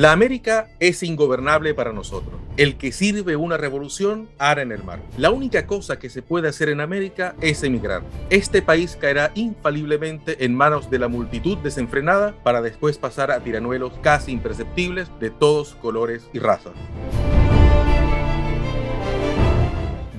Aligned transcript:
La 0.00 0.12
América 0.12 0.70
es 0.80 1.02
ingobernable 1.02 1.74
para 1.74 1.92
nosotros. 1.92 2.40
El 2.56 2.78
que 2.78 2.90
sirve 2.90 3.36
una 3.36 3.58
revolución 3.58 4.30
hará 4.38 4.62
en 4.62 4.72
el 4.72 4.82
mar. 4.82 5.02
La 5.18 5.30
única 5.30 5.66
cosa 5.66 5.98
que 5.98 6.08
se 6.08 6.22
puede 6.22 6.48
hacer 6.48 6.70
en 6.70 6.80
América 6.80 7.34
es 7.42 7.62
emigrar. 7.64 8.02
Este 8.30 8.62
país 8.62 8.96
caerá 8.98 9.30
infaliblemente 9.34 10.42
en 10.42 10.54
manos 10.54 10.88
de 10.88 11.00
la 11.00 11.08
multitud 11.08 11.58
desenfrenada 11.58 12.34
para 12.42 12.62
después 12.62 12.96
pasar 12.96 13.30
a 13.30 13.40
tiranuelos 13.40 13.92
casi 14.00 14.32
imperceptibles 14.32 15.10
de 15.20 15.28
todos 15.28 15.74
colores 15.74 16.30
y 16.32 16.38
razas. 16.38 16.72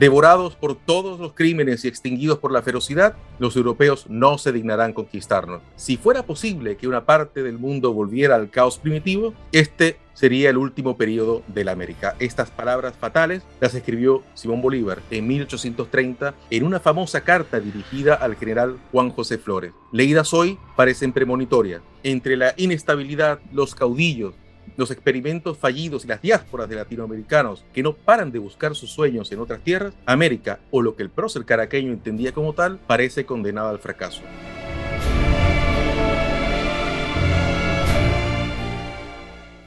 Devorados 0.02 0.56
por 0.56 0.74
todos 0.74 1.20
los 1.20 1.34
crímenes 1.34 1.86
y 1.86 1.88
extinguidos 1.88 2.40
por 2.40 2.52
la 2.52 2.64
ferocidad, 2.64 3.16
los 3.38 3.56
europeos 3.56 4.08
no 4.10 4.40
se 4.40 4.52
dignarán 4.52 4.94
conquistarnos. 4.94 5.62
Si 5.76 5.96
fuera 5.96 6.24
posible 6.26 6.76
que 6.76 6.88
una 6.88 7.06
parte 7.06 7.44
del 7.44 7.60
mundo 7.60 7.94
volviera 7.94 8.34
al 8.34 8.50
caos 8.50 8.80
primitivo, 8.80 9.36
este 9.52 10.00
sería 10.16 10.50
el 10.50 10.58
último 10.58 10.98
periodo 10.98 11.44
de 11.46 11.66
la 11.66 11.74
América. 11.74 12.16
Estas 12.18 12.50
palabras 12.50 12.96
fatales 13.00 13.44
las 13.60 13.76
escribió 13.76 14.24
Simón 14.34 14.64
Bolívar 14.64 15.04
en 15.12 15.28
1830 15.28 16.34
en 16.50 16.64
una 16.64 16.80
famosa 16.80 17.22
carta 17.22 17.60
dirigida 17.60 18.16
al 18.16 18.36
general 18.38 18.80
Juan 18.92 19.12
José 19.12 19.38
Flores. 19.38 19.74
Leídas 19.92 20.34
hoy 20.34 20.58
parecen 20.76 21.14
premonitorias. 21.14 21.84
Entre 22.02 22.38
la 22.38 22.56
inestabilidad, 22.58 23.40
los 23.54 23.76
caudillos, 23.76 24.34
los 24.78 24.92
experimentos 24.92 25.58
fallidos 25.58 26.06
y 26.06 26.08
las 26.08 26.22
diásporas 26.22 26.70
de 26.70 26.76
latinoamericanos 26.76 27.64
que 27.74 27.84
no 27.84 27.94
paran 27.94 28.32
de 28.32 28.40
buscar 28.40 28.76
sus 28.76 28.92
sueños 28.92 29.32
en 29.32 29.40
otras 29.40 29.62
tierras, 29.62 29.94
América, 30.06 30.60
o 30.72 30.82
lo 30.82 30.96
que 30.96 31.04
el 31.04 31.10
prócer 31.10 31.46
caraqueño 31.46 31.92
entendía 31.92 32.32
como 32.32 32.54
tal, 32.54 32.80
parece 32.80 33.26
condenada 33.26 33.70
al 33.70 33.80
fracaso. 33.80 34.22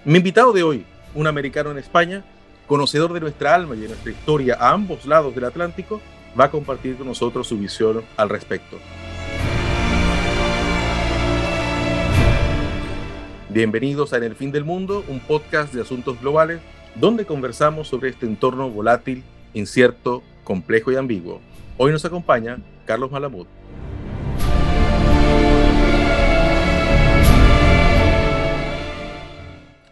Mi 0.05 0.19
invitado 0.19 0.53
de 0.53 0.63
hoy, 0.63 0.85
un 1.15 1.27
americano 1.27 1.71
en 1.71 1.79
España, 1.79 2.25
conocedor 2.67 3.13
de 3.13 3.21
nuestra 3.21 3.55
alma 3.55 3.75
y 3.75 3.81
de 3.81 3.89
nuestra 3.89 4.11
historia 4.11 4.57
a 4.61 4.71
ambos 4.71 5.07
lados 5.07 5.35
del 5.35 5.45
Atlántico, 5.45 6.01
va 6.39 6.47
a 6.47 6.51
compartir 6.51 6.97
con 6.97 7.07
nosotros 7.07 7.49
su 7.49 7.59
visión 7.59 8.03
al 8.17 8.29
respecto. 8.29 8.79
Bienvenidos 13.55 14.13
a 14.13 14.17
En 14.17 14.25
el 14.25 14.35
Fin 14.35 14.51
del 14.51 14.65
Mundo, 14.65 15.05
un 15.07 15.21
podcast 15.21 15.73
de 15.73 15.81
asuntos 15.81 16.21
globales 16.21 16.61
donde 16.97 17.25
conversamos 17.25 17.87
sobre 17.87 18.11
este 18.11 18.27
entorno 18.27 18.69
volátil, 18.69 19.23
incierto, 19.53 20.25
complejo 20.43 20.91
y 20.91 20.97
ambiguo. 20.97 21.41
Hoy 21.77 21.93
nos 21.93 22.05
acompaña 22.05 22.59
Carlos 22.85 23.13
Malamud. 23.13 23.47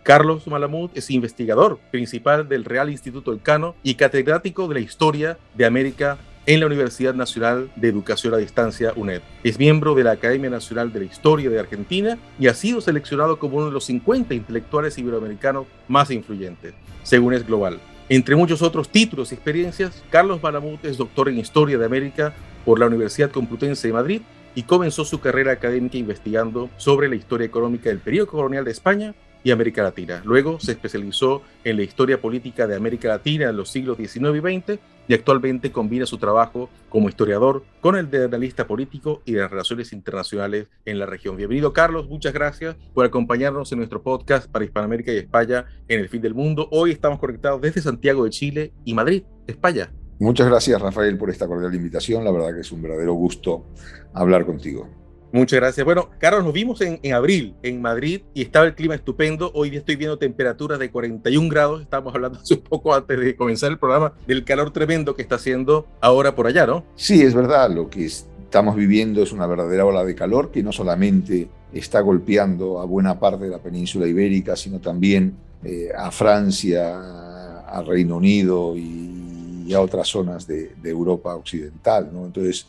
Carlos 0.02 0.44
Malamud 0.48 0.90
es 0.94 1.08
investigador 1.12 1.78
principal 1.92 2.48
del 2.48 2.64
Real 2.64 2.90
Instituto 2.90 3.30
Elcano 3.30 3.76
y 3.84 3.94
catedrático 3.94 4.66
de 4.66 4.74
la 4.74 4.80
historia 4.80 5.38
de 5.54 5.66
América 5.66 6.18
en 6.46 6.60
la 6.60 6.66
Universidad 6.66 7.14
Nacional 7.14 7.70
de 7.76 7.88
Educación 7.88 8.34
a 8.34 8.38
Distancia, 8.38 8.92
UNED. 8.96 9.22
Es 9.44 9.58
miembro 9.58 9.94
de 9.94 10.04
la 10.04 10.12
Academia 10.12 10.50
Nacional 10.50 10.92
de 10.92 11.00
la 11.00 11.06
Historia 11.06 11.48
de 11.48 11.60
Argentina 11.60 12.18
y 12.38 12.48
ha 12.48 12.54
sido 12.54 12.80
seleccionado 12.80 13.38
como 13.38 13.58
uno 13.58 13.66
de 13.66 13.72
los 13.72 13.84
50 13.84 14.34
intelectuales 14.34 14.98
iberoamericanos 14.98 15.66
más 15.88 16.10
influyentes, 16.10 16.74
según 17.02 17.34
es 17.34 17.46
global. 17.46 17.78
Entre 18.08 18.34
muchos 18.34 18.60
otros 18.62 18.88
títulos 18.88 19.30
y 19.30 19.36
experiencias, 19.36 20.02
Carlos 20.10 20.42
Malamud 20.42 20.78
es 20.82 20.96
doctor 20.96 21.28
en 21.28 21.38
Historia 21.38 21.78
de 21.78 21.86
América 21.86 22.34
por 22.64 22.78
la 22.78 22.86
Universidad 22.86 23.30
Complutense 23.30 23.88
de 23.88 23.94
Madrid 23.94 24.22
y 24.54 24.64
comenzó 24.64 25.04
su 25.04 25.20
carrera 25.20 25.52
académica 25.52 25.96
investigando 25.96 26.68
sobre 26.76 27.08
la 27.08 27.14
historia 27.16 27.46
económica 27.46 27.88
del 27.88 28.00
periodo 28.00 28.26
colonial 28.26 28.64
de 28.64 28.72
España 28.72 29.14
y 29.44 29.50
América 29.50 29.82
Latina. 29.82 30.22
Luego 30.24 30.60
se 30.60 30.72
especializó 30.72 31.42
en 31.64 31.76
la 31.76 31.82
historia 31.82 32.20
política 32.20 32.66
de 32.66 32.76
América 32.76 33.08
Latina 33.08 33.48
en 33.48 33.56
los 33.56 33.70
siglos 33.70 33.96
XIX 33.96 34.36
y 34.36 34.40
XX 34.40 34.78
y 35.08 35.14
actualmente 35.14 35.72
combina 35.72 36.06
su 36.06 36.18
trabajo 36.18 36.70
como 36.88 37.08
historiador 37.08 37.64
con 37.80 37.96
el 37.96 38.10
de 38.10 38.24
analista 38.24 38.66
político 38.66 39.22
y 39.24 39.32
de 39.32 39.40
las 39.40 39.50
relaciones 39.50 39.92
internacionales 39.92 40.68
en 40.84 40.98
la 40.98 41.06
región. 41.06 41.36
Bienvenido 41.36 41.72
Carlos, 41.72 42.08
muchas 42.08 42.32
gracias 42.32 42.76
por 42.94 43.04
acompañarnos 43.04 43.72
en 43.72 43.78
nuestro 43.78 44.02
podcast 44.02 44.50
para 44.50 44.64
Hispanoamérica 44.64 45.12
y 45.12 45.16
España 45.16 45.66
en 45.88 46.00
el 46.00 46.08
fin 46.08 46.22
del 46.22 46.34
mundo. 46.34 46.68
Hoy 46.70 46.92
estamos 46.92 47.18
conectados 47.18 47.60
desde 47.60 47.80
Santiago 47.80 48.24
de 48.24 48.30
Chile 48.30 48.72
y 48.84 48.94
Madrid, 48.94 49.24
España. 49.46 49.92
Muchas 50.20 50.46
gracias 50.46 50.80
Rafael 50.80 51.18
por 51.18 51.30
esta 51.30 51.48
cordial 51.48 51.74
invitación, 51.74 52.24
la 52.24 52.30
verdad 52.30 52.54
que 52.54 52.60
es 52.60 52.70
un 52.70 52.82
verdadero 52.82 53.14
gusto 53.14 53.66
hablar 54.14 54.46
contigo. 54.46 55.01
Muchas 55.32 55.60
gracias. 55.60 55.82
Bueno, 55.86 56.10
Carlos, 56.18 56.44
nos 56.44 56.52
vimos 56.52 56.82
en, 56.82 57.00
abril 57.14 57.54
en 57.62 57.80
Madrid 57.80 58.20
y 58.34 58.42
estaba 58.42 58.66
el 58.66 58.74
clima 58.74 58.94
estupendo. 58.94 59.50
Hoy 59.54 59.70
día 59.70 59.78
estoy 59.78 59.96
viendo 59.96 60.18
temperaturas 60.18 60.78
de 60.78 60.90
41 60.90 61.48
grados. 61.48 61.80
Estábamos 61.80 62.14
hablando 62.14 62.38
hace 62.38 62.58
poco 62.58 62.94
antes 62.94 63.18
de 63.18 63.34
comenzar 63.34 63.70
el 63.70 63.78
programa 63.78 64.12
del 64.26 64.44
calor 64.44 64.72
tremendo 64.72 65.14
que 65.14 65.22
está 65.22 65.36
haciendo 65.36 65.86
ahora 66.02 66.34
por 66.34 66.46
allá, 66.46 66.66
¿no? 66.66 66.84
Sí, 66.96 67.22
es 67.22 67.34
verdad. 67.34 67.70
Lo 67.70 67.88
que 67.88 68.04
estamos 68.04 68.76
viviendo 68.76 69.22
es 69.22 69.32
una 69.32 69.46
verdadera 69.46 69.86
ola 69.86 70.04
de 70.04 70.14
calor 70.14 70.50
que 70.50 70.62
no 70.62 70.70
solamente 70.70 71.48
está 71.72 72.00
golpeando 72.00 72.78
a 72.78 72.84
buena 72.84 73.18
parte 73.18 73.44
de 73.44 73.50
la 73.50 73.58
península 73.58 74.06
ibérica, 74.06 74.54
sino 74.54 74.80
también 74.80 75.34
eh, 75.64 75.88
a 75.96 76.10
Francia, 76.10 77.64
a 77.66 77.82
Reino 77.82 78.16
Unido 78.16 78.76
y, 78.76 79.72
a 79.72 79.80
otras 79.80 80.06
zonas 80.06 80.46
de, 80.46 80.74
de 80.82 80.90
Europa 80.90 81.34
occidental, 81.34 82.10
¿no? 82.12 82.26
Entonces, 82.26 82.66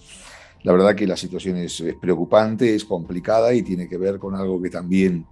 la 0.64 0.72
verdad 0.72 0.96
que 0.96 1.06
la 1.06 1.18
situación 1.18 1.58
es, 1.58 1.84
preocupante, 2.02 2.74
es 2.74 2.86
complicada 2.86 3.54
y 3.54 3.62
tiene 3.62 3.88
que 3.88 3.98
ver 3.98 4.18
con 4.18 4.36
algo 4.36 4.62
que 4.62 4.70
también 4.70 5.26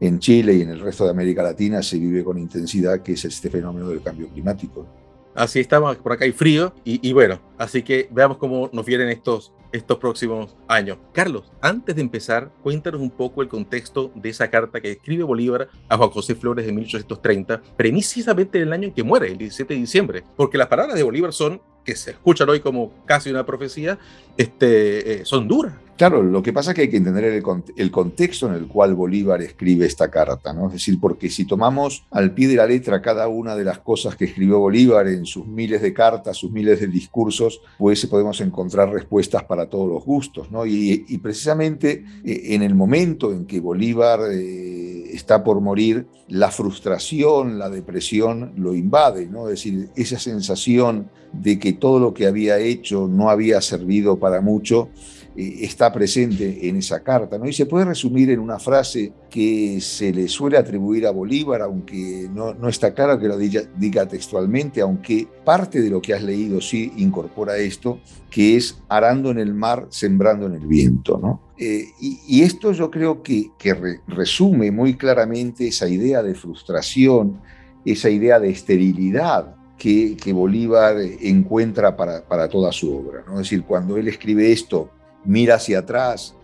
en 0.00 0.18
Chile 0.18 0.54
y 0.54 0.62
en 0.62 0.70
el 0.70 0.80
resto 0.80 1.04
de 1.04 1.10
América 1.10 1.42
Latina 1.42 1.82
se 1.82 1.98
vive 1.98 2.22
con 2.22 2.38
intensidad, 2.38 3.02
que 3.02 3.12
es 3.12 3.24
este 3.24 3.50
fenómeno 3.50 3.88
del 3.88 4.02
cambio 4.02 4.28
climático. 4.28 4.86
Así 5.34 5.60
estamos, 5.60 5.96
por 5.96 6.12
acá 6.12 6.24
hay 6.24 6.32
frío 6.32 6.72
y, 6.82 7.12
bueno, 7.12 7.38
así 7.58 7.82
que 7.82 8.08
veamos 8.10 8.38
cómo 8.38 8.70
nos 8.72 8.86
vienen 8.86 9.10
estos, 9.10 9.52
estos 9.70 9.98
próximos 9.98 10.56
años. 10.66 10.96
Carlos, 11.12 11.52
antes 11.60 11.94
de 11.94 12.00
empezar, 12.00 12.50
cuéntanos 12.62 13.02
un 13.02 13.10
poco 13.10 13.42
el 13.42 13.48
contexto 13.48 14.10
de 14.14 14.30
esa 14.30 14.48
carta 14.48 14.80
que 14.80 14.92
escribe 14.92 15.24
Bolívar 15.24 15.68
a 15.90 15.96
Juan 15.98 16.08
José 16.08 16.36
Flores 16.36 16.64
de 16.64 16.72
1830, 16.72 17.60
precisamente 17.76 18.58
en 18.58 18.68
el 18.68 18.72
año 18.72 18.88
en 18.88 18.94
que 18.94 19.02
muere, 19.02 19.30
el 19.30 19.36
17 19.36 19.74
de 19.74 19.80
diciembre, 19.80 20.24
porque 20.36 20.56
las 20.56 20.68
palabras 20.68 20.96
de 20.96 21.02
Bolívar 21.02 21.34
son 21.34 21.60
que 21.86 21.94
se 21.96 22.10
escuchan 22.10 22.48
hoy 22.50 22.60
como 22.60 22.92
casi 23.06 23.30
una 23.30 23.46
profecía, 23.46 23.98
este, 24.36 25.20
eh, 25.20 25.24
son 25.24 25.46
duras. 25.46 25.74
Claro, 25.96 26.22
lo 26.22 26.42
que 26.42 26.52
pasa 26.52 26.70
es 26.70 26.74
que 26.74 26.82
hay 26.82 26.90
que 26.90 26.98
entender 26.98 27.24
el, 27.24 27.90
contexto 27.90 28.46
en 28.48 28.54
el 28.54 28.66
cual 28.66 28.94
Bolívar 28.94 29.40
escribe 29.40 29.86
esta 29.86 30.10
carta, 30.10 30.52
¿no? 30.52 30.66
Es 30.66 30.74
decir, 30.74 31.00
porque 31.00 31.30
si 31.30 31.46
tomamos 31.46 32.04
al 32.10 32.34
pie 32.34 32.48
de 32.48 32.56
la 32.56 32.66
letra 32.66 33.00
cada 33.00 33.28
una 33.28 33.56
de 33.56 33.64
las 33.64 33.78
cosas 33.78 34.14
que 34.14 34.26
escribió 34.26 34.58
Bolívar 34.58 35.08
en 35.08 35.24
sus 35.24 35.46
miles 35.46 35.80
de 35.80 35.94
cartas, 35.94 36.36
sus 36.36 36.50
miles 36.50 36.80
de 36.80 36.88
discursos, 36.88 37.62
pues 37.78 38.04
podemos 38.06 38.42
encontrar 38.42 38.90
respuestas 38.90 39.44
para 39.44 39.70
todos 39.70 39.88
los 39.88 40.04
gustos, 40.04 40.50
¿no? 40.50 40.66
Y, 40.66 40.98
precisamente 41.22 42.04
eh, 42.24 42.54
en 42.54 42.62
el 42.62 42.74
momento 42.74 43.32
en 43.32 43.46
que 43.46 43.60
Bolívar 43.60 44.20
eh, 44.30 45.14
está 45.14 45.42
por 45.42 45.62
morir, 45.62 46.06
la 46.28 46.50
frustración, 46.50 47.58
la 47.58 47.70
depresión 47.70 48.52
lo 48.56 48.74
invade, 48.74 49.26
¿no? 49.26 49.48
Es 49.48 49.62
decir, 49.62 49.88
esa 49.96 50.18
sensación 50.18 51.08
de 51.32 51.58
que 51.58 51.72
todo 51.72 51.98
lo 52.00 52.12
que 52.14 52.26
había 52.26 52.58
hecho 52.58 53.08
no 53.08 53.30
había 53.30 53.60
servido 53.60 54.18
para 54.18 54.40
mucho, 54.40 54.90
está 55.36 55.92
presente 55.92 56.68
en 56.68 56.76
esa 56.76 57.02
carta. 57.02 57.38
¿no? 57.38 57.46
Y 57.46 57.52
se 57.52 57.66
puede 57.66 57.84
resumir 57.84 58.30
en 58.30 58.40
una 58.40 58.58
frase 58.58 59.12
que 59.30 59.80
se 59.80 60.12
le 60.12 60.28
suele 60.28 60.56
atribuir 60.56 61.06
a 61.06 61.10
Bolívar, 61.10 61.60
aunque 61.60 62.28
no, 62.32 62.54
no 62.54 62.68
está 62.68 62.94
claro 62.94 63.18
que 63.18 63.28
lo 63.28 63.36
diga, 63.36 64.06
textualmente, 64.08 64.80
aunque 64.80 65.28
parte 65.44 65.80
de 65.80 65.90
lo 65.90 66.00
que 66.00 66.14
has 66.14 66.22
leído 66.22 66.60
sí 66.60 66.92
incorpora 66.96 67.58
esto, 67.58 68.00
que 68.30 68.56
es 68.56 68.78
arando 68.88 69.30
en 69.30 69.38
el 69.38 69.52
mar, 69.52 69.86
sembrando 69.90 70.46
en 70.46 70.54
el 70.54 70.66
viento. 70.66 71.18
¿no? 71.18 71.40
Eh, 71.58 71.84
y, 72.00 72.42
esto 72.42 72.72
yo 72.72 72.90
creo 72.90 73.22
que, 73.22 73.50
que 73.58 73.74
resume 74.06 74.70
muy 74.70 74.94
claramente 74.94 75.68
esa 75.68 75.88
idea 75.88 76.22
de 76.22 76.34
frustración, 76.34 77.40
esa 77.84 78.08
idea 78.08 78.40
de 78.40 78.50
esterilidad 78.50 79.54
que, 79.76 80.16
que, 80.16 80.32
Bolívar 80.32 80.96
encuentra 81.20 81.94
para, 81.96 82.26
para, 82.26 82.48
toda 82.48 82.72
su 82.72 82.96
obra. 82.96 83.22
¿no? 83.26 83.34
Es 83.34 83.50
decir, 83.50 83.64
cuando 83.64 83.96
él 83.96 84.08
escribe 84.08 84.50
esto 84.50 84.90
mira 85.26 85.56
hacia 85.56 85.80
atrás, 85.80 86.34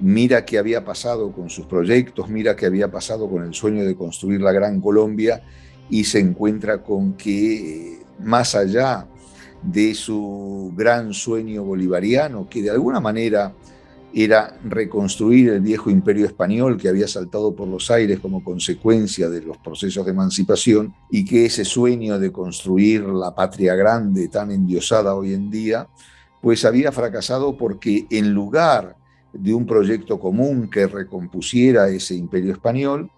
mira 0.00 0.44
qué 0.44 0.58
había 0.58 0.84
pasado 0.84 1.32
con 1.32 1.48
sus 1.48 1.66
proyectos, 1.66 2.28
mira 2.28 2.56
qué 2.56 2.66
había 2.66 2.90
pasado 2.90 3.30
con 3.30 3.44
el 3.44 3.54
sueño 3.54 3.84
de 3.84 3.94
construir 3.94 4.40
la 4.40 4.52
Gran 4.52 4.80
Colombia 4.80 5.42
y 5.88 6.04
se 6.04 6.18
encuentra 6.18 6.82
con 6.82 7.14
que 7.14 7.94
eh, 7.94 8.02
más 8.20 8.54
allá 8.54 9.06
de 9.62 9.94
su 9.94 10.72
gran 10.76 11.14
sueño 11.14 11.62
bolivariano, 11.64 12.48
que 12.48 12.62
de 12.62 12.70
alguna 12.70 13.00
manera 13.00 13.52
era 14.14 14.58
reconstruir 14.64 15.48
el 15.50 15.60
viejo 15.60 15.88
imperio 15.88 16.26
español 16.26 16.76
que 16.76 16.88
había 16.88 17.08
saltado 17.08 17.54
por 17.54 17.66
los 17.68 17.90
aires 17.90 18.20
como 18.20 18.44
consecuencia 18.44 19.30
de 19.30 19.40
los 19.40 19.56
procesos 19.58 20.04
de 20.04 20.12
emancipación 20.12 20.94
y 21.10 21.24
que 21.24 21.46
ese 21.46 21.64
sueño 21.64 22.18
de 22.18 22.30
construir 22.30 23.02
la 23.04 23.34
patria 23.34 23.74
grande 23.74 24.28
tan 24.28 24.50
endiosada 24.50 25.14
hoy 25.14 25.32
en 25.32 25.50
día 25.50 25.88
pues 26.42 26.64
había 26.66 26.92
fracasado 26.92 27.56
porque 27.56 28.06
en 28.10 28.34
lugar 28.34 28.96
de 29.32 29.54
un 29.54 29.64
proyecto 29.64 30.20
común 30.20 30.68
que 30.68 30.86
recompusiera 30.86 31.88
ese 31.88 32.16
imperio 32.16 32.52
español, 32.52 33.10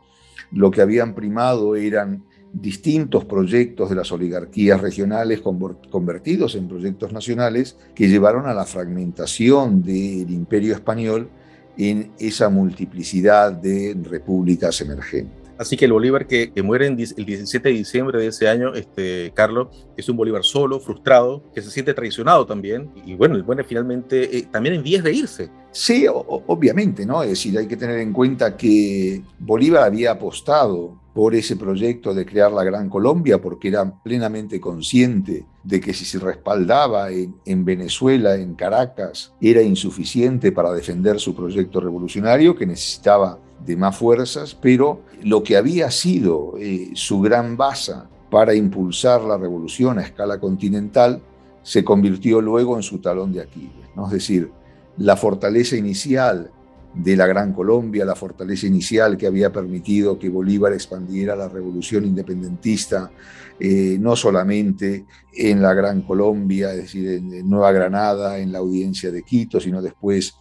lo 0.53 0.71
que 0.71 0.83
habían 0.83 1.15
primado 1.15 1.75
eran 1.75 2.23
distintos 2.53 3.25
proyectos 3.25 3.89
de 3.91 3.97
las 3.97 4.13
oligarquías 4.13 4.81
regionales 4.81 5.41
convertidos 5.41 6.55
en 6.55 6.69
proyectos 6.69 7.13
nacionales 7.13 7.77
que 7.95 8.09
llevaron 8.09 8.47
a 8.47 8.55
la 8.55 8.67
fragmentación 8.67 9.83
del 9.83 10.31
imperio 10.31 10.75
español 10.75 11.29
en 11.77 12.13
esa 12.19 12.51
multiplicidad 12.51 13.53
de 13.53 13.97
repúblicas 14.05 14.81
emergentes. 14.83 15.44
Así 15.59 15.77
que 15.77 15.85
el 15.85 15.93
Bolívar 15.93 16.27
que, 16.27 16.53
muere 16.63 16.87
el 16.87 16.97
17 16.97 17.69
de 17.69 17.75
diciembre 17.75 18.19
de 18.19 18.29
ese 18.29 18.49
año, 18.49 18.75
este, 18.75 19.33
Carlos, 19.35 19.69
es 19.97 20.09
un 20.09 20.17
Bolívar 20.17 20.45
solo, 20.45 20.81
frustrado, 20.81 21.43
que 21.55 21.63
se 21.63 21.71
siente 21.71 21.95
traicionado 21.95 22.47
también. 22.47 22.91
Y 23.05 23.15
bueno, 23.15 23.37
el 23.37 23.43
bueno 23.43 23.63
finalmente 23.65 24.37
eh, 24.37 24.49
también 24.51 24.75
en 24.75 24.83
vías 24.83 25.05
de 25.05 25.13
irse. 25.13 25.51
Sí, 25.71 26.07
obviamente, 26.09 27.05
¿no? 27.05 27.23
Es 27.23 27.31
decir, 27.31 27.59
hay 27.59 27.67
que 27.67 27.77
tener 27.77 27.99
en 27.99 28.13
cuenta 28.13 28.57
que 28.57 29.23
Bolívar 29.41 29.83
había 29.85 30.13
apostado 30.13 31.01
por 31.15 31.35
ese 31.35 31.57
proyecto 31.57 32.13
de 32.13 32.27
crear 32.27 32.51
la 32.51 32.65
Gran 32.65 32.91
Colombia, 32.91 33.41
porque 33.41 33.69
era 33.69 34.03
plenamente 34.03 34.61
consciente 34.61 35.47
de 35.63 35.81
que 35.81 35.95
si 35.95 36.05
se 36.05 36.19
respaldaba 36.19 37.09
en, 37.11 37.65
Venezuela, 37.65 38.35
en 38.35 38.55
Caracas, 38.55 39.33
era 39.41 39.63
insuficiente 39.63 40.51
para 40.51 40.73
defender 40.73 41.21
su 41.21 41.35
proyecto 41.35 41.81
revolucionario, 41.81 42.57
que 42.57 42.67
necesitaba 42.67 43.39
de 43.65 43.77
más 43.77 43.97
fuerzas, 43.97 44.55
pero 44.55 45.03
lo 45.23 45.43
que 45.43 45.57
había 45.57 45.91
sido 45.91 46.55
eh, 46.59 46.91
su 46.95 47.21
gran 47.21 47.57
base 47.57 47.95
para 48.31 48.55
impulsar 48.55 49.23
la 49.23 49.39
revolución 49.39 49.99
a 49.99 50.03
escala 50.03 50.39
continental 50.39 51.23
se 51.63 51.85
convirtió 51.85 52.41
luego 52.41 52.77
en 52.77 52.83
su 52.83 52.99
talón 52.99 53.33
de 53.33 53.41
Aquiles. 53.41 53.73
Es 54.07 54.11
decir, 54.11 54.51
la 54.99 55.17
fortaleza 55.17 55.77
inicial 55.77 56.51
de 56.95 57.17
la 57.17 57.27
Gran 57.27 57.53
Colombia, 57.53 58.05
la 58.05 58.15
fortaleza 58.15 58.67
inicial 58.67 59.17
que 59.17 59.27
había 59.27 59.53
permitido 59.53 60.19
que 60.19 60.29
Bolívar 60.29 60.73
expandiera 60.73 61.35
la 61.35 61.49
revolución 61.49 62.05
independentista, 62.05 63.11
eh, 63.59 63.97
no 63.99 64.15
solamente 64.15 65.05
en 65.33 65.63
la 65.63 65.75
Gran 65.75 66.03
Colombia, 66.03 66.71
es 66.73 66.83
decir, 66.83 67.09
en 67.09 67.49
Nueva 67.49 67.73
Granada, 67.73 68.39
en 68.39 68.53
la 68.53 68.59
audiencia 68.59 69.11
de 69.11 69.23
Quito, 69.23 69.59
sino 69.59 69.83
después 69.83 70.35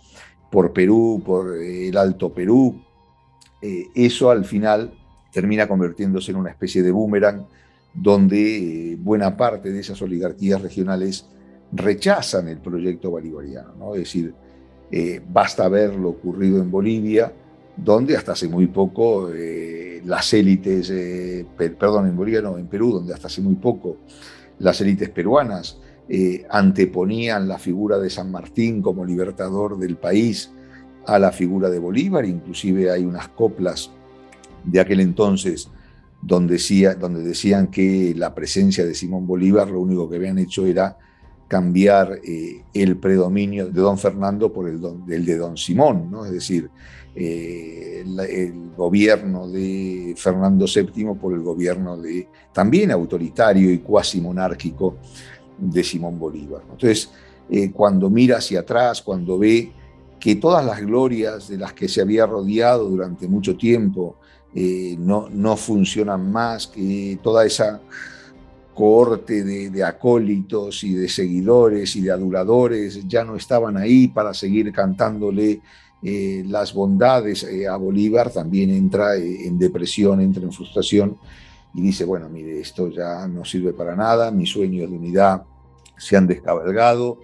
por 0.51 0.73
Perú, 0.73 1.21
por 1.25 1.55
eh, 1.55 1.87
el 1.89 1.97
Alto 1.97 2.31
Perú, 2.31 2.79
eh, 3.65 3.89
eso 3.95 4.29
al 4.29 4.43
final 4.43 4.91
termina 5.31 5.69
convirtiéndose 5.69 6.31
en 6.31 6.37
una 6.37 6.49
especie 6.49 6.83
de 6.83 6.91
boomerang 6.91 7.45
donde 7.93 8.91
eh, 8.91 8.97
buena 8.99 9.37
parte 9.37 9.71
de 9.71 9.79
esas 9.79 10.01
oligarquías 10.01 10.61
regionales 10.61 11.29
rechazan 11.71 12.49
el 12.49 12.57
proyecto 12.57 13.09
bolivariano. 13.09 13.73
¿no? 13.79 13.93
Es 13.93 14.01
decir, 14.01 14.33
eh, 14.91 15.21
basta 15.29 15.69
ver 15.69 15.95
lo 15.95 16.09
ocurrido 16.09 16.61
en 16.61 16.69
Bolivia, 16.69 17.31
donde 17.77 18.17
hasta 18.17 18.33
hace 18.33 18.49
muy 18.49 18.67
poco 18.67 19.29
las 20.05 20.33
élites, 20.33 20.93
perdón, 21.57 22.07
en 22.07 22.17
Bolivia 22.17 22.41
no, 22.41 22.57
en 22.57 22.67
Perú, 22.67 22.91
donde 22.91 23.13
hasta 23.13 23.27
hace 23.27 23.41
muy 23.41 23.55
poco 23.55 23.97
las 24.59 24.79
élites 24.81 25.09
peruanas 25.09 25.79
anteponían 26.49 27.47
la 27.47 27.57
figura 27.57 27.97
de 27.97 28.11
San 28.11 28.29
Martín 28.29 28.83
como 28.83 29.05
libertador 29.05 29.79
del 29.79 29.95
país 29.95 30.51
a 31.05 31.19
la 31.19 31.31
figura 31.31 31.69
de 31.69 31.79
Bolívar, 31.79 32.25
inclusive 32.25 32.91
hay 32.91 33.05
unas 33.05 33.27
coplas 33.29 33.91
de 34.63 34.79
aquel 34.79 34.99
entonces 35.01 35.69
donde, 36.21 36.53
decía, 36.53 36.95
donde 36.95 37.21
decían 37.21 37.67
que 37.67 38.13
la 38.15 38.33
presencia 38.33 38.85
de 38.85 38.93
Simón 38.93 39.27
Bolívar 39.27 39.69
lo 39.69 39.81
único 39.81 40.09
que 40.09 40.15
habían 40.15 40.39
hecho 40.39 40.65
era 40.65 40.97
cambiar 41.47 42.19
eh, 42.23 42.63
el 42.73 42.97
predominio 42.97 43.67
de 43.67 43.81
don 43.81 43.97
Fernando 43.97 44.51
por 44.51 44.67
el, 44.69 44.81
de 45.05 45.37
don 45.37 45.57
Simón, 45.57 46.09
¿no? 46.09 46.25
es 46.25 46.31
decir, 46.31 46.69
eh, 47.15 48.03
el 48.03 48.71
gobierno 48.75 49.47
de 49.47 50.15
Fernando 50.17 50.65
VII 50.65 51.13
por 51.13 51.33
el 51.33 51.41
gobierno 51.41 51.97
de, 51.97 52.27
también 52.51 52.89
autoritario 52.89 53.71
y 53.71 53.79
cuasi 53.79 54.19
monárquico 54.19 54.97
de 55.57 55.83
Simón 55.83 56.17
Bolívar. 56.17 56.63
Entonces, 56.71 57.11
eh, 57.49 57.71
cuando 57.71 58.09
mira 58.09 58.37
hacia 58.37 58.61
atrás, 58.61 59.01
cuando 59.01 59.37
ve 59.37 59.71
que 60.23 60.37
todas 60.37 60.65
las 60.65 60.79
glorias 60.79 61.49
de 61.49 61.57
las 61.57 61.73
que 61.73 61.89
se 61.89 61.99
había 61.99 62.25
rodeado 62.25 62.87
durante 62.87 63.27
mucho 63.27 63.57
tiempo 63.57 64.15
eh, 64.55 64.95
no, 64.97 65.27
no 65.29 65.57
funcionan 65.57 66.31
más, 66.31 66.67
que 66.67 67.19
toda 67.21 67.45
esa 67.45 67.81
cohorte 68.73 69.43
de, 69.43 69.83
acólitos 69.83 70.85
y 70.85 70.93
de 70.93 71.09
seguidores 71.09 71.97
y 71.97 72.01
de 72.03 72.11
aduladores 72.11 73.05
ya 73.05 73.25
no 73.25 73.35
estaban 73.35 73.75
ahí 73.75 74.07
para 74.07 74.33
seguir 74.33 74.71
cantándole 74.71 75.59
eh, 76.01 76.45
las 76.47 76.73
bondades 76.73 77.43
eh, 77.43 77.67
a 77.67 77.75
Bolívar, 77.75 78.31
también 78.31 78.69
entra 78.69 79.17
en 79.17 79.59
depresión, 79.59 80.21
entra 80.21 80.41
en 80.41 80.53
frustración 80.53 81.17
y 81.73 81.81
dice, 81.81 82.05
bueno, 82.05 82.29
mire, 82.29 82.61
esto 82.61 82.87
ya 82.87 83.27
no 83.27 83.43
sirve 83.43 83.73
para 83.73 83.93
nada, 83.93 84.31
mis 84.31 84.51
sueños 84.51 84.89
de 84.89 84.95
unidad 84.95 85.43
se 85.97 86.15
han 86.15 86.27
descabalgado, 86.27 87.19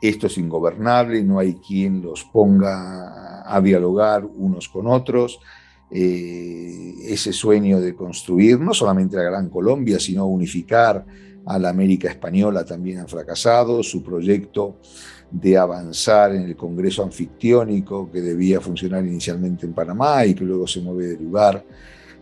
esto 0.00 0.26
es 0.26 0.38
ingobernable, 0.38 1.22
no 1.22 1.38
hay 1.38 1.54
quien 1.54 2.02
los 2.02 2.24
ponga 2.24 3.42
a 3.46 3.60
dialogar 3.60 4.24
unos 4.24 4.68
con 4.68 4.86
otros. 4.86 5.40
Eh, 5.90 6.94
ese 7.04 7.32
sueño 7.32 7.80
de 7.80 7.94
construir 7.94 8.58
no 8.58 8.74
solamente 8.74 9.16
la 9.16 9.22
Gran 9.22 9.48
Colombia, 9.48 10.00
sino 10.00 10.26
unificar 10.26 11.06
a 11.46 11.58
la 11.58 11.68
América 11.68 12.08
Española 12.08 12.64
también 12.64 12.98
ha 12.98 13.06
fracasado. 13.06 13.82
Su 13.82 14.02
proyecto 14.02 14.78
de 15.30 15.56
avanzar 15.56 16.34
en 16.34 16.42
el 16.42 16.56
Congreso 16.56 17.02
Anfictiónico, 17.02 18.10
que 18.10 18.20
debía 18.20 18.60
funcionar 18.60 19.04
inicialmente 19.04 19.64
en 19.64 19.72
Panamá 19.72 20.26
y 20.26 20.34
que 20.34 20.44
luego 20.44 20.66
se 20.66 20.80
mueve 20.80 21.08
de 21.08 21.18
lugar, 21.18 21.64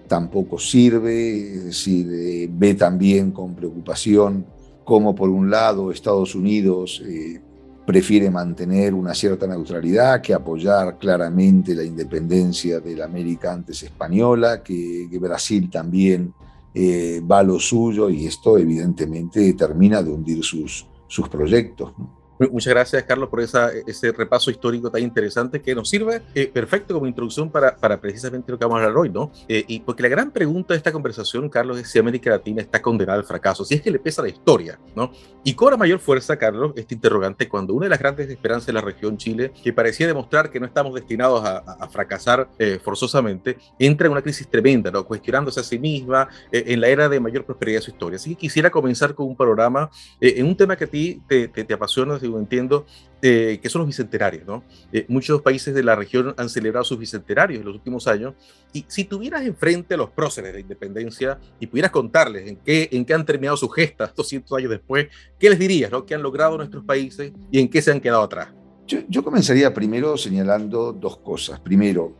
tampoco 0.06 0.58
sirve. 0.58 1.54
Es 1.54 1.64
decir, 1.64 2.06
eh, 2.12 2.48
ve 2.50 2.74
también 2.74 3.30
con 3.30 3.54
preocupación 3.54 4.46
cómo 4.84 5.14
por 5.14 5.30
un 5.30 5.50
lado 5.50 5.90
Estados 5.90 6.34
Unidos 6.34 7.02
eh, 7.06 7.40
prefiere 7.86 8.30
mantener 8.30 8.94
una 8.94 9.14
cierta 9.14 9.46
neutralidad 9.46 10.20
que 10.20 10.32
apoyar 10.32 10.98
claramente 10.98 11.74
la 11.74 11.84
independencia 11.84 12.80
de 12.80 12.96
la 12.96 13.04
América 13.04 13.52
antes 13.52 13.82
española, 13.82 14.62
que, 14.62 15.08
Brasil 15.20 15.70
también 15.70 16.34
eh, 16.74 17.22
va 17.30 17.38
a 17.38 17.42
lo 17.42 17.58
suyo 17.58 18.10
y 18.10 18.26
esto 18.26 18.58
evidentemente 18.58 19.52
termina 19.54 20.02
de 20.02 20.10
hundir 20.10 20.42
sus, 20.42 20.86
sus 21.06 21.28
proyectos. 21.28 21.92
Muchas 22.38 22.74
gracias, 22.74 23.02
Carlos, 23.04 23.28
por 23.28 23.40
esa, 23.40 23.70
ese 23.86 24.10
repaso 24.10 24.50
histórico 24.50 24.90
tan 24.90 25.02
interesante 25.02 25.62
que 25.62 25.72
nos 25.72 25.88
sirve 25.88 26.20
eh, 26.34 26.48
perfecto 26.52 26.92
como 26.92 27.06
introducción 27.06 27.48
para, 27.48 27.76
para, 27.76 28.00
precisamente 28.00 28.50
lo 28.50 28.58
que 28.58 28.64
vamos 28.64 28.80
a 28.80 28.84
hablar 28.84 28.98
hoy, 28.98 29.08
¿no? 29.08 29.30
Eh, 29.48 29.64
y 29.68 29.80
porque 29.80 30.02
la 30.02 30.08
gran 30.08 30.32
pregunta 30.32 30.74
de 30.74 30.78
esta 30.78 30.90
conversación, 30.90 31.48
Carlos, 31.48 31.78
es 31.78 31.88
si 31.88 32.00
América 32.00 32.30
Latina 32.30 32.60
está 32.60 32.82
condenada 32.82 33.20
al 33.20 33.24
fracaso, 33.24 33.64
si 33.64 33.74
es 33.74 33.82
que 33.82 33.90
le 33.90 34.00
pesa 34.00 34.20
la 34.20 34.28
historia, 34.28 34.80
¿no? 34.96 35.12
Y 35.44 35.54
cobra 35.54 35.76
mayor 35.76 36.00
fuerza, 36.00 36.36
Carlos, 36.36 36.72
este 36.74 36.94
interrogante 36.94 37.48
cuando 37.48 37.72
una 37.72 37.86
de 37.86 37.90
las 37.90 38.00
grandes 38.00 38.28
esperanzas 38.28 38.66
de 38.66 38.72
la 38.72 38.80
región 38.80 39.16
Chile, 39.16 39.52
que 39.62 39.72
parecía 39.72 40.08
demostrar 40.08 40.50
que 40.50 40.58
no 40.58 40.66
estamos 40.66 40.92
destinados 40.94 41.44
a, 41.44 41.58
a 41.58 41.88
fracasar 41.88 42.48
eh, 42.58 42.80
forzosamente, 42.82 43.58
entra 43.78 44.06
en 44.06 44.12
una 44.12 44.22
crisis 44.22 44.48
tremenda, 44.48 44.90
¿no? 44.90 45.04
Cuestionándose 45.04 45.60
a 45.60 45.62
sí 45.62 45.78
misma 45.78 46.28
en 46.50 46.80
la 46.80 46.88
era 46.88 47.08
de 47.08 47.20
mayor 47.20 47.44
prosperidad 47.44 47.78
de 47.78 47.82
su 47.82 47.90
historia. 47.92 48.16
Así 48.16 48.30
que 48.30 48.36
quisiera 48.36 48.70
comenzar 48.70 49.14
con 49.14 49.26
un 49.26 49.36
panorama 49.36 49.88
en 50.20 50.46
un 50.46 50.56
tema 50.56 50.76
que 50.76 50.84
a 50.84 50.88
ti 50.88 51.22
te, 51.28 51.48
te, 51.48 51.64
te 51.64 51.74
apasiona 51.74 52.18
entiendo, 52.26 52.86
eh, 53.26 53.58
que 53.62 53.70
son 53.70 53.80
los 53.80 53.86
bicentenarios. 53.86 54.46
¿no? 54.46 54.64
Eh, 54.92 55.06
muchos 55.08 55.40
países 55.40 55.74
de 55.74 55.82
la 55.82 55.96
región 55.96 56.34
han 56.36 56.50
celebrado 56.50 56.84
sus 56.84 56.98
bicentenarios 56.98 57.60
en 57.60 57.64
los 57.64 57.74
últimos 57.74 58.06
años. 58.06 58.34
Y 58.72 58.84
si 58.86 59.04
tuvieras 59.04 59.46
enfrente 59.46 59.94
a 59.94 59.96
los 59.96 60.10
próceres 60.10 60.52
de 60.52 60.60
independencia 60.60 61.38
y 61.58 61.66
pudieras 61.66 61.90
contarles 61.90 62.46
en 62.46 62.56
qué, 62.56 62.86
en 62.92 63.04
qué 63.06 63.14
han 63.14 63.24
terminado 63.24 63.56
sus 63.56 63.74
gestas 63.74 64.14
200 64.16 64.58
años 64.58 64.70
después, 64.70 65.06
¿qué 65.38 65.48
les 65.48 65.58
dirías? 65.58 65.90
¿no? 65.90 66.04
¿Qué 66.04 66.14
han 66.14 66.22
logrado 66.22 66.58
nuestros 66.58 66.84
países 66.84 67.32
y 67.50 67.60
en 67.60 67.68
qué 67.70 67.80
se 67.80 67.92
han 67.92 68.00
quedado 68.00 68.22
atrás? 68.22 68.48
Yo, 68.86 68.98
yo 69.08 69.24
comenzaría 69.24 69.72
primero 69.72 70.18
señalando 70.18 70.92
dos 70.92 71.16
cosas. 71.16 71.58
Primero, 71.60 72.12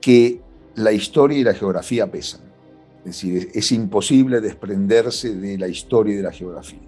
que 0.00 0.40
la 0.74 0.90
historia 0.90 1.38
y 1.38 1.44
la 1.44 1.54
geografía 1.54 2.10
pesan. 2.10 2.40
Es 2.98 3.04
decir, 3.04 3.50
es 3.54 3.70
imposible 3.70 4.40
desprenderse 4.40 5.36
de 5.36 5.56
la 5.56 5.68
historia 5.68 6.14
y 6.14 6.16
de 6.16 6.22
la 6.24 6.32
geografía 6.32 6.85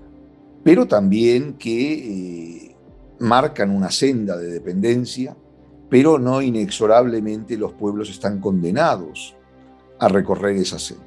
pero 0.68 0.87
también 0.87 1.54
que 1.54 1.94
eh, 1.94 2.76
marcan 3.20 3.70
una 3.70 3.90
senda 3.90 4.37
de 4.37 4.48
dependencia, 4.48 5.34
pero 5.88 6.18
no 6.18 6.42
inexorablemente 6.42 7.56
los 7.56 7.72
pueblos 7.72 8.10
están 8.10 8.38
condenados 8.38 9.34
a 9.98 10.08
recorrer 10.08 10.56
esa 10.56 10.78
senda. 10.78 11.06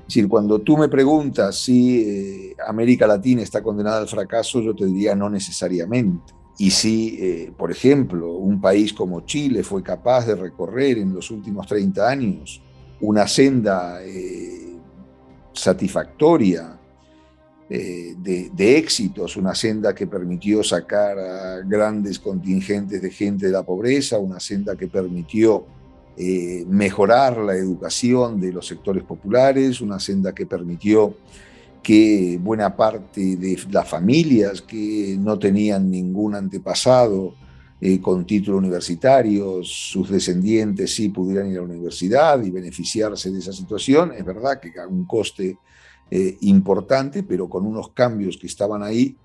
Es 0.00 0.14
decir, 0.14 0.28
cuando 0.30 0.60
tú 0.60 0.78
me 0.78 0.88
preguntas 0.88 1.56
si 1.56 2.00
eh, 2.00 2.56
América 2.66 3.06
Latina 3.06 3.42
está 3.42 3.62
condenada 3.62 3.98
al 3.98 4.08
fracaso, 4.08 4.62
yo 4.62 4.74
te 4.74 4.86
diría 4.86 5.14
no 5.14 5.28
necesariamente. 5.28 6.32
Y 6.56 6.70
si, 6.70 7.18
eh, 7.20 7.52
por 7.54 7.70
ejemplo, 7.70 8.32
un 8.32 8.62
país 8.62 8.94
como 8.94 9.26
Chile 9.26 9.62
fue 9.62 9.82
capaz 9.82 10.24
de 10.24 10.36
recorrer 10.36 10.96
en 10.96 11.12
los 11.12 11.30
últimos 11.30 11.66
30 11.66 12.08
años 12.08 12.62
una 13.02 13.28
senda 13.28 14.00
satisfactoria 15.52 16.77
eh, 17.70 18.14
de, 18.16 18.78
éxitos, 18.78 19.36
una 19.36 19.54
senda 19.54 19.94
que 19.94 20.06
permitió 20.06 20.62
sacar 20.62 21.18
a 21.18 21.60
grandes 21.60 22.18
contingentes 22.18 23.02
de 23.02 23.10
gente 23.10 23.46
de 23.46 23.52
la 23.52 23.62
pobreza, 23.62 24.18
una 24.18 24.40
senda 24.40 24.74
que 24.74 24.88
permitió 24.88 25.66
eh, 26.16 26.64
mejorar 26.66 27.36
la 27.36 27.54
educación 27.54 28.40
de 28.40 28.52
los 28.52 28.66
sectores 28.66 29.04
populares, 29.04 29.82
una 29.82 30.00
senda 30.00 30.34
que 30.34 30.46
permitió 30.46 31.14
que 31.82 32.38
buena 32.42 32.74
parte 32.74 33.36
de 33.36 33.58
las 33.70 33.86
familias 33.86 34.62
que 34.62 35.16
no 35.18 35.38
tenían 35.38 35.90
ningún 35.90 36.34
antepasado 36.34 37.34
eh, 37.80 38.00
con 38.00 38.26
título 38.26 38.56
universitario, 38.56 39.60
sus 39.62 40.10
descendientes 40.10 40.94
sí 40.94 41.10
pudieran 41.10 41.48
ir 41.50 41.58
a 41.58 41.60
la 41.60 41.68
universidad 41.68 42.42
y 42.42 42.50
beneficiarse 42.50 43.30
de 43.30 43.38
esa 43.38 43.52
situación. 43.52 44.12
Es 44.16 44.24
verdad 44.24 44.58
que 44.58 44.72
a 44.80 44.86
un 44.86 45.04
coste 45.04 45.58
eh, 46.10 46.36
importante, 46.42 47.22
pero 47.22 47.48
con 47.48 47.66
unos 47.66 47.90
cambios 47.92 48.36
que 48.36 48.46
estaban 48.46 48.82
ahí, 48.82 49.16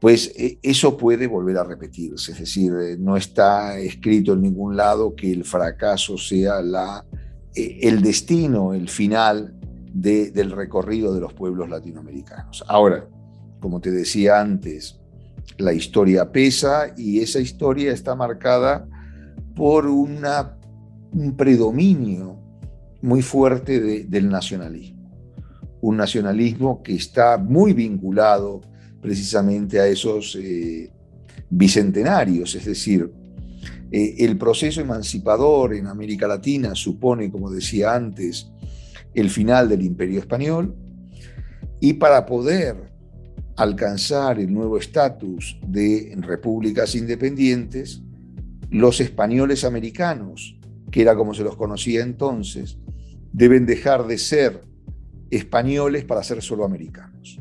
pues 0.00 0.32
eh, 0.36 0.58
eso 0.62 0.96
puede 0.96 1.26
volver 1.26 1.58
a 1.58 1.64
repetirse. 1.64 2.32
Es 2.32 2.38
decir, 2.38 2.72
no 2.98 3.16
está 3.16 3.78
escrito 3.78 4.32
en 4.32 4.42
ningún 4.42 4.76
lado 4.76 5.14
que 5.14 5.30
el 5.32 5.44
fracaso 5.44 6.18
sea 6.18 6.60
la, 6.60 7.04
el 7.54 8.02
destino, 8.02 8.74
el 8.74 8.88
final 8.88 9.54
del 9.92 10.50
recorrido 10.50 11.12
de 11.14 11.20
los 11.20 11.34
pueblos 11.34 11.68
latinoamericanos. 11.68 12.64
Ahora, 12.66 13.06
como 13.60 13.80
te 13.80 13.90
decía 13.90 14.40
antes, 14.40 14.98
la 15.58 15.72
historia 15.72 16.32
pesa 16.32 16.94
y 16.96 17.20
esa 17.20 17.40
historia 17.40 17.92
está 17.92 18.14
marcada 18.14 18.88
por 19.54 19.86
un 19.86 20.24
predominio 21.36 22.38
muy 23.02 23.22
fuerte 23.22 24.04
del 24.04 24.28
nacionalismo. 24.28 25.01
Un 25.82 25.98
nacionalismo 25.98 26.82
que 26.82 26.94
está 26.94 27.36
muy 27.36 27.74
vinculado 27.74 28.62
precisamente 29.00 29.78
a 29.78 29.86
esos 29.86 30.36
eh, 30.40 30.90
bicentenarios, 31.50 32.54
es 32.54 32.64
decir, 32.64 33.12
eh, 33.90 34.24
el 34.24 34.38
proceso 34.38 34.80
emancipador 34.80 35.74
en 35.74 35.86
América 35.86 36.26
Latina 36.26 36.74
supone, 36.74 37.30
como 37.30 37.50
decía 37.50 37.94
antes, 37.94 38.50
el 39.12 39.28
final 39.28 39.68
del 39.68 39.82
imperio 39.82 40.18
español. 40.18 40.74
Y 41.78 41.94
para 41.94 42.24
poder 42.24 42.90
alcanzar 43.56 44.38
el 44.40 44.52
nuevo 44.52 44.78
estatus 44.78 45.58
de 45.66 46.14
repúblicas 46.18 46.94
independientes, 46.94 48.02
los 48.70 49.00
españoles 49.00 49.64
americanos, 49.64 50.58
que 50.90 51.02
era 51.02 51.14
como 51.14 51.34
se 51.34 51.44
los 51.44 51.56
conocía 51.56 52.02
entonces, 52.02 52.78
deben 53.32 53.66
dejar 53.66 54.06
de 54.06 54.16
ser 54.16 54.62
españoles 55.32 56.04
para 56.04 56.22
ser 56.22 56.42
solo 56.42 56.64
americanos. 56.64 57.40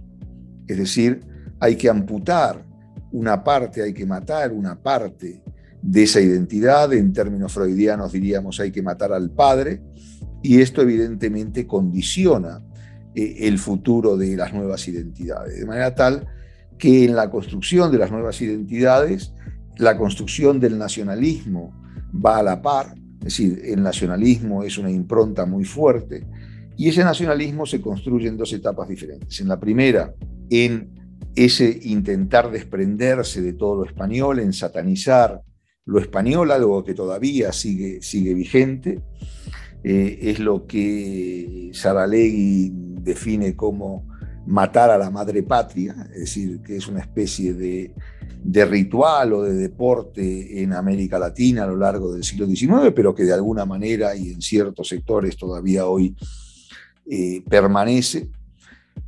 Es 0.66 0.78
decir, 0.78 1.20
hay 1.60 1.76
que 1.76 1.90
amputar 1.90 2.66
una 3.12 3.44
parte, 3.44 3.84
hay 3.84 3.94
que 3.94 4.06
matar 4.06 4.54
una 4.54 4.82
parte 4.82 5.44
de 5.82 6.04
esa 6.04 6.22
identidad, 6.22 6.94
en 6.94 7.12
términos 7.12 7.52
freudianos 7.52 8.14
diríamos 8.14 8.60
hay 8.62 8.72
que 8.72 8.82
matar 8.82 9.12
al 9.12 9.32
padre, 9.32 9.82
y 10.42 10.62
esto 10.62 10.82
evidentemente 10.82 11.68
condiciona 11.68 12.62
eh, 13.14 13.36
el 13.42 13.60
futuro 13.60 14.16
de 14.16 14.38
las 14.38 14.54
nuevas 14.54 14.88
identidades, 14.88 15.60
de 15.60 15.66
manera 15.66 15.94
tal 15.94 16.28
que 16.78 17.04
en 17.04 17.16
la 17.16 17.30
construcción 17.30 17.92
de 17.92 17.98
las 17.98 18.10
nuevas 18.10 18.42
identidades, 18.42 19.34
la 19.78 19.98
construcción 19.98 20.60
del 20.62 20.78
nacionalismo 20.78 21.74
va 22.14 22.38
a 22.38 22.44
la 22.44 22.62
par, 22.62 22.96
es 23.20 23.26
decir, 23.26 23.62
el 23.66 23.84
nacionalismo 23.84 24.64
es 24.64 24.78
una 24.78 24.90
impronta 24.90 25.46
muy 25.46 25.66
fuerte, 25.66 26.26
y 26.82 26.90
ese 26.90 27.04
nacionalismo 27.04 27.68
se 27.68 27.80
construye 27.80 28.28
en 28.28 28.38
dos 28.38 28.52
etapas 28.54 28.90
diferentes. 28.90 29.40
En 29.40 29.48
la 29.48 29.60
primera, 29.60 30.16
en 30.50 30.90
ese 31.36 31.80
intentar 31.84 32.50
desprenderse 32.50 33.44
de 33.44 33.54
todo 33.54 33.76
lo 33.76 33.86
español, 33.86 34.40
en 34.40 34.52
satanizar 34.52 35.44
lo 35.86 36.00
español, 36.00 36.50
algo 36.50 36.84
que 36.84 36.96
todavía 36.96 37.54
sigue, 37.54 38.00
vigente, 38.34 39.00
eh, 39.84 40.18
es 40.24 40.40
lo 40.40 40.66
que 40.66 41.70
Saralegui 41.72 42.72
define 42.74 43.56
como 43.56 44.08
matar 44.48 44.90
a 44.90 44.98
la 44.98 45.12
madre 45.12 45.44
patria, 45.44 45.96
es 46.16 46.22
decir, 46.22 46.62
que 46.64 46.78
es 46.78 46.88
una 46.88 47.02
especie 47.02 47.54
de, 47.54 47.94
ritual 48.66 49.34
o 49.34 49.44
de 49.44 49.54
deporte 49.54 50.64
en 50.64 50.74
América 50.74 51.20
Latina 51.20 51.66
a 51.66 51.68
lo 51.68 51.78
largo 51.78 52.12
del 52.12 52.24
siglo 52.24 52.48
XIX, 52.48 52.92
pero 52.96 53.14
que 53.14 53.24
de 53.24 53.34
alguna 53.34 53.68
manera 53.68 54.16
y 54.16 54.32
en 54.32 54.42
ciertos 54.42 54.88
sectores 54.88 55.38
todavía 55.38 55.86
hoy 55.86 56.16
eh, 57.10 57.44
permanece. 57.50 58.30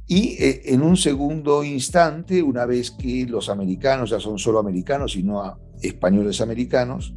Y 0.07 0.35
eh, 0.39 0.61
en 0.65 0.81
un 0.81 0.97
segundo 0.97 1.63
instante, 1.63 2.43
una 2.43 2.65
vez 2.65 2.91
que 2.91 3.25
los 3.25 3.49
americanos 3.49 4.09
ya 4.09 4.19
son 4.19 4.37
solo 4.37 4.59
americanos 4.59 5.15
y 5.15 5.23
no 5.23 5.59
españoles 5.81 6.41
americanos, 6.41 7.13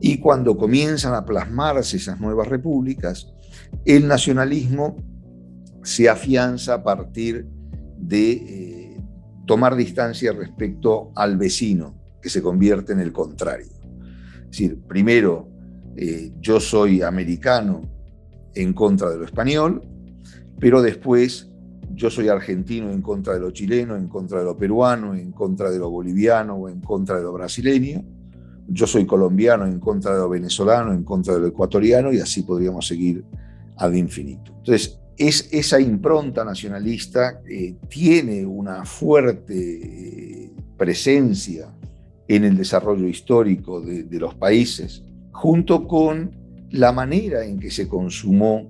y 0.00 0.18
cuando 0.18 0.56
comienzan 0.56 1.14
a 1.14 1.24
plasmarse 1.24 1.96
esas 1.96 2.20
nuevas 2.20 2.48
repúblicas, 2.48 3.32
el 3.84 4.08
nacionalismo 4.08 4.96
se 5.84 6.08
afianza 6.08 6.74
a 6.74 6.82
partir 6.82 7.46
de 7.98 8.32
eh, 8.32 9.00
tomar 9.46 9.76
distancia 9.76 10.32
respecto 10.32 11.12
al 11.14 11.36
vecino, 11.36 11.94
que 12.20 12.30
se 12.30 12.42
convierte 12.42 12.92
en 12.92 13.00
el 13.00 13.12
contrario. 13.12 13.70
Es 14.44 14.50
decir, 14.50 14.80
primero, 14.88 15.48
yo 16.40 16.58
soy 16.58 17.02
americano 17.02 17.91
en 18.54 18.72
contra 18.72 19.10
de 19.10 19.18
lo 19.18 19.24
español, 19.24 19.82
pero 20.58 20.82
después 20.82 21.48
yo 21.94 22.10
soy 22.10 22.28
argentino 22.28 22.90
en 22.90 23.02
contra 23.02 23.34
de 23.34 23.40
lo 23.40 23.50
chileno, 23.50 23.96
en 23.96 24.08
contra 24.08 24.38
de 24.38 24.44
lo 24.44 24.56
peruano, 24.56 25.14
en 25.14 25.32
contra 25.32 25.70
de 25.70 25.78
lo 25.78 25.90
boliviano 25.90 26.54
o 26.54 26.68
en 26.68 26.80
contra 26.80 27.16
de 27.16 27.22
lo 27.22 27.32
brasileño 27.32 28.04
yo 28.68 28.86
soy 28.86 29.06
colombiano 29.06 29.66
en 29.66 29.78
contra 29.78 30.14
de 30.14 30.18
lo 30.20 30.28
venezolano, 30.28 30.92
en 30.92 31.04
contra 31.04 31.34
de 31.34 31.40
lo 31.40 31.46
ecuatoriano, 31.48 32.12
y 32.12 32.20
así 32.20 32.42
podríamos 32.42 32.86
seguir 32.86 33.24
ad 33.76 33.92
infinito. 33.92 34.52
Entonces, 34.58 34.98
es, 35.16 35.48
esa 35.52 35.80
impronta 35.80 36.44
nacionalista 36.44 37.40
eh, 37.48 37.76
tiene 37.88 38.46
una 38.46 38.84
fuerte 38.84 39.54
eh, 39.54 40.52
presencia 40.76 41.68
en 42.28 42.44
el 42.44 42.56
desarrollo 42.56 43.06
histórico 43.06 43.80
de, 43.80 44.18
los 44.18 44.34
países, 44.34 45.04
junto 45.32 45.86
con 45.86 46.30
la 46.72 46.92
manera 46.92 47.44
en 47.44 47.58
que 47.58 47.70
se 47.70 47.86
consumó 47.88 48.68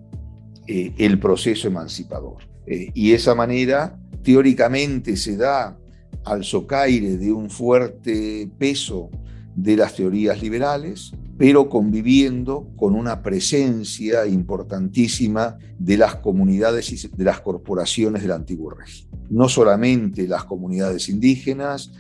eh, 0.67 0.93
el 0.99 1.19
proceso 1.19 1.69
emancipador. 1.69 2.51
y 2.67 3.13
esa 3.13 3.35
manera 3.35 3.99
teóricamente 4.23 5.17
se 5.17 5.37
da 5.37 5.77
al 6.25 6.45
socaire 6.45 7.17
de 7.17 7.33
un 7.33 7.51
fuerte 7.51 8.49
peso 8.59 9.11
de 9.55 9.77
las 9.77 9.95
teorías 9.95 10.41
liberales, 10.41 11.13
pero 11.37 11.69
conviviendo 11.69 12.69
con 12.77 12.95
una 12.95 13.23
presencia 13.23 14.27
importantísima 14.27 15.59
de 15.79 15.97
las 15.97 16.17
comunidades 16.17 16.93
y 16.93 17.09
de 17.09 17.25
las 17.25 17.41
corporaciones 17.41 18.23
del 18.23 18.33
antiguo 18.33 18.71
régimen. 18.71 19.11
No 19.31 19.49
solamente 19.49 20.29
las 20.29 20.45
comunidades 20.45 21.09
indígenas, 21.09 21.93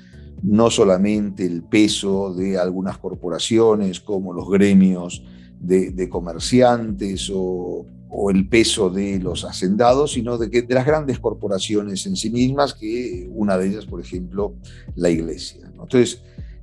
no 0.42 0.70
solamente 0.70 1.46
el 1.46 1.62
peso 1.62 2.34
de 2.34 2.58
algunas 2.58 2.98
corporaciones 2.98 4.00
como 4.00 4.32
los 4.32 4.48
gremios 4.50 5.24
de, 5.62 6.08
comerciantes 6.08 7.30
o, 7.32 7.86
el 8.30 8.46
peso 8.48 8.90
de 8.90 9.18
los 9.18 9.44
hacendados, 9.44 10.12
sino 10.12 10.36
de, 10.36 10.48
de 10.48 10.74
las 10.74 10.84
grandes 10.84 11.18
corporaciones 11.18 12.04
en 12.06 12.14
sí 12.14 12.28
mismas, 12.28 12.74
que 12.74 13.26
una 13.32 13.56
de 13.56 13.68
ellas, 13.68 13.86
por 13.86 14.00
ejemplo, 14.00 14.54
la 14.96 15.08
iglesia. 15.08 15.66
Entonces, 15.66 16.20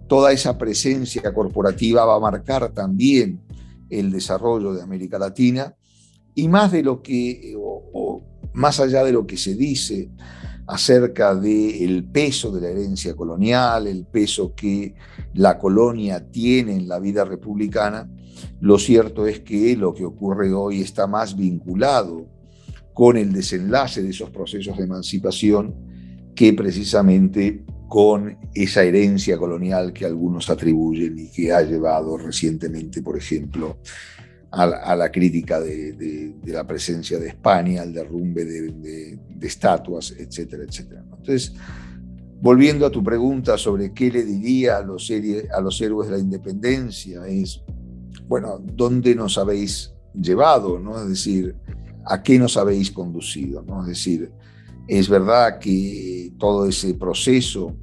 toda 0.07 0.31
esa 0.31 0.57
presencia 0.57 1.33
corporativa 1.33 2.05
va 2.05 2.15
a 2.15 2.19
marcar 2.19 2.69
también 2.73 3.41
el 3.89 4.11
desarrollo 4.11 4.73
de 4.73 4.81
América 4.81 5.17
Latina 5.17 5.75
y 6.35 6.47
más 6.47 6.71
de 6.71 6.83
lo 6.83 7.01
que, 7.01 7.55
o, 7.57 8.21
más 8.53 8.79
allá 8.79 9.03
de 9.03 9.11
lo 9.11 9.25
que 9.25 9.37
se 9.37 9.55
dice 9.55 10.09
acerca 10.69 11.33
del 11.33 12.03
peso 12.05 12.51
de 12.51 12.61
la 12.61 12.69
herencia 12.69 13.15
colonial, 13.15 13.87
el 13.87 14.05
peso 14.05 14.53
que 14.55 14.93
la 15.33 15.57
colonia 15.57 16.29
tiene 16.29 16.75
en 16.75 16.87
la 16.87 16.99
vida 16.99 17.25
republicana, 17.25 18.07
lo 18.61 18.77
cierto 18.77 19.25
es 19.25 19.39
que 19.39 19.75
lo 19.75 19.95
que 19.95 20.05
ocurre 20.05 20.53
hoy 20.53 20.81
está 20.81 21.07
más 21.07 21.35
vinculado 21.35 22.27
con 22.93 23.17
el 23.17 23.33
desenlace 23.33 24.03
de 24.03 24.11
esos 24.11 24.29
procesos 24.29 24.77
de 24.77 24.83
emancipación 24.83 25.73
que 26.35 26.53
precisamente 26.53 27.65
con 27.87 28.37
esa 28.53 28.83
herencia 28.83 29.39
colonial 29.39 29.91
que 29.91 30.05
algunos 30.05 30.51
atribuyen 30.51 31.17
y 31.17 31.31
que 31.31 31.51
ha 31.51 31.63
llevado 31.63 32.15
recientemente, 32.15 33.01
por 33.01 33.17
ejemplo, 33.17 33.79
a, 34.51 34.95
la 34.95 35.11
crítica 35.11 35.59
de, 35.59 36.35
la 36.45 36.65
presencia 36.65 37.19
de 37.19 37.29
España, 37.29 37.83
al 37.83 37.93
derrumbe 37.93 38.45
de, 38.45 39.19
estatuas, 39.41 40.11
etcétera, 40.17 40.63
etcétera. 40.63 41.03
Entonces, 41.17 41.53
volviendo 42.41 42.85
a 42.85 42.89
tu 42.89 43.03
pregunta 43.03 43.57
sobre 43.57 43.93
qué 43.93 44.11
le 44.11 44.23
diría 44.23 44.77
a 44.77 44.81
los, 44.81 45.11
a 45.53 45.61
los 45.61 45.81
héroes 45.81 46.09
de 46.09 46.17
la 46.17 46.21
independencia, 46.21 47.27
es, 47.27 47.61
bueno, 48.27 48.59
¿dónde 48.59 49.13
nos 49.15 49.37
habéis 49.37 49.93
llevado? 50.13 50.79
¿no? 50.79 50.99
Es 51.01 51.09
decir, 51.09 51.55
¿a 52.05 52.21
qué 52.23 52.39
nos 52.39 52.57
habéis 52.57 52.91
conducido? 52.91 53.61
¿no? 53.61 53.81
Es 53.81 53.89
decir, 53.89 54.31
es 54.87 55.07
verdad 55.07 55.59
que 55.59 56.33
todo 56.39 56.67
ese 56.67 56.95
proceso, 56.95 57.75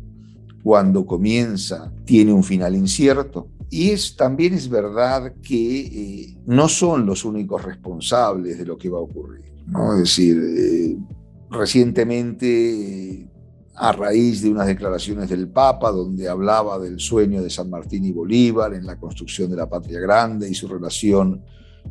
cuando 0.64 1.06
comienza, 1.06 1.92
tiene 2.04 2.32
un 2.32 2.42
final 2.42 2.74
incierto. 2.74 3.48
Y 3.70 3.94
también 4.16 4.54
es 4.54 4.68
verdad 4.68 5.34
que 5.42 5.80
eh, 5.80 6.36
no 6.46 6.68
son 6.68 7.04
los 7.04 7.24
únicos 7.24 7.64
responsables 7.64 8.58
de 8.58 8.66
lo 8.66 8.78
que 8.78 8.88
va 8.88 8.98
a 8.98 9.02
ocurrir. 9.02 9.44
¿no? 9.66 9.92
Es 9.94 10.00
decir, 10.00 10.40
eh, 10.40 10.96
recientemente, 11.50 13.28
a 13.74 13.92
raíz 13.92 14.42
de 14.42 14.50
unas 14.50 14.68
declaraciones 14.68 15.28
del 15.28 15.48
Papa, 15.48 15.90
donde 15.90 16.28
hablaba 16.28 16.78
del 16.78 17.00
sueño 17.00 17.42
de 17.42 17.50
San 17.50 17.68
Martín 17.68 18.04
y 18.04 18.12
Bolívar 18.12 18.72
en 18.74 18.86
la 18.86 18.98
construcción 18.98 19.50
de 19.50 19.56
la 19.56 19.68
patria 19.68 20.00
grande 20.00 20.48
y 20.48 20.54
su 20.54 20.68
relación 20.68 21.42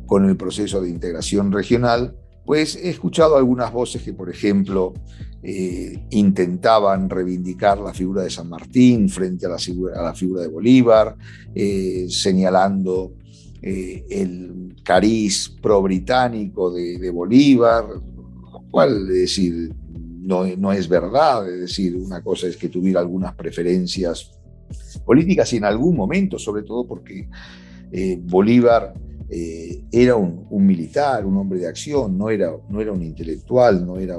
con 0.06 0.28
el 0.28 0.36
proceso 0.36 0.80
de 0.80 0.88
integración 0.88 1.52
regional, 1.52 2.16
pues 2.46 2.76
he 2.76 2.88
escuchado 2.88 3.36
algunas 3.36 3.72
voces 3.72 4.02
que, 4.02 4.12
por 4.12 4.30
ejemplo, 4.30 4.94
eh, 5.42 6.06
intentaban 6.10 7.10
reivindicar 7.10 7.78
la 7.78 7.92
figura 7.92 8.22
de 8.22 8.30
San 8.30 8.48
Martín 8.48 9.08
frente 9.08 9.46
a 9.46 9.48
la, 9.48 9.58
figura 9.58 10.42
de 10.42 10.48
Bolívar, 10.48 11.16
eh, 11.54 12.06
señalando 12.08 13.14
eh, 13.60 14.04
el 14.08 14.76
cariz 14.84 15.56
pro-británico 15.60 16.72
de, 16.72 17.10
Bolívar, 17.10 17.84
lo 17.88 18.62
cual, 18.70 19.08
es 19.10 19.20
decir, 19.20 19.74
no, 20.20 20.46
no 20.56 20.72
es 20.72 20.88
verdad, 20.88 21.52
es 21.52 21.60
decir, 21.60 21.96
una 21.96 22.22
cosa 22.22 22.46
es 22.46 22.56
que 22.56 22.68
tuviera 22.68 23.00
algunas 23.00 23.34
preferencias 23.34 24.30
políticas 25.04 25.52
y 25.52 25.56
en 25.56 25.64
algún 25.64 25.96
momento, 25.96 26.38
sobre 26.38 26.62
todo 26.62 26.86
porque 26.86 27.28
Bolívar 28.22 28.94
eh, 29.28 29.84
era 29.90 30.16
un, 30.16 30.46
militar, 30.66 31.26
un 31.26 31.36
hombre 31.36 31.60
de 31.60 31.68
acción, 31.68 32.16
no 32.16 32.30
era, 32.30 32.52
no 32.68 32.80
era 32.80 32.92
un 32.92 33.02
intelectual, 33.02 33.84
no 33.84 33.98
era 33.98 34.18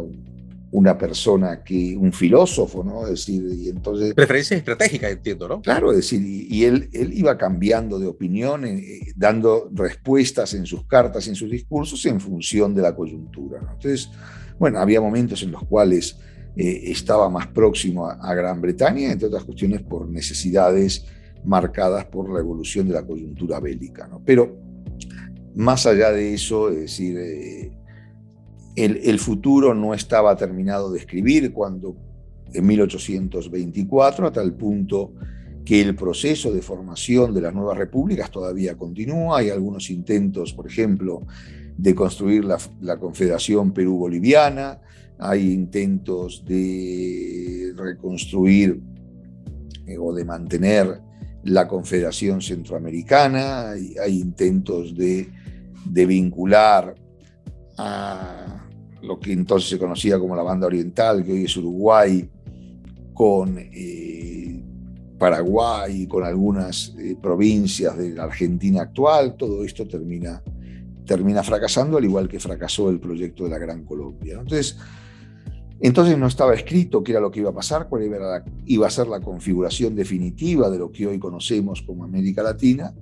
una 0.71 0.97
persona 0.97 1.63
que, 1.63 1.95
un 1.95 2.11
filósofo, 2.11 2.83
¿no? 2.83 3.03
Es 3.05 3.11
decir, 3.11 3.43
y 3.51 3.69
entonces... 3.69 4.13
Preferencias 4.13 4.57
estratégicas, 4.59 5.11
entiendo, 5.11 5.47
¿no? 5.47 5.61
Claro, 5.61 5.91
es 5.91 5.97
decir, 5.97 6.21
y, 6.21 6.65
él, 6.65 6.89
él 6.91 7.13
iba 7.13 7.37
cambiando 7.37 7.99
de 7.99 8.07
opinión, 8.07 8.65
eh, 8.65 9.13
dando 9.15 9.69
respuestas 9.73 10.53
en 10.53 10.65
sus 10.65 10.85
cartas, 10.85 11.27
en 11.27 11.35
sus 11.35 11.49
discursos, 11.49 12.05
en 12.05 12.19
función 12.19 12.75
de 12.75 12.81
la 12.81 12.95
coyuntura, 12.95 13.59
Entonces, 13.59 14.09
bueno, 14.59 14.79
había 14.79 14.99
momentos 14.99 15.41
en 15.43 15.51
los 15.51 15.63
cuales 15.63 16.17
eh, 16.55 16.91
estaba 16.91 17.29
más 17.29 17.47
próximo 17.47 18.07
a, 18.07 18.33
Gran 18.33 18.59
Bretaña, 18.59 19.11
entre 19.11 19.27
otras 19.27 19.43
cuestiones 19.43 19.83
por 19.83 20.09
necesidades 20.09 21.05
marcadas 21.45 22.05
por 22.05 22.33
la 22.33 22.39
evolución 22.39 22.87
de 22.87 22.95
la 22.95 23.05
coyuntura 23.05 23.59
bélica, 23.59 24.07
¿no? 24.07 24.21
Pero 24.25 24.66
más 25.57 25.87
allá 25.87 26.11
de 26.11 26.35
eso, 26.35 26.69
es 26.69 26.77
decir, 26.77 27.17
eh, 27.17 27.71
el, 28.75 29.17
futuro 29.17 29.73
no 29.73 29.95
estaba 29.95 30.37
terminado 30.37 30.91
de 30.91 30.99
escribir 30.99 31.51
cuando 31.51 31.95
en 32.53 32.65
1824, 32.65 34.27
a 34.27 34.31
tal 34.31 34.53
punto 34.53 35.13
que 35.65 35.81
el 35.81 35.95
proceso 35.95 36.53
de 36.53 36.61
formación 36.61 37.33
de 37.33 37.41
las 37.41 37.55
nuevas 37.55 37.75
repúblicas 37.75 38.29
todavía 38.29 38.77
continúa. 38.77 39.39
Hay 39.39 39.49
algunos 39.49 39.89
intentos, 39.89 40.53
por 40.53 40.67
ejemplo, 40.67 41.23
de 41.75 41.95
construir 41.95 42.45
la, 42.45 42.59
la 42.81 42.99
Confederación 42.99 43.73
Perú-Boliviana, 43.73 44.79
hay 45.17 45.51
intentos 45.51 46.45
de 46.45 47.73
reconstruir 47.75 48.79
eh, 49.87 49.97
o 49.97 50.13
de 50.13 50.23
mantener 50.23 51.01
la 51.43 51.67
Confederación 51.67 52.43
Centroamericana, 52.43 53.71
hay 53.71 54.19
intentos 54.19 54.95
de 54.95 55.46
de 55.85 56.05
vincular 56.05 56.95
a 57.77 58.67
lo 59.01 59.19
que 59.19 59.33
entonces 59.33 59.69
se 59.69 59.77
conocía 59.77 60.19
como 60.19 60.35
la 60.35 60.43
banda 60.43 60.67
oriental, 60.67 61.23
que 61.23 61.31
hoy 61.33 61.45
es 61.45 61.57
Uruguay, 61.57 62.29
con 63.13 63.57
eh, 63.57 64.63
Paraguay 65.17 66.03
y 66.03 66.07
con 66.07 66.23
algunas 66.23 66.93
eh, 66.99 67.17
provincias 67.21 67.97
de 67.97 68.11
la 68.11 68.25
Argentina 68.25 68.83
actual, 68.83 69.35
todo 69.35 69.63
esto 69.63 69.87
termina, 69.87 70.43
termina 71.05 71.41
fracasando, 71.43 71.97
al 71.97 72.05
igual 72.05 72.27
que 72.27 72.39
fracasó 72.39 72.89
el 72.89 72.99
proyecto 72.99 73.45
de 73.45 73.49
la 73.49 73.57
Gran 73.57 73.83
Colombia. 73.85 74.33
Entonces, 74.39 74.77
entonces 75.79 76.17
no 76.17 76.27
estaba 76.27 76.55
escrito 76.55 77.03
qué 77.03 77.11
era 77.11 77.21
lo 77.21 77.29
que 77.29 77.41
iba 77.41 77.51
a 77.51 77.53
pasar, 77.53 77.87
cuál 77.87 78.03
iba 78.03 78.43
iba 78.65 78.87
a 78.87 78.89
ser 78.89 79.07
la 79.07 79.19
configuración 79.19 79.95
definitiva 79.95 80.69
de 80.69 80.79
lo 80.79 80.91
que 80.91 81.05
hoy 81.05 81.19
conocemos 81.19 81.83
como 81.83 82.03
América 82.03 82.41
Latina, 82.41 82.93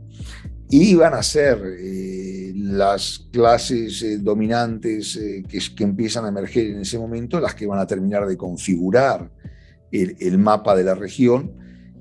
iban 0.69 1.13
a 1.13 1.23
ser 1.23 1.59
eh, 1.79 2.51
las 2.55 3.27
clases 3.31 4.01
eh, 4.01 4.17
dominantes 4.17 5.15
eh, 5.15 5.43
que, 5.47 5.59
que, 5.75 5.83
empiezan 5.83 6.25
a 6.25 6.29
emerger 6.29 6.67
en 6.67 6.81
ese 6.81 6.97
momento 6.97 7.39
las 7.39 7.55
que 7.55 7.67
van 7.67 7.79
a 7.79 7.87
terminar 7.87 8.25
de 8.25 8.35
configurar 8.35 9.31
el, 9.91 10.37
mapa 10.37 10.75
de 10.75 10.83
la 10.83 10.95
región 10.95 11.53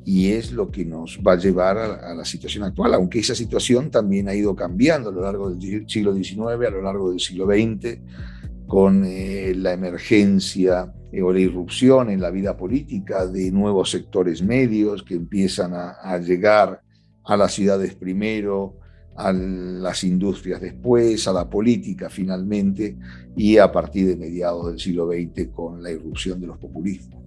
y 0.05 0.33
es 0.33 0.51
lo 0.51 0.71
que 0.71 0.85
nos 0.85 1.21
va 1.25 1.35
a 1.35 1.39
llevar 1.39 1.79
a, 1.79 2.11
a, 2.11 2.15
la 2.15 2.25
situación 2.25 2.65
actual, 2.65 2.95
aunque 2.95 3.21
esa 3.21 3.35
situación 3.35 3.91
también 3.91 4.29
ha 4.29 4.35
ido 4.35 4.57
cambiando 4.57 5.11
a 5.11 5.13
lo 5.13 5.23
largo 5.23 5.51
del 5.51 5.89
siglo 5.89 6.15
XIX, 6.15 6.41
a 6.41 6.71
lo 6.71 6.83
largo 6.83 7.11
del 7.11 7.21
siglo 7.21 7.47
XX, 7.47 8.01
con 8.67 9.03
la 9.03 9.73
emergencia 9.73 10.93
o 11.23 11.33
la 11.33 11.41
irrupción 11.41 12.11
en 12.11 12.21
la 12.21 12.31
vida 12.31 12.57
política 12.57 13.27
de 13.27 13.51
nuevos 13.51 13.91
sectores 13.91 14.43
medios 14.43 15.03
que 15.03 15.15
empiezan 15.15 15.75
a, 15.75 15.91
a 16.03 16.19
llegar 16.19 16.81
a 17.25 17.37
las 17.37 17.53
ciudades 17.53 17.95
primero, 17.95 18.79
a 19.17 19.33
las 19.33 20.03
industrias 20.05 20.61
después, 20.61 21.27
a 21.29 21.33
la 21.33 21.49
política 21.49 22.11
finalmente, 22.11 22.97
y 23.37 23.59
a 23.59 23.71
partir 23.71 24.07
de 24.09 24.17
mediados 24.17 24.67
del 24.67 24.79
siglo 24.79 25.09
XX 25.09 25.49
con 25.55 25.83
la 25.83 25.91
irrupción 25.91 26.41
de 26.41 26.47
los 26.49 26.59
populismos. 26.59 27.23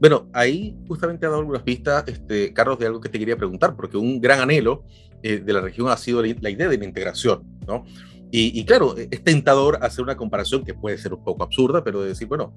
Bueno, 0.00 0.28
ahí 0.32 0.76
justamente 0.88 1.24
ha 1.24 1.28
dado 1.28 1.40
algunas 1.40 1.62
pistas, 1.62 2.04
este, 2.08 2.52
Carlos, 2.52 2.78
de 2.78 2.86
algo 2.86 3.00
que 3.00 3.08
te 3.08 3.18
quería 3.18 3.36
preguntar, 3.36 3.76
porque 3.76 3.96
un 3.96 4.20
gran 4.20 4.40
anhelo 4.40 4.84
eh, 5.22 5.38
de 5.38 5.52
la 5.52 5.60
región 5.60 5.88
ha 5.88 5.96
sido 5.96 6.20
la, 6.20 6.28
idea 6.28 6.68
de 6.68 6.76
la 6.76 6.84
integración, 6.84 7.42
¿no? 7.66 7.84
Y, 8.36 8.64
claro, 8.64 8.96
es 8.96 9.22
tentador 9.22 9.78
hacer 9.80 10.02
una 10.02 10.16
comparación 10.16 10.64
que 10.64 10.74
puede 10.74 10.98
ser 10.98 11.14
un 11.14 11.22
poco 11.22 11.44
absurda, 11.44 11.84
pero 11.84 12.02
decir, 12.02 12.26
bueno, 12.26 12.52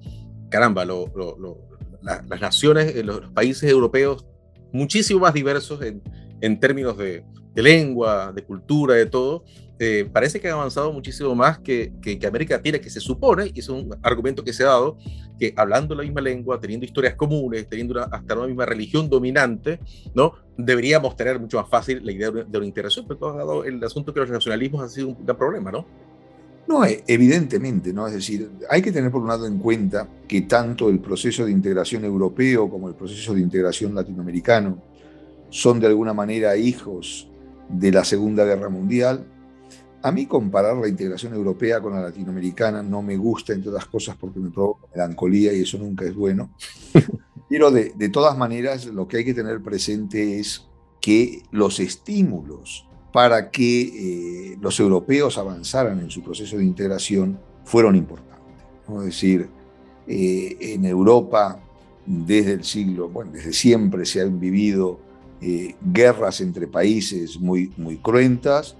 caramba, 0.48 0.84
las 0.84 2.40
naciones, 2.40 2.96
eh, 2.96 3.04
los 3.04 3.30
países 3.30 3.70
europeos 3.70 4.26
muchísimo 4.72 5.20
más 5.20 5.34
diversos 5.34 5.80
en, 5.82 6.02
en 6.40 6.58
términos 6.58 6.98
de, 6.98 7.22
lengua, 7.54 8.32
de 8.32 8.42
cultura, 8.42 8.96
de 8.96 9.06
todo, 9.06 9.44
eh, 9.78 10.10
parece 10.12 10.40
que 10.40 10.48
ha 10.48 10.54
avanzado 10.54 10.92
muchísimo 10.92 11.32
más 11.36 11.60
que, 11.60 11.92
que, 12.02 12.18
América 12.26 12.60
tiene, 12.60 12.80
que 12.80 12.90
se 12.90 12.98
supone, 12.98 13.52
y 13.54 13.60
es 13.60 13.68
un 13.68 13.96
argumento 14.02 14.42
que 14.42 14.52
se 14.52 14.64
ha 14.64 14.70
dado, 14.70 14.98
que 15.38 15.54
hablando 15.56 15.94
la 15.94 16.02
misma 16.02 16.20
lengua, 16.20 16.60
teniendo 16.60 16.84
historias 16.84 17.14
comunes, 17.14 17.68
teniendo 17.68 18.00
hasta 18.00 18.34
una 18.34 18.46
misma 18.46 18.66
religión 18.66 19.08
dominante, 19.08 19.80
¿no? 20.14 20.34
deberíamos 20.58 21.16
tener 21.16 21.38
mucho 21.38 21.56
más 21.58 21.70
fácil 21.70 22.04
la 22.04 22.12
idea 22.12 22.30
de 22.30 22.58
una, 22.58 22.66
integración, 22.66 23.06
pero 23.06 23.18
todo 23.18 23.38
dado 23.38 23.64
el 23.64 23.82
asunto 23.82 24.12
que 24.12 24.20
los 24.20 24.28
nacionalismos 24.28 24.82
han 24.82 24.90
sido 24.90 25.08
un 25.08 25.24
gran 25.24 25.36
problema, 25.36 25.70
¿no? 25.70 25.86
No, 26.66 26.84
e, 26.84 27.02
evidentemente, 27.06 27.92
¿no? 27.92 28.06
Es 28.08 28.12
decir, 28.12 28.50
hay 28.68 28.82
que 28.82 28.92
tener 28.92 29.10
por 29.10 29.22
un 29.22 29.28
lado 29.28 29.46
en 29.46 29.58
cuenta 29.58 30.08
que 30.26 30.42
tanto 30.42 30.90
el 30.90 30.98
proceso 30.98 31.46
de 31.46 31.52
integración 31.52 32.04
europeo 32.04 32.68
como 32.68 32.88
el 32.88 32.94
proceso 32.94 33.32
de 33.34 33.40
integración 33.40 33.94
latinoamericano 33.94 34.82
son 35.48 35.80
de 35.80 35.86
alguna 35.86 36.12
manera 36.12 36.56
hijos 36.56 37.28
de 37.68 37.92
la 37.92 38.04
Segunda 38.04 38.44
Guerra 38.44 38.68
Mundial. 38.68 39.24
A 40.02 40.12
mí 40.12 40.26
comparar 40.26 40.76
la 40.76 40.88
integración 40.88 41.34
europea 41.34 41.80
con 41.80 41.92
la 41.92 42.02
latinoamericana 42.02 42.82
no 42.82 43.02
me 43.02 43.16
gusta, 43.16 43.52
entre 43.52 43.70
otras 43.70 43.86
cosas, 43.86 44.16
porque 44.16 44.38
me 44.38 44.50
provoca 44.50 44.86
melancolía 44.94 45.52
y 45.52 45.62
eso 45.62 45.78
nunca 45.78 46.04
es 46.04 46.14
bueno. 46.14 46.50
Pero 47.48 47.70
de, 47.70 48.08
todas 48.10 48.36
maneras, 48.36 48.86
lo 48.86 49.08
que 49.08 49.18
hay 49.18 49.24
que 49.24 49.34
tener 49.34 49.62
presente 49.62 50.38
es 50.38 50.66
que 51.00 51.42
los 51.50 51.80
estímulos 51.80 52.86
para 53.12 53.50
que 53.50 54.52
eh, 54.52 54.58
los 54.60 54.78
europeos 54.78 55.38
avanzaran 55.38 55.98
en 56.00 56.10
su 56.10 56.22
proceso 56.22 56.58
de 56.58 56.64
integración 56.64 57.40
fueron 57.64 57.96
importantes. 57.96 58.64
Es 58.88 59.04
decir, 59.04 59.48
eh, 60.06 60.56
en 60.60 60.84
Europa, 60.84 61.60
desde 62.06 62.52
el 62.52 62.64
siglo, 62.64 63.08
bueno, 63.08 63.32
desde 63.32 63.52
siempre 63.52 64.06
se 64.06 64.20
han 64.20 64.38
vivido 64.38 65.00
eh, 65.40 65.74
guerras 65.80 66.40
entre 66.40 66.66
países 66.66 67.38
muy, 67.38 67.72
muy 67.76 67.98
cruentas. 67.98 68.76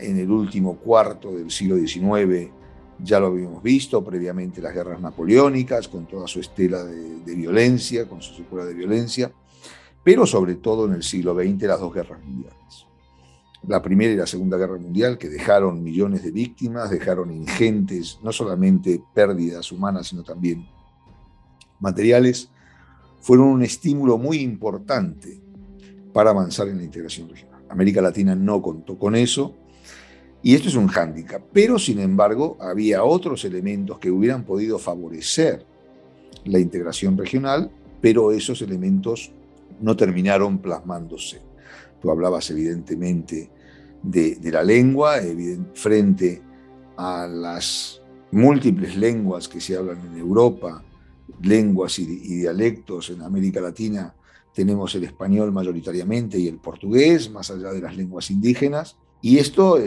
En 0.00 0.18
el 0.18 0.30
último 0.30 0.76
cuarto 0.76 1.32
del 1.32 1.50
siglo 1.50 1.76
XIX 1.76 2.50
ya 3.02 3.20
lo 3.20 3.26
habíamos 3.26 3.62
visto, 3.62 4.04
previamente 4.04 4.62
las 4.62 4.74
guerras 4.74 5.00
napoleónicas, 5.00 5.88
con 5.88 6.06
toda 6.06 6.26
su 6.26 6.40
estela 6.40 6.84
de, 6.84 7.34
violencia, 7.34 8.08
con 8.08 8.22
su 8.22 8.34
secuela 8.34 8.64
de 8.64 8.74
violencia, 8.74 9.32
pero 10.02 10.26
sobre 10.26 10.54
todo 10.56 10.86
en 10.86 10.94
el 10.94 11.02
siglo 11.02 11.34
XX 11.34 11.62
las 11.62 11.80
dos 11.80 11.92
guerras 11.92 12.22
mundiales. 12.24 12.86
La 13.66 13.82
Primera 13.82 14.12
y 14.12 14.16
la 14.16 14.26
Segunda 14.26 14.58
Guerra 14.58 14.78
Mundial, 14.78 15.16
que 15.18 15.28
dejaron 15.28 15.82
millones 15.82 16.22
de 16.22 16.30
víctimas, 16.30 16.90
dejaron 16.90 17.30
ingentes, 17.30 18.18
no 18.22 18.30
solamente 18.30 19.02
pérdidas 19.14 19.72
humanas, 19.72 20.08
sino 20.08 20.22
también 20.22 20.66
materiales, 21.80 22.50
fueron 23.20 23.48
un 23.48 23.62
estímulo 23.62 24.18
muy 24.18 24.38
importante 24.38 25.40
para 26.12 26.30
avanzar 26.30 26.68
en 26.68 26.76
la 26.76 26.84
integración 26.84 27.28
regional. 27.28 27.64
América 27.70 28.02
Latina 28.02 28.34
no 28.34 28.60
contó 28.60 28.98
con 28.98 29.16
eso 29.16 29.56
y 30.44 30.54
esto 30.54 30.68
es 30.68 30.74
un 30.74 30.88
hándicap, 30.88 31.42
pero 31.54 31.78
sin 31.78 31.98
embargo 32.00 32.58
había 32.60 33.02
otros 33.02 33.46
elementos 33.46 33.98
que 33.98 34.10
hubieran 34.10 34.44
podido 34.44 34.78
favorecer 34.78 35.64
la 36.44 36.58
integración 36.58 37.16
regional, 37.16 37.70
pero 38.02 38.30
esos 38.30 38.60
elementos 38.60 39.32
no 39.80 39.96
terminaron 39.96 40.58
plasmándose. 40.58 41.40
Tú 42.02 42.10
hablabas 42.10 42.50
evidentemente 42.50 43.50
de, 44.02 44.38
la 44.52 44.62
lengua, 44.62 45.14
frente 45.72 46.42
a 46.98 47.26
las 47.26 48.02
múltiples 48.30 48.96
lenguas 48.96 49.48
que 49.48 49.62
se 49.62 49.78
hablan 49.78 49.98
en 50.12 50.18
Europa, 50.18 50.84
lenguas 51.40 51.98
y, 51.98 52.04
dialectos 52.04 53.08
en 53.08 53.22
América 53.22 53.62
Latina, 53.62 54.14
tenemos 54.52 54.94
el 54.94 55.04
español 55.04 55.52
mayoritariamente 55.52 56.38
y 56.38 56.48
el 56.48 56.58
portugués, 56.58 57.30
más 57.30 57.50
allá 57.50 57.72
de 57.72 57.80
las 57.80 57.96
lenguas 57.96 58.30
indígenas, 58.30 58.98
y 59.24 59.38
esto 59.38 59.78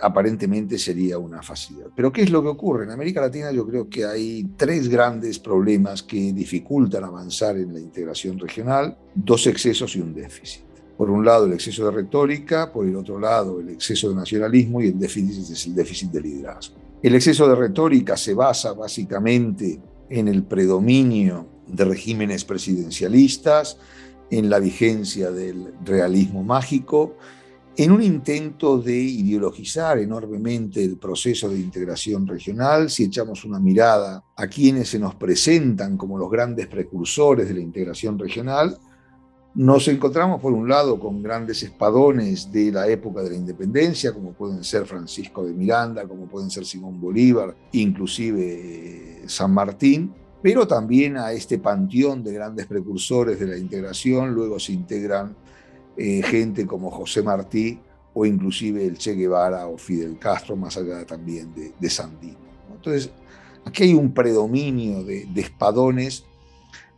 aparentemente 0.00 0.78
sería 0.78 1.18
una 1.18 1.42
facilidad. 1.42 1.88
Pero 1.96 2.12
¿qué 2.12 2.22
es 2.22 2.30
lo 2.30 2.42
que 2.42 2.48
ocurre? 2.48 2.84
En 2.84 2.92
América 2.92 3.20
Latina 3.20 3.50
yo 3.50 3.66
creo 3.66 3.88
que 3.88 4.04
hay 4.04 4.44
tres 4.56 4.88
grandes 4.88 5.40
problemas 5.40 6.04
que 6.04 6.32
dificultan 6.32 7.02
avanzar 7.02 7.56
en 7.56 7.74
la 7.74 7.80
integración 7.80 8.38
regional, 8.38 8.96
dos 9.12 9.48
excesos 9.48 9.96
y 9.96 10.00
un 10.00 10.14
déficit. 10.14 10.62
Por 10.96 11.10
un 11.10 11.24
lado 11.24 11.46
el 11.46 11.54
exceso 11.54 11.86
de 11.86 11.90
retórica, 11.90 12.72
por 12.72 12.86
el 12.86 12.94
otro 12.94 13.18
lado 13.18 13.58
el 13.58 13.70
exceso 13.70 14.10
de 14.10 14.14
nacionalismo 14.14 14.80
y 14.80 14.86
el 14.86 14.98
déficit 15.00 15.50
es 15.50 15.66
el 15.66 15.74
déficit 15.74 16.12
de 16.12 16.20
liderazgo. 16.20 16.76
El 17.02 17.16
exceso 17.16 17.48
de 17.48 17.56
retórica 17.56 18.16
se 18.16 18.32
basa 18.32 18.74
básicamente 18.74 19.80
en 20.08 20.28
el 20.28 20.44
predominio 20.44 21.48
de 21.66 21.84
regímenes 21.84 22.44
presidencialistas, 22.44 23.76
en 24.30 24.48
la 24.48 24.60
vigencia 24.60 25.32
del 25.32 25.74
realismo 25.84 26.44
mágico 26.44 27.16
en 27.76 27.90
un 27.90 28.02
intento 28.02 28.78
de 28.78 28.96
ideologizar 28.96 29.98
enormemente 29.98 30.84
el 30.84 30.96
proceso 30.96 31.48
de 31.48 31.58
integración 31.58 32.26
regional, 32.26 32.88
si 32.88 33.04
echamos 33.04 33.44
una 33.44 33.58
mirada 33.58 34.22
a 34.36 34.46
quienes 34.46 34.90
se 34.90 34.98
nos 34.98 35.16
presentan 35.16 35.96
como 35.96 36.16
los 36.16 36.30
grandes 36.30 36.68
precursores 36.68 37.48
de 37.48 37.54
la 37.54 37.60
integración 37.60 38.16
regional, 38.18 38.78
nos 39.56 39.88
encontramos 39.88 40.40
por 40.40 40.52
un 40.52 40.68
lado 40.68 40.98
con 40.98 41.22
grandes 41.22 41.62
espadones 41.62 42.50
de 42.50 42.72
la 42.72 42.88
época 42.88 43.22
de 43.22 43.30
la 43.30 43.36
independencia, 43.36 44.12
como 44.12 44.32
pueden 44.32 44.62
ser 44.62 44.84
Francisco 44.84 45.44
de 45.44 45.52
Miranda, 45.52 46.06
como 46.06 46.26
pueden 46.26 46.50
ser 46.50 46.64
Simón 46.64 47.00
Bolívar, 47.00 47.56
inclusive 47.72 49.22
eh, 49.22 49.22
San 49.26 49.52
Martín, 49.52 50.12
pero 50.42 50.66
también 50.66 51.16
a 51.16 51.32
este 51.32 51.58
panteón 51.58 52.22
de 52.22 52.34
grandes 52.34 52.66
precursores 52.66 53.40
de 53.40 53.46
la 53.46 53.56
integración, 53.56 54.32
luego 54.32 54.60
se 54.60 54.72
integran 54.72 55.36
eh, 55.96 56.22
gente 56.22 56.66
como 56.66 56.90
José 56.90 57.22
Martí 57.22 57.78
o 58.14 58.24
inclusive 58.24 58.86
el 58.86 58.96
Che 58.96 59.14
Guevara 59.14 59.66
o 59.66 59.76
Fidel 59.76 60.18
Castro, 60.18 60.56
más 60.56 60.76
allá 60.76 61.04
también 61.04 61.52
de, 61.54 61.90
Sandino. 61.90 62.38
Entonces, 62.74 63.10
aquí 63.64 63.84
hay 63.84 63.94
un 63.94 64.12
predominio 64.12 65.02
de, 65.02 65.28
espadones 65.36 66.24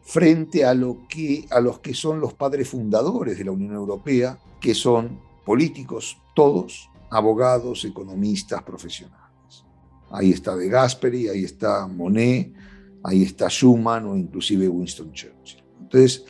frente 0.03 0.65
a 0.65 0.75
los 0.75 0.99
que 1.09 1.95
son 1.95 2.21
los 2.21 2.35
padres 2.35 2.69
fundadores 2.69 3.39
de 3.39 3.45
la 3.45 3.51
Unión 3.51 3.75
Europea, 3.75 4.39
que 4.61 4.75
son 4.75 5.19
políticos 5.45 6.19
todos, 6.35 6.91
abogados, 7.11 7.85
economistas, 7.85 8.63
profesionales. 8.63 9.65
Ahí 10.11 10.31
está 10.31 10.55
De 10.55 10.69
Gasperi, 10.69 11.29
ahí 11.29 11.45
está 11.45 11.87
Monet, 11.87 12.53
ahí 13.03 13.23
está 13.23 13.49
Schuman 13.49 14.07
o 14.07 14.17
inclusive 14.17 14.69
Winston 14.69 15.13
Churchill. 15.13 15.63
Entonces, 15.81 16.25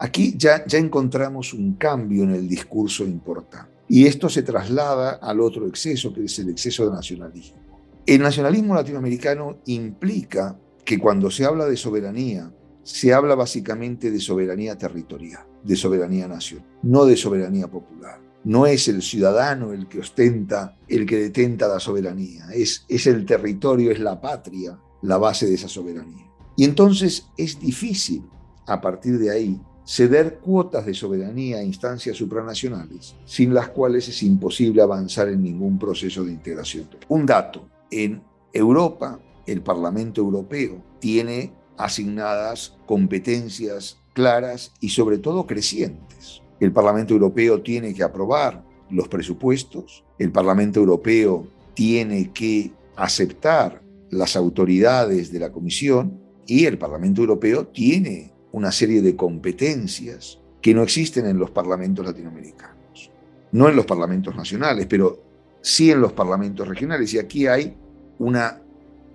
Aquí 0.00 0.34
ya, 0.36 0.64
ya 0.66 0.78
encontramos 0.78 1.52
un 1.52 1.74
cambio 1.74 2.24
en 2.24 2.30
el 2.30 2.48
discurso 2.48 3.04
importante. 3.04 3.70
Y 3.88 4.06
esto 4.06 4.28
se 4.28 4.42
traslada 4.42 5.18
al 5.22 5.40
otro 5.40 5.66
exceso, 5.66 6.12
que 6.12 6.24
es 6.24 6.38
el 6.38 6.48
exceso 6.48 6.86
de 6.86 6.92
nacionalismo. 6.92 7.58
El 8.06 8.22
nacionalismo 8.22 8.74
latinoamericano 8.74 9.58
implica 9.66 10.58
que 10.84 10.98
cuando 10.98 11.30
se 11.30 11.44
habla 11.44 11.66
de 11.66 11.76
soberanía, 11.76 12.50
se 12.82 13.12
habla 13.12 13.34
básicamente 13.34 14.10
de 14.10 14.20
soberanía 14.20 14.78
territorial, 14.78 15.44
de 15.62 15.76
soberanía 15.76 16.26
nacional, 16.26 16.66
no 16.82 17.04
de 17.04 17.16
soberanía 17.16 17.68
popular. 17.68 18.20
No 18.44 18.66
es 18.66 18.88
el 18.88 19.02
ciudadano 19.02 19.72
el 19.72 19.86
que 19.86 20.00
ostenta, 20.00 20.78
el 20.88 21.04
que 21.04 21.18
detenta 21.18 21.68
la 21.68 21.78
soberanía, 21.78 22.46
es, 22.54 22.86
es 22.88 23.06
el 23.06 23.26
territorio, 23.26 23.90
es 23.90 24.00
la 24.00 24.20
patria 24.20 24.78
la 25.02 25.18
base 25.18 25.46
de 25.46 25.54
esa 25.54 25.68
soberanía. 25.68 26.26
Y 26.56 26.64
entonces 26.64 27.26
es 27.36 27.58
difícil, 27.60 28.24
a 28.66 28.80
partir 28.80 29.18
de 29.18 29.30
ahí, 29.30 29.60
ceder 29.84 30.38
cuotas 30.38 30.86
de 30.86 30.94
soberanía 30.94 31.58
a 31.58 31.62
instancias 31.62 32.16
supranacionales, 32.16 33.16
sin 33.24 33.54
las 33.54 33.68
cuales 33.68 34.08
es 34.08 34.22
imposible 34.22 34.82
avanzar 34.82 35.28
en 35.28 35.42
ningún 35.42 35.78
proceso 35.78 36.24
de 36.24 36.32
integración. 36.32 36.88
Un 37.08 37.26
dato, 37.26 37.68
en 37.90 38.22
Europa, 38.52 39.18
el 39.46 39.62
Parlamento 39.62 40.20
Europeo 40.20 40.82
tiene 41.00 41.52
asignadas 41.76 42.76
competencias 42.86 43.98
claras 44.12 44.72
y 44.80 44.90
sobre 44.90 45.18
todo 45.18 45.46
crecientes. 45.46 46.42
El 46.60 46.72
Parlamento 46.72 47.14
Europeo 47.14 47.62
tiene 47.62 47.94
que 47.94 48.02
aprobar 48.02 48.64
los 48.90 49.08
presupuestos, 49.08 50.04
el 50.18 50.30
Parlamento 50.30 50.80
Europeo 50.80 51.46
tiene 51.74 52.32
que 52.32 52.72
aceptar 52.96 53.82
las 54.10 54.36
autoridades 54.36 55.32
de 55.32 55.38
la 55.38 55.52
Comisión 55.52 56.20
y 56.46 56.66
el 56.66 56.78
Parlamento 56.78 57.22
Europeo 57.22 57.68
tiene 57.68 58.34
una 58.52 58.72
serie 58.72 59.02
de 59.02 59.16
competencias 59.16 60.38
que 60.60 60.74
no 60.74 60.82
existen 60.82 61.26
en 61.26 61.38
los 61.38 61.50
parlamentos 61.50 62.04
latinoamericanos. 62.04 63.10
No 63.52 63.68
en 63.68 63.76
los 63.76 63.86
parlamentos 63.86 64.36
nacionales, 64.36 64.86
pero 64.86 65.22
sí 65.60 65.90
en 65.90 66.00
los 66.00 66.12
parlamentos 66.12 66.68
regionales. 66.68 67.12
Y 67.14 67.18
aquí 67.18 67.46
hay 67.46 67.76
una 68.18 68.60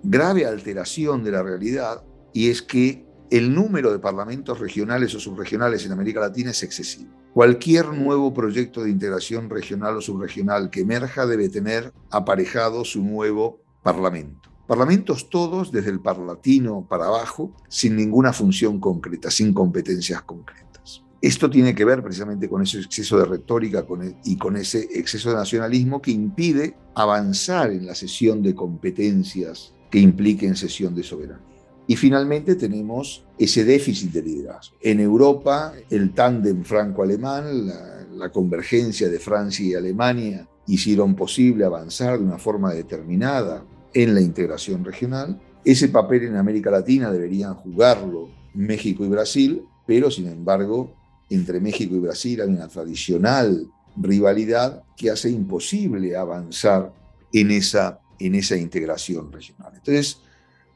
grave 0.02 0.46
alteración 0.46 1.24
de 1.24 1.30
la 1.30 1.42
realidad 1.42 2.02
y 2.32 2.50
es 2.50 2.62
que 2.62 3.04
el 3.30 3.54
número 3.54 3.90
de 3.92 3.98
parlamentos 3.98 4.60
regionales 4.60 5.14
o 5.14 5.20
subregionales 5.20 5.84
en 5.84 5.92
América 5.92 6.20
Latina 6.20 6.50
es 6.50 6.62
excesivo. 6.62 7.10
Cualquier 7.34 7.88
nuevo 7.88 8.32
proyecto 8.32 8.82
de 8.82 8.90
integración 8.90 9.50
regional 9.50 9.96
o 9.96 10.00
subregional 10.00 10.70
que 10.70 10.80
emerja 10.80 11.26
debe 11.26 11.48
tener 11.48 11.92
aparejado 12.10 12.84
su 12.84 13.02
nuevo 13.02 13.60
parlamento. 13.82 14.55
Parlamentos 14.66 15.30
todos, 15.30 15.70
desde 15.70 15.90
el 15.90 16.00
parlatino 16.00 16.86
para 16.88 17.06
abajo, 17.06 17.52
sin 17.68 17.94
ninguna 17.94 18.32
función 18.32 18.80
concreta, 18.80 19.30
sin 19.30 19.54
competencias 19.54 20.22
concretas. 20.22 21.04
Esto 21.22 21.48
tiene 21.48 21.74
que 21.74 21.84
ver 21.84 22.02
precisamente 22.02 22.48
con 22.48 22.62
ese 22.62 22.80
exceso 22.80 23.18
de 23.18 23.26
retórica 23.26 23.86
e, 24.02 24.16
y 24.24 24.36
con 24.36 24.56
ese 24.56 24.88
exceso 24.92 25.30
de 25.30 25.36
nacionalismo 25.36 26.02
que 26.02 26.10
impide 26.10 26.76
avanzar 26.94 27.70
en 27.70 27.86
la 27.86 27.94
sesión 27.94 28.42
de 28.42 28.54
competencias 28.54 29.72
que 29.90 30.00
impliquen 30.00 30.56
sesión 30.56 30.94
de 30.94 31.04
soberanía. 31.04 31.46
Y 31.86 31.94
finalmente 31.94 32.56
tenemos 32.56 33.24
ese 33.38 33.64
déficit 33.64 34.10
de 34.10 34.22
liderazgo. 34.22 34.76
En 34.80 34.98
Europa, 34.98 35.72
el 35.90 36.12
tándem 36.12 36.64
franco-alemán, 36.64 37.68
la, 37.68 38.06
la 38.12 38.32
convergencia 38.32 39.08
de 39.08 39.20
Francia 39.20 39.64
y 39.64 39.74
Alemania 39.74 40.48
hicieron 40.66 41.14
posible 41.14 41.64
avanzar 41.64 42.18
de 42.18 42.24
una 42.24 42.38
forma 42.38 42.72
determinada 42.72 43.64
en 43.96 44.14
la 44.14 44.20
integración 44.20 44.84
regional. 44.84 45.40
Ese 45.64 45.88
papel 45.88 46.24
en 46.24 46.36
América 46.36 46.70
Latina 46.70 47.10
deberían 47.10 47.54
jugarlo 47.54 48.28
México 48.52 49.06
y 49.06 49.08
Brasil, 49.08 49.62
pero 49.86 50.10
sin 50.10 50.26
embargo, 50.28 50.94
entre 51.30 51.60
México 51.60 51.96
y 51.96 52.00
Brasil 52.00 52.42
hay 52.42 52.48
una 52.48 52.68
tradicional 52.68 53.66
rivalidad 53.96 54.82
que 54.98 55.10
hace 55.10 55.30
imposible 55.30 56.14
avanzar 56.14 56.92
en 57.32 57.50
esa, 57.50 58.00
en 58.18 58.34
esa 58.34 58.58
integración 58.58 59.32
regional. 59.32 59.72
Entonces, 59.74 60.18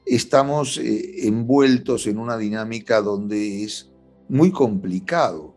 estamos 0.06 0.78
eh, 0.78 1.26
envueltos 1.28 2.06
en 2.06 2.16
una 2.16 2.38
dinámica 2.38 3.02
donde 3.02 3.64
es 3.64 3.90
muy 4.30 4.50
complicado 4.50 5.54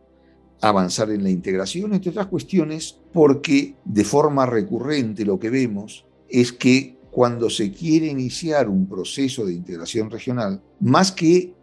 avanzar 0.60 1.12
en 1.12 1.24
la 1.24 1.30
integración, 1.30 1.94
entre 1.94 2.12
otras 2.12 2.28
cuestiones, 2.28 3.00
porque 3.14 3.76
de 3.86 4.04
forma 4.04 4.46
recurrente 4.46 5.24
lo 5.24 5.40
que 5.40 5.50
vemos 5.50 6.06
es 6.28 6.52
que 6.52 7.02
cuando 7.14 7.48
se 7.48 7.72
quiere 7.72 8.08
iniciar 8.08 8.68
un 8.68 8.90
proceso 8.90 9.46
de 9.46 9.54
integración 9.54 10.10
regional, 10.10 10.64
más 10.80 11.12
que 11.12 11.54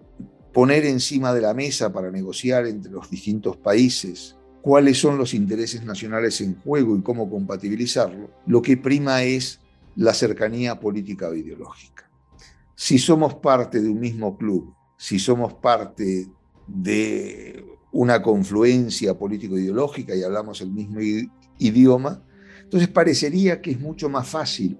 poner 0.52 0.84
encima 0.84 1.34
de 1.34 1.40
la 1.40 1.54
mesa 1.54 1.92
para 1.92 2.12
negociar 2.12 2.68
entre 2.68 2.92
los 2.92 3.10
distintos 3.10 3.56
países 3.56 4.36
cuáles 4.62 4.98
son 4.98 5.18
los 5.18 5.34
intereses 5.34 5.84
nacionales 5.84 6.40
en 6.40 6.54
juego 6.60 6.96
y 6.96 7.02
cómo 7.02 7.28
compatibilizarlo, 7.28 8.30
lo 8.46 8.62
que 8.62 8.76
prima 8.76 9.24
es 9.24 9.58
la 9.96 10.14
cercanía 10.14 10.78
política 10.78 11.28
o 11.28 11.34
ideológica. 11.34 12.08
Si 12.76 13.00
somos 13.00 13.34
parte 13.34 13.80
de 13.80 13.88
un 13.88 13.98
mismo 13.98 14.38
club, 14.38 14.72
si 14.96 15.18
somos 15.18 15.54
parte 15.54 16.28
de 16.68 17.64
una 17.90 18.22
confluencia 18.22 19.18
político-ideológica 19.18 20.14
y 20.14 20.22
hablamos 20.22 20.60
el 20.60 20.70
mismo 20.70 21.00
idioma, 21.58 22.22
entonces 22.62 22.88
parecería 22.88 23.60
que 23.60 23.72
es 23.72 23.80
mucho 23.80 24.08
más 24.08 24.28
fácil 24.28 24.78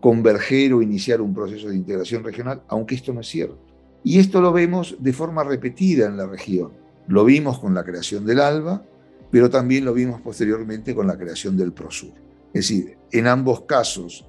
converger 0.00 0.72
o 0.72 0.82
iniciar 0.82 1.20
un 1.20 1.34
proceso 1.34 1.68
de 1.68 1.76
integración 1.76 2.24
regional, 2.24 2.62
aunque 2.68 2.94
esto 2.94 3.12
no 3.12 3.20
es 3.20 3.28
cierto. 3.28 3.58
Y 4.02 4.18
esto 4.18 4.40
lo 4.40 4.52
vemos 4.52 4.96
de 4.98 5.12
forma 5.12 5.44
repetida 5.44 6.06
en 6.06 6.16
la 6.16 6.26
región. 6.26 6.72
Lo 7.06 7.24
vimos 7.24 7.58
con 7.58 7.74
la 7.74 7.84
creación 7.84 8.24
del 8.24 8.40
ALBA, 8.40 8.84
pero 9.30 9.50
también 9.50 9.84
lo 9.84 9.92
vimos 9.92 10.20
posteriormente 10.20 10.94
con 10.94 11.06
la 11.06 11.18
creación 11.18 11.56
del 11.56 11.72
PROSUR. 11.72 12.12
Es 12.52 12.68
decir, 12.68 12.96
en 13.12 13.26
ambos 13.26 13.62
casos 13.62 14.26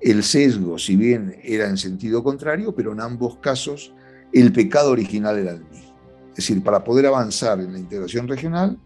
el 0.00 0.22
sesgo, 0.22 0.78
si 0.78 0.96
bien 0.96 1.36
era 1.42 1.68
en 1.68 1.78
sentido 1.78 2.22
contrario, 2.22 2.74
pero 2.74 2.92
en 2.92 3.00
ambos 3.00 3.38
casos 3.38 3.94
el 4.32 4.52
pecado 4.52 4.90
original 4.90 5.38
era 5.38 5.52
el 5.52 5.64
mismo. 5.64 5.94
Es 6.30 6.36
decir, 6.36 6.62
para 6.62 6.84
poder 6.84 7.06
avanzar 7.06 7.60
en 7.60 7.72
la 7.72 7.78
integración 7.78 8.28
regional 8.28 8.78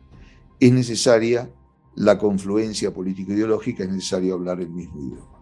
es 0.60 0.72
necesaria 0.72 1.50
la 1.96 2.16
confluencia 2.18 2.92
político-ideológica, 2.92 3.82
es 3.82 3.90
necesario 3.90 4.34
hablar 4.34 4.60
el 4.60 4.70
mismo 4.70 5.00
idioma. 5.00 5.37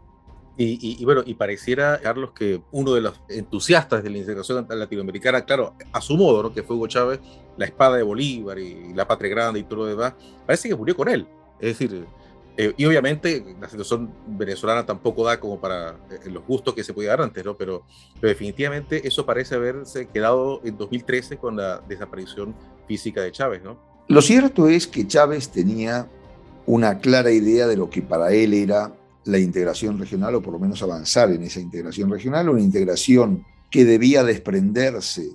Y, 0.58 1.04
bueno, 1.04 1.22
y 1.26 1.34
pareciera, 1.34 2.00
Carlos, 2.00 2.30
que 2.30 2.62
uno 2.70 2.94
de 2.94 3.02
los 3.02 3.20
entusiastas 3.28 4.02
de 4.02 4.08
la 4.08 4.18
integración 4.18 4.66
latinoamericana, 4.68 5.44
claro, 5.44 5.74
a 5.92 6.00
su 6.00 6.16
modo, 6.16 6.44
¿no? 6.44 6.54
que 6.54 6.62
fue 6.62 6.76
Hugo 6.76 6.86
Chávez, 6.86 7.20
la 7.58 7.66
espada 7.66 7.96
de 7.96 8.02
Bolívar 8.02 8.58
y 8.58 8.94
la 8.94 9.06
patria 9.06 9.30
grande 9.30 9.60
y 9.60 9.64
todo 9.64 9.80
lo 9.80 9.86
demás, 9.86 10.14
parece 10.46 10.68
que 10.68 10.74
murió 10.74 10.96
con 10.96 11.08
él. 11.08 11.26
Es 11.60 11.78
decir, 11.78 12.06
eh, 12.58 12.72
y 12.76 12.86
obviamente 12.86 13.56
la 13.60 13.68
situación 13.68 14.10
venezolana 14.26 14.86
tampoco 14.86 15.24
da 15.24 15.38
como 15.38 15.60
para 15.60 15.90
eh, 16.10 16.30
los 16.30 16.44
gustos 16.46 16.74
que 16.74 16.82
se 16.82 16.94
podía 16.94 17.10
dar 17.10 17.20
antes, 17.20 17.44
¿no? 17.44 17.54
Pero, 17.54 17.82
definitivamente 18.22 19.06
eso 19.06 19.26
parece 19.26 19.56
haberse 19.56 20.06
quedado 20.08 20.62
en 20.64 20.78
2013 20.78 21.36
con 21.36 21.56
la 21.56 21.82
desaparición 21.86 22.54
física 22.88 23.20
de 23.20 23.30
Chávez, 23.30 23.62
¿no? 23.62 23.78
Lo 24.08 24.22
cierto 24.22 24.68
es 24.68 24.86
que 24.86 25.06
Chávez 25.06 25.50
tenía 25.50 26.08
una 26.64 26.98
clara 26.98 27.30
idea 27.30 27.66
de 27.66 27.76
lo 27.76 27.90
que 27.90 28.00
para 28.00 28.32
él 28.32 28.54
era 28.54 28.92
la 29.26 29.38
integración 29.38 29.98
regional, 29.98 30.36
o 30.36 30.42
por 30.42 30.52
lo 30.52 30.58
menos 30.58 30.82
avanzar 30.82 31.30
en 31.30 31.42
esa 31.42 31.60
integración 31.60 32.10
regional, 32.10 32.48
una 32.48 32.60
integración 32.60 33.44
que 33.70 33.84
debía 33.84 34.24
desprenderse 34.24 35.30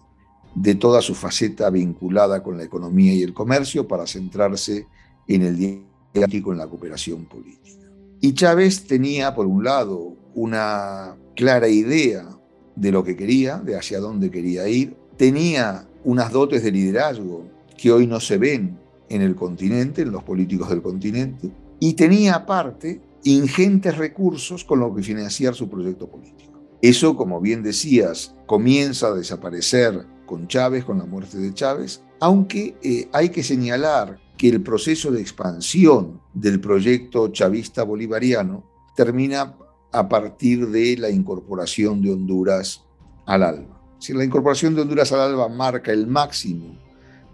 de 0.55 0.75
toda 0.75 1.01
su 1.01 1.15
faceta 1.15 1.69
vinculada 1.69 2.43
con 2.43 2.57
la 2.57 2.63
economía 2.63 3.13
y 3.13 3.23
el 3.23 3.33
comercio 3.33 3.87
para 3.87 4.07
centrarse 4.07 4.87
en 5.27 5.43
el 5.43 5.57
diálogo 5.57 6.51
en 6.51 6.57
la 6.57 6.67
cooperación 6.67 7.25
política. 7.25 7.87
Y 8.19 8.33
Chávez 8.33 8.85
tenía, 8.85 9.33
por 9.33 9.47
un 9.47 9.63
lado, 9.63 10.15
una 10.35 11.15
clara 11.35 11.67
idea 11.67 12.37
de 12.75 12.91
lo 12.91 13.03
que 13.03 13.15
quería, 13.15 13.57
de 13.57 13.77
hacia 13.77 13.99
dónde 13.99 14.29
quería 14.29 14.67
ir, 14.67 14.95
tenía 15.17 15.87
unas 16.03 16.31
dotes 16.31 16.63
de 16.63 16.71
liderazgo 16.71 17.45
que 17.77 17.91
hoy 17.91 18.07
no 18.07 18.19
se 18.19 18.37
ven 18.37 18.77
en 19.09 19.21
el 19.21 19.35
continente, 19.35 20.01
en 20.01 20.11
los 20.11 20.23
políticos 20.23 20.69
del 20.69 20.81
continente, 20.81 21.49
y 21.79 21.93
tenía 21.93 22.35
aparte 22.35 23.01
ingentes 23.23 23.97
recursos 23.97 24.63
con 24.63 24.79
los 24.79 24.95
que 24.95 25.03
financiar 25.03 25.55
su 25.55 25.69
proyecto 25.69 26.09
político. 26.09 26.51
Eso, 26.81 27.15
como 27.15 27.39
bien 27.39 27.61
decías, 27.61 28.35
comienza 28.47 29.07
a 29.07 29.13
desaparecer 29.13 30.05
con 30.25 30.47
Chávez, 30.47 30.83
con 30.83 30.97
la 30.97 31.05
muerte 31.05 31.37
de 31.37 31.53
Chávez, 31.53 32.01
aunque 32.19 32.75
eh, 32.81 33.07
hay 33.13 33.29
que 33.29 33.43
señalar 33.43 34.19
que 34.37 34.49
el 34.49 34.61
proceso 34.61 35.11
de 35.11 35.21
expansión 35.21 36.21
del 36.33 36.59
proyecto 36.59 37.27
chavista 37.27 37.83
bolivariano 37.83 38.63
termina 38.95 39.55
a 39.91 40.09
partir 40.09 40.67
de 40.69 40.97
la 40.97 41.09
incorporación 41.09 42.01
de 42.01 42.13
Honduras 42.13 42.83
al 43.25 43.43
ALBA. 43.43 43.81
Si 43.99 44.13
la 44.13 44.23
incorporación 44.23 44.73
de 44.73 44.81
Honduras 44.81 45.11
al 45.11 45.19
ALBA 45.19 45.47
marca 45.49 45.91
el 45.91 46.07
máximo 46.07 46.75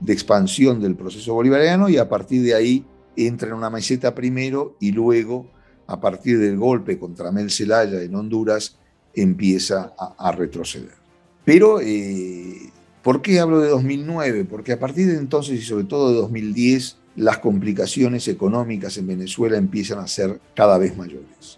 de 0.02 0.12
expansión 0.12 0.82
del 0.82 0.96
proceso 0.96 1.34
bolivariano 1.34 1.88
y 1.88 1.98
a 1.98 2.10
partir 2.10 2.44
de 2.44 2.54
ahí 2.54 2.86
entra 3.16 3.50
en 3.50 3.56
una 3.56 3.70
meseta 3.70 4.14
primero 4.14 4.76
y 4.80 4.92
luego 4.92 5.48
a 5.88 6.00
partir 6.00 6.38
del 6.40 6.58
golpe 6.58 7.00
contra 7.00 7.32
Mel 7.32 7.50
Zelaya 7.50 8.02
en 8.02 8.14
Honduras, 8.14 8.76
empieza 9.14 9.94
a, 9.98 10.32
retroceder. 10.32 10.94
Pero, 11.44 11.80
eh, 11.82 12.72
¿por 13.02 13.22
qué 13.22 13.40
hablo 13.40 13.62
de 13.62 13.70
2009? 13.70 14.46
Porque 14.46 14.74
a 14.74 14.80
partir 14.80 15.08
de 15.08 15.18
entonces 15.18 15.60
y 15.60 15.64
sobre 15.64 15.86
todo 15.86 16.12
de 16.12 16.18
2010, 16.18 16.98
las 17.16 17.40
complicaciones 17.40 18.28
económicas 18.28 18.98
en 18.98 19.08
Venezuela 19.08 19.58
empiezan 19.58 20.00
a 20.00 20.08
ser 20.08 20.40
cada 20.56 20.78
vez 20.78 20.96
mayores. 20.96 21.58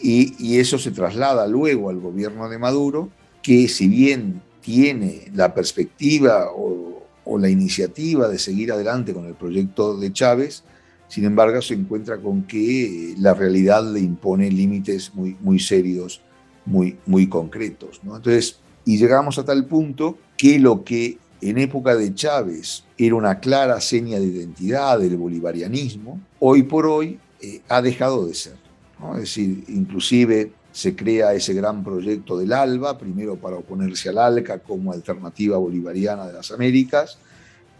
Y, 0.00 0.58
eso 0.58 0.78
se 0.78 0.90
traslada 0.90 1.46
luego 1.46 1.90
al 1.90 1.98
gobierno 1.98 2.48
de 2.48 2.58
Maduro, 2.58 3.08
que 3.42 3.68
si 3.68 3.88
bien 3.88 4.42
tiene 4.60 5.30
la 5.34 5.54
perspectiva 5.54 6.50
o, 6.52 7.06
o 7.24 7.38
la 7.38 7.48
iniciativa 7.48 8.28
de 8.28 8.38
seguir 8.38 8.70
adelante 8.70 9.14
con 9.14 9.24
el 9.24 9.34
proyecto 9.34 9.96
de 9.96 10.12
Chávez, 10.12 10.62
sin 11.08 11.24
embargo, 11.24 11.60
se 11.62 11.74
encuentra 11.74 12.18
con 12.18 12.44
que 12.44 13.14
la 13.18 13.34
realidad 13.34 13.82
le 13.92 14.00
impone 14.00 14.50
límites 14.50 15.14
muy, 15.14 15.36
muy 15.40 15.58
serios, 15.58 16.20
muy, 16.66 16.98
muy 17.06 17.28
concretos. 17.28 18.00
Entonces, 18.04 18.60
y 18.84 18.98
llegamos 18.98 19.38
a 19.38 19.44
tal 19.44 19.64
punto 19.66 20.18
que 20.36 20.58
lo 20.58 20.84
que 20.84 21.18
en 21.40 21.58
época 21.58 21.96
de 21.96 22.14
Chávez 22.14 22.84
era 22.96 23.14
una 23.14 23.40
clara 23.40 23.80
seña 23.80 24.18
de 24.18 24.26
identidad 24.26 24.98
del 24.98 25.16
bolivarianismo, 25.16 26.20
hoy 26.40 26.64
por 26.64 26.86
hoy 26.86 27.18
eh, 27.40 27.62
ha 27.68 27.80
dejado 27.80 28.26
de 28.26 28.34
ser. 28.34 28.56
¿no? 29.00 29.14
Es 29.14 29.20
decir, 29.20 29.64
inclusive 29.68 30.52
se 30.72 30.94
crea 30.94 31.32
ese 31.32 31.54
gran 31.54 31.82
proyecto 31.82 32.38
del 32.38 32.52
ALBA, 32.52 32.98
primero 32.98 33.36
para 33.36 33.56
oponerse 33.56 34.10
al 34.10 34.18
ALCA 34.18 34.58
como 34.58 34.92
alternativa 34.92 35.56
bolivariana 35.56 36.26
de 36.26 36.34
las 36.34 36.50
Américas, 36.50 37.18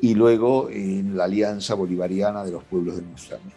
y 0.01 0.15
luego 0.15 0.69
en 0.71 1.17
la 1.17 1.25
Alianza 1.25 1.75
Bolivariana 1.75 2.45
de 2.45 2.53
los 2.53 2.65
Pueblos 2.65 2.97
de 2.97 3.03
Nuestra 3.03 3.37
América. 3.37 3.57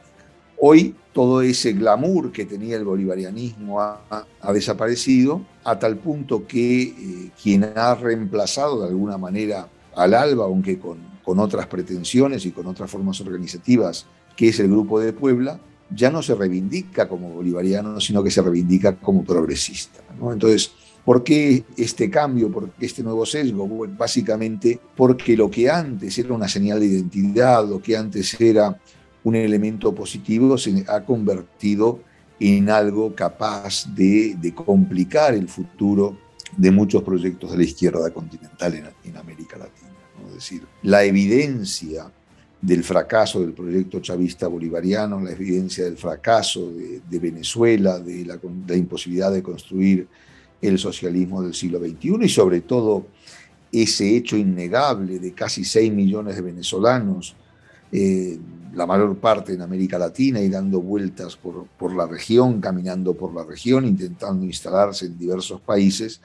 Hoy 0.63 0.95
todo 1.11 1.41
ese 1.41 1.73
glamour 1.73 2.31
que 2.31 2.45
tenía 2.45 2.77
el 2.77 2.85
bolivarianismo 2.85 3.81
ha, 3.81 4.25
desaparecido 4.53 5.41
a 5.63 5.77
tal 5.79 5.97
punto 5.97 6.45
que 6.45 6.83
eh, 6.83 7.31
quien 7.41 7.63
ha 7.75 7.95
reemplazado 7.95 8.81
de 8.81 8.89
alguna 8.89 9.17
manera 9.17 9.67
al 9.95 10.13
ALBA, 10.13 10.45
aunque 10.45 10.77
con, 10.77 10.99
con 11.23 11.39
otras 11.39 11.67
pretensiones 11.67 12.45
y 12.45 12.51
con 12.51 12.67
otras 12.67 12.89
formas 12.89 13.19
organizativas, 13.21 14.05
que 14.35 14.49
es 14.49 14.59
el 14.59 14.67
Grupo 14.69 14.99
de 14.99 15.13
Puebla, 15.13 15.59
ya 15.93 16.09
no 16.09 16.21
se 16.21 16.35
reivindica 16.35 17.07
como 17.07 17.29
bolivariano, 17.29 17.99
sino 17.99 18.23
que 18.23 18.31
se 18.31 18.41
reivindica 18.41 18.95
como 18.95 19.23
progresista. 19.23 19.99
Entonces, 20.31 20.71
¿Por 21.03 21.23
qué 21.23 21.63
este 21.77 22.09
cambio? 22.09 22.51
¿Por 22.51 22.69
este 22.79 23.01
nuevo 23.01 23.25
sesgo? 23.25 23.67
Básicamente 23.97 24.79
porque 24.95 25.35
lo 25.35 25.49
que 25.49 25.69
antes 25.69 26.17
era 26.17 26.33
una 26.33 26.47
señal 26.47 26.79
de 26.79 26.85
identidad, 26.85 27.67
lo 27.67 27.81
que 27.81 27.97
antes 27.97 28.39
era 28.39 28.79
un 29.23 29.35
elemento 29.35 29.93
positivo, 29.93 30.57
se 30.57 30.83
ha 30.87 31.03
convertido 31.03 31.99
en 32.39 32.69
algo 32.69 33.15
capaz 33.15 33.85
de, 33.93 34.53
complicar 34.53 35.33
el 35.33 35.47
futuro 35.47 36.17
de 36.57 36.71
muchos 36.71 37.03
proyectos 37.03 37.51
de 37.51 37.57
la 37.57 37.63
izquierda 37.63 38.11
continental 38.11 38.93
en, 39.03 39.17
América 39.17 39.57
Latina. 39.57 39.89
Es 40.27 40.35
decir, 40.35 40.63
la 40.83 41.03
evidencia 41.03 42.11
del 42.61 42.83
fracaso 42.83 43.41
del 43.41 43.53
proyecto 43.53 43.99
chavista 43.99 44.47
bolivariano, 44.47 45.19
la 45.19 45.31
evidencia 45.31 45.83
del 45.83 45.97
fracaso 45.97 46.71
de, 46.71 47.19
Venezuela, 47.19 47.99
de 47.99 48.25
la 48.25 48.75
imposibilidad 48.75 49.31
de 49.31 49.41
construir 49.41 50.07
el 50.61 50.77
socialismo 50.77 51.41
del 51.41 51.53
siglo 51.53 51.79
XXI 51.79 52.17
y 52.21 52.29
sobre 52.29 52.61
todo 52.61 53.07
ese 53.71 54.15
hecho 54.15 54.37
innegable 54.37 55.19
de 55.19 55.33
casi 55.33 55.63
6 55.63 55.91
millones 55.91 56.35
de 56.35 56.41
venezolanos, 56.41 57.35
eh, 57.91 58.37
la 58.73 58.85
mayor 58.85 59.17
parte 59.17 59.53
en 59.53 59.61
América 59.61 59.97
Latina 59.97 60.39
y 60.41 60.49
dando 60.49 60.81
vueltas 60.81 61.35
por, 61.35 61.67
por 61.77 61.95
la 61.95 62.05
región, 62.05 62.61
caminando 62.61 63.13
por 63.13 63.33
la 63.33 63.43
región, 63.43 63.85
intentando 63.85 64.45
instalarse 64.45 65.05
en 65.07 65.17
diversos 65.17 65.61
países, 65.61 66.21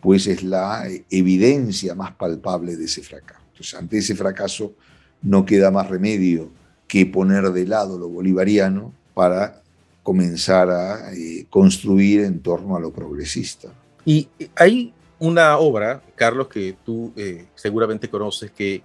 pues 0.00 0.26
es 0.26 0.42
la 0.42 0.88
eh, 0.88 1.04
evidencia 1.10 1.94
más 1.94 2.12
palpable 2.12 2.76
de 2.76 2.84
ese 2.84 3.02
fracaso. 3.02 3.40
Entonces, 3.52 3.74
ante 3.74 3.98
ese 3.98 4.14
fracaso 4.14 4.74
no 5.22 5.44
queda 5.44 5.70
más 5.70 5.88
remedio 5.88 6.50
que 6.88 7.06
poner 7.06 7.50
de 7.52 7.66
lado 7.66 7.98
lo 7.98 8.08
bolivariano 8.08 8.92
para 9.14 9.61
comenzar 10.02 10.68
a 10.70 11.12
eh, 11.12 11.46
construir 11.48 12.22
en 12.22 12.40
torno 12.40 12.76
a 12.76 12.80
lo 12.80 12.92
progresista. 12.92 13.72
Y 14.04 14.28
hay 14.56 14.92
una 15.18 15.56
obra, 15.58 16.02
Carlos, 16.16 16.48
que 16.48 16.76
tú 16.84 17.12
eh, 17.16 17.46
seguramente 17.54 18.10
conoces, 18.10 18.50
que 18.50 18.82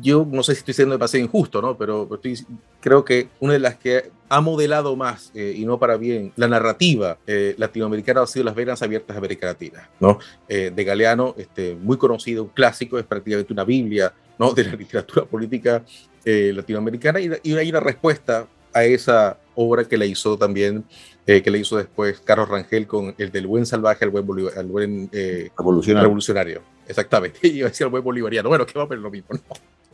yo 0.00 0.26
no 0.30 0.42
sé 0.42 0.54
si 0.54 0.58
estoy 0.60 0.74
siendo 0.74 0.94
demasiado 0.94 1.24
injusto, 1.24 1.60
¿no? 1.60 1.76
Pero, 1.76 2.08
creo 2.80 3.04
que 3.04 3.28
una 3.40 3.54
de 3.54 3.58
las 3.58 3.76
que 3.76 4.10
ha 4.28 4.40
modelado 4.40 4.94
más, 4.96 5.30
eh, 5.34 5.54
y 5.56 5.64
no 5.64 5.78
para 5.78 5.96
bien, 5.96 6.32
la 6.36 6.48
narrativa 6.48 7.18
latinoamericana 7.26 8.22
ha 8.22 8.26
sido 8.26 8.44
Las 8.44 8.54
Venas 8.54 8.82
Abiertas 8.82 9.14
de 9.14 9.18
América 9.18 9.46
Latina, 9.46 9.90
¿no? 10.00 10.18
de 10.48 10.84
Galeano, 10.84 11.34
este, 11.38 11.74
muy 11.74 11.96
conocido, 11.96 12.44
un 12.44 12.50
clásico, 12.50 12.98
es 12.98 13.04
prácticamente 13.04 13.52
una 13.52 13.64
Biblia, 13.64 14.12
¿no? 14.38 14.52
De 14.54 14.64
la 14.64 14.74
literatura 14.74 15.24
política 15.24 15.82
latinoamericana, 16.24 17.20
y, 17.20 17.30
y 17.42 17.54
hay 17.54 17.70
una 17.70 17.80
respuesta 17.80 18.46
a 18.72 18.84
esa 18.84 19.38
obra 19.58 19.84
que 19.84 19.98
le 19.98 20.06
hizo 20.06 20.38
también, 20.38 20.84
eh, 21.26 21.42
que 21.42 21.50
le 21.50 21.58
hizo 21.58 21.76
después 21.76 22.20
Carlos 22.20 22.48
Rangel 22.48 22.86
con 22.86 23.14
el 23.18 23.32
del 23.32 23.46
buen 23.48 23.66
salvaje 23.66 24.04
al 24.04 24.10
buen, 24.10 24.26
buen 24.26 25.10
eh, 25.12 25.50
revolucionario. 25.58 26.62
Exactamente, 26.86 27.40
y 27.42 27.48
iba 27.58 27.66
a 27.66 27.70
decir 27.70 27.84
al 27.84 27.90
buen 27.90 28.04
bolivariano. 28.04 28.48
Bueno, 28.48 28.64
que 28.64 28.78
va 28.78 28.84
a 28.84 28.88
ver 28.88 29.00
lo 29.00 29.10
mismo, 29.10 29.30
¿no? 29.30 29.40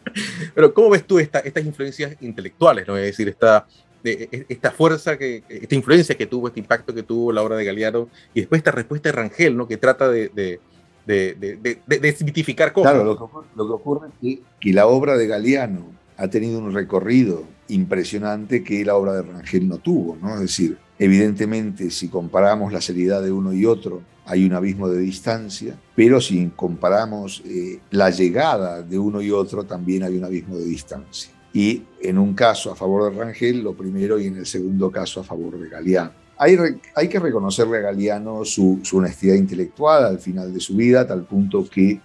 Pero 0.55 0.74
¿cómo 0.74 0.90
ves 0.90 1.07
tú 1.07 1.18
esta, 1.18 1.38
estas 1.38 1.64
influencias 1.64 2.14
intelectuales, 2.20 2.87
¿no? 2.87 2.96
Es 2.96 3.05
decir, 3.05 3.27
esta, 3.29 3.66
e, 4.05 4.44
esta 4.50 4.70
fuerza, 4.70 5.16
que, 5.16 5.42
esta 5.48 5.74
influencia 5.74 6.14
que 6.14 6.27
tuvo, 6.27 6.48
este 6.48 6.61
impacto 6.61 6.94
que 6.94 7.03
tuvo 7.03 7.33
la 7.33 7.42
obra 7.42 7.57
de 7.57 7.64
Galeano, 7.64 8.09
y 8.35 8.40
después 8.40 8.59
esta 8.59 8.70
respuesta 8.70 9.09
de 9.09 9.12
Rangel, 9.12 9.57
¿no? 9.57 9.66
Que 9.66 9.79
trata 9.79 10.09
de, 10.09 10.29
de 10.29 10.61
de, 11.07 11.35
de, 11.35 11.79
de, 11.87 11.98
desmitificar 11.98 12.72
cosas. 12.72 12.92
Claro, 12.92 13.05
lo 13.05 13.18
que, 13.18 13.24
ocurre, 13.24 13.46
lo 13.57 13.66
que 13.66 13.72
ocurre 13.74 14.09
es 14.09 14.14
que, 14.20 14.42
que, 14.59 14.72
la 14.72 14.87
obra 14.87 15.18
de 15.18 15.27
Galeano 15.27 15.92
ha 16.16 16.29
tenido 16.29 16.59
un 16.59 16.72
recorrido 16.72 17.44
impresionante 17.68 18.62
que 18.62 18.85
la 18.85 18.96
obra 18.96 19.14
de 19.14 19.22
Rangel 19.22 19.68
no 19.68 19.79
tuvo, 19.79 20.16
¿no? 20.20 20.35
Es 20.35 20.40
decir, 20.40 20.79
evidentemente 20.98 21.90
si 21.90 22.09
comparamos 22.09 22.72
la 22.72 22.81
seriedad 22.81 23.22
de 23.22 23.33
uno 23.33 23.53
y 23.53 23.64
otro, 23.66 24.03
hay 24.27 24.44
un 24.46 24.53
abismo 24.55 24.88
de 24.88 25.00
distancia, 25.00 25.79
pero 25.94 26.20
si 26.20 26.50
comparamos 26.57 27.42
eh, 27.46 27.81
la 27.90 28.11
llegada 28.11 28.83
de 28.83 28.98
uno 28.98 29.20
y 29.20 29.31
otro, 29.31 29.64
también 29.64 30.03
hay 30.03 30.16
un 30.16 30.24
abismo 30.24 30.57
de 30.57 30.64
distancia. 30.64 31.31
y 31.53 31.85
en 32.00 32.18
un 32.18 32.35
caso 32.35 32.72
a 32.72 32.74
favor 32.74 33.12
de 33.12 33.18
Rangel, 33.18 33.62
lo 33.62 33.74
primero, 33.74 34.18
y 34.18 34.27
en 34.27 34.38
el 34.38 34.46
segundo 34.46 34.90
caso 34.90 35.20
a 35.20 35.24
favor 35.24 35.59
de 35.59 35.68
Galeano. 35.68 36.11
Hay, 36.37 36.59
hay 36.96 37.09
que 37.09 37.20
reconocerle 37.20 37.79
a 37.79 37.81
Galeano 37.81 38.44
su, 38.44 38.81
su 38.83 38.96
honestidad 38.96 39.37
intelectual 39.37 40.05
al 40.05 40.18
final 40.18 40.53
de 40.53 40.59
su 40.59 40.74
vida, 40.74 41.07
tal 41.07 41.24
punto 41.24 41.64
que 41.68 42.00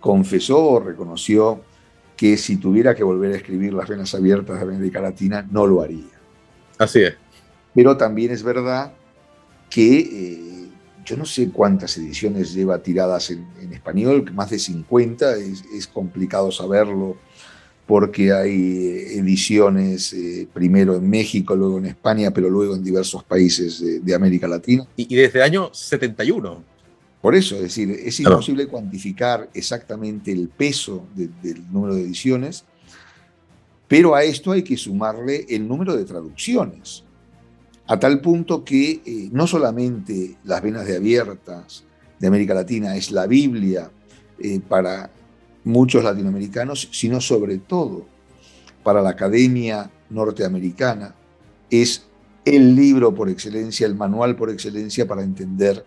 confesó 0.00 0.64
o 0.64 0.80
reconoció 0.80 1.60
que 2.16 2.36
si 2.36 2.56
tuviera 2.56 2.94
que 2.94 3.04
volver 3.04 3.32
a 3.32 3.36
escribir 3.36 3.74
Las 3.74 3.88
venas 3.88 4.14
abiertas 4.14 4.56
de 4.56 4.62
América 4.62 5.00
Latina, 5.00 5.46
no 5.50 5.66
lo 5.66 5.82
haría. 5.82 6.04
Así 6.78 7.02
es. 7.02 7.14
Pero 7.74 7.96
también 7.96 8.30
es 8.30 8.42
verdad 8.42 8.92
que 9.68 9.98
eh, 9.98 10.68
yo 11.04 11.16
no 11.16 11.26
sé 11.26 11.50
cuántas 11.50 11.96
ediciones 11.98 12.54
lleva 12.54 12.82
tiradas 12.82 13.30
en, 13.30 13.46
español, 13.72 14.30
más 14.32 14.50
de 14.50 14.58
50, 14.58 15.36
es, 15.36 15.86
complicado 15.86 16.50
saberlo 16.50 17.16
porque 17.86 18.32
hay 18.32 18.86
eh, 18.86 19.18
ediciones 19.18 20.12
eh, 20.12 20.48
primero 20.52 20.96
en 20.96 21.08
México, 21.08 21.54
luego 21.54 21.78
en 21.78 21.86
España, 21.86 22.32
pero 22.32 22.48
luego 22.50 22.74
en 22.74 22.82
diversos 22.82 23.22
países 23.22 24.04
de, 24.04 24.14
América 24.14 24.48
Latina. 24.48 24.86
Y, 24.96 25.14
desde 25.14 25.38
el 25.38 25.44
año 25.44 25.70
71. 25.72 26.75
Por 27.20 27.34
eso, 27.34 27.56
es 27.56 27.62
decir, 27.62 27.90
es 27.90 28.20
imposible 28.20 28.66
cuantificar 28.66 29.48
exactamente 29.54 30.30
el 30.30 30.48
peso 30.48 31.06
del 31.14 31.72
número 31.72 31.94
de 31.94 32.02
ediciones, 32.02 32.64
pero 33.88 34.14
a 34.14 34.22
esto 34.22 34.52
hay 34.52 34.62
que 34.62 34.76
sumarle 34.76 35.46
el 35.48 35.66
número 35.66 35.96
de 35.96 36.04
traducciones, 36.04 37.04
a 37.86 37.98
tal 37.98 38.20
punto 38.20 38.64
que 38.64 39.00
eh, 39.04 39.28
no 39.32 39.46
solamente 39.46 40.36
las 40.44 40.62
venas 40.62 40.86
de 40.86 40.96
abiertas 40.96 41.84
de 42.18 42.26
América 42.26 42.54
Latina 42.54 42.96
es 42.96 43.10
la 43.10 43.26
Biblia 43.26 43.90
eh, 44.38 44.60
para 44.60 45.10
muchos 45.64 46.02
latinoamericanos, 46.04 46.88
sino 46.92 47.20
sobre 47.20 47.58
todo 47.58 48.06
para 48.82 49.02
la 49.02 49.10
Academia 49.10 49.90
Norteamericana, 50.10 51.14
es 51.70 52.06
el 52.44 52.76
libro 52.76 53.14
por 53.14 53.28
excelencia, 53.28 53.86
el 53.86 53.96
manual 53.96 54.36
por 54.36 54.50
excelencia 54.50 55.06
para 55.06 55.22
entender 55.22 55.84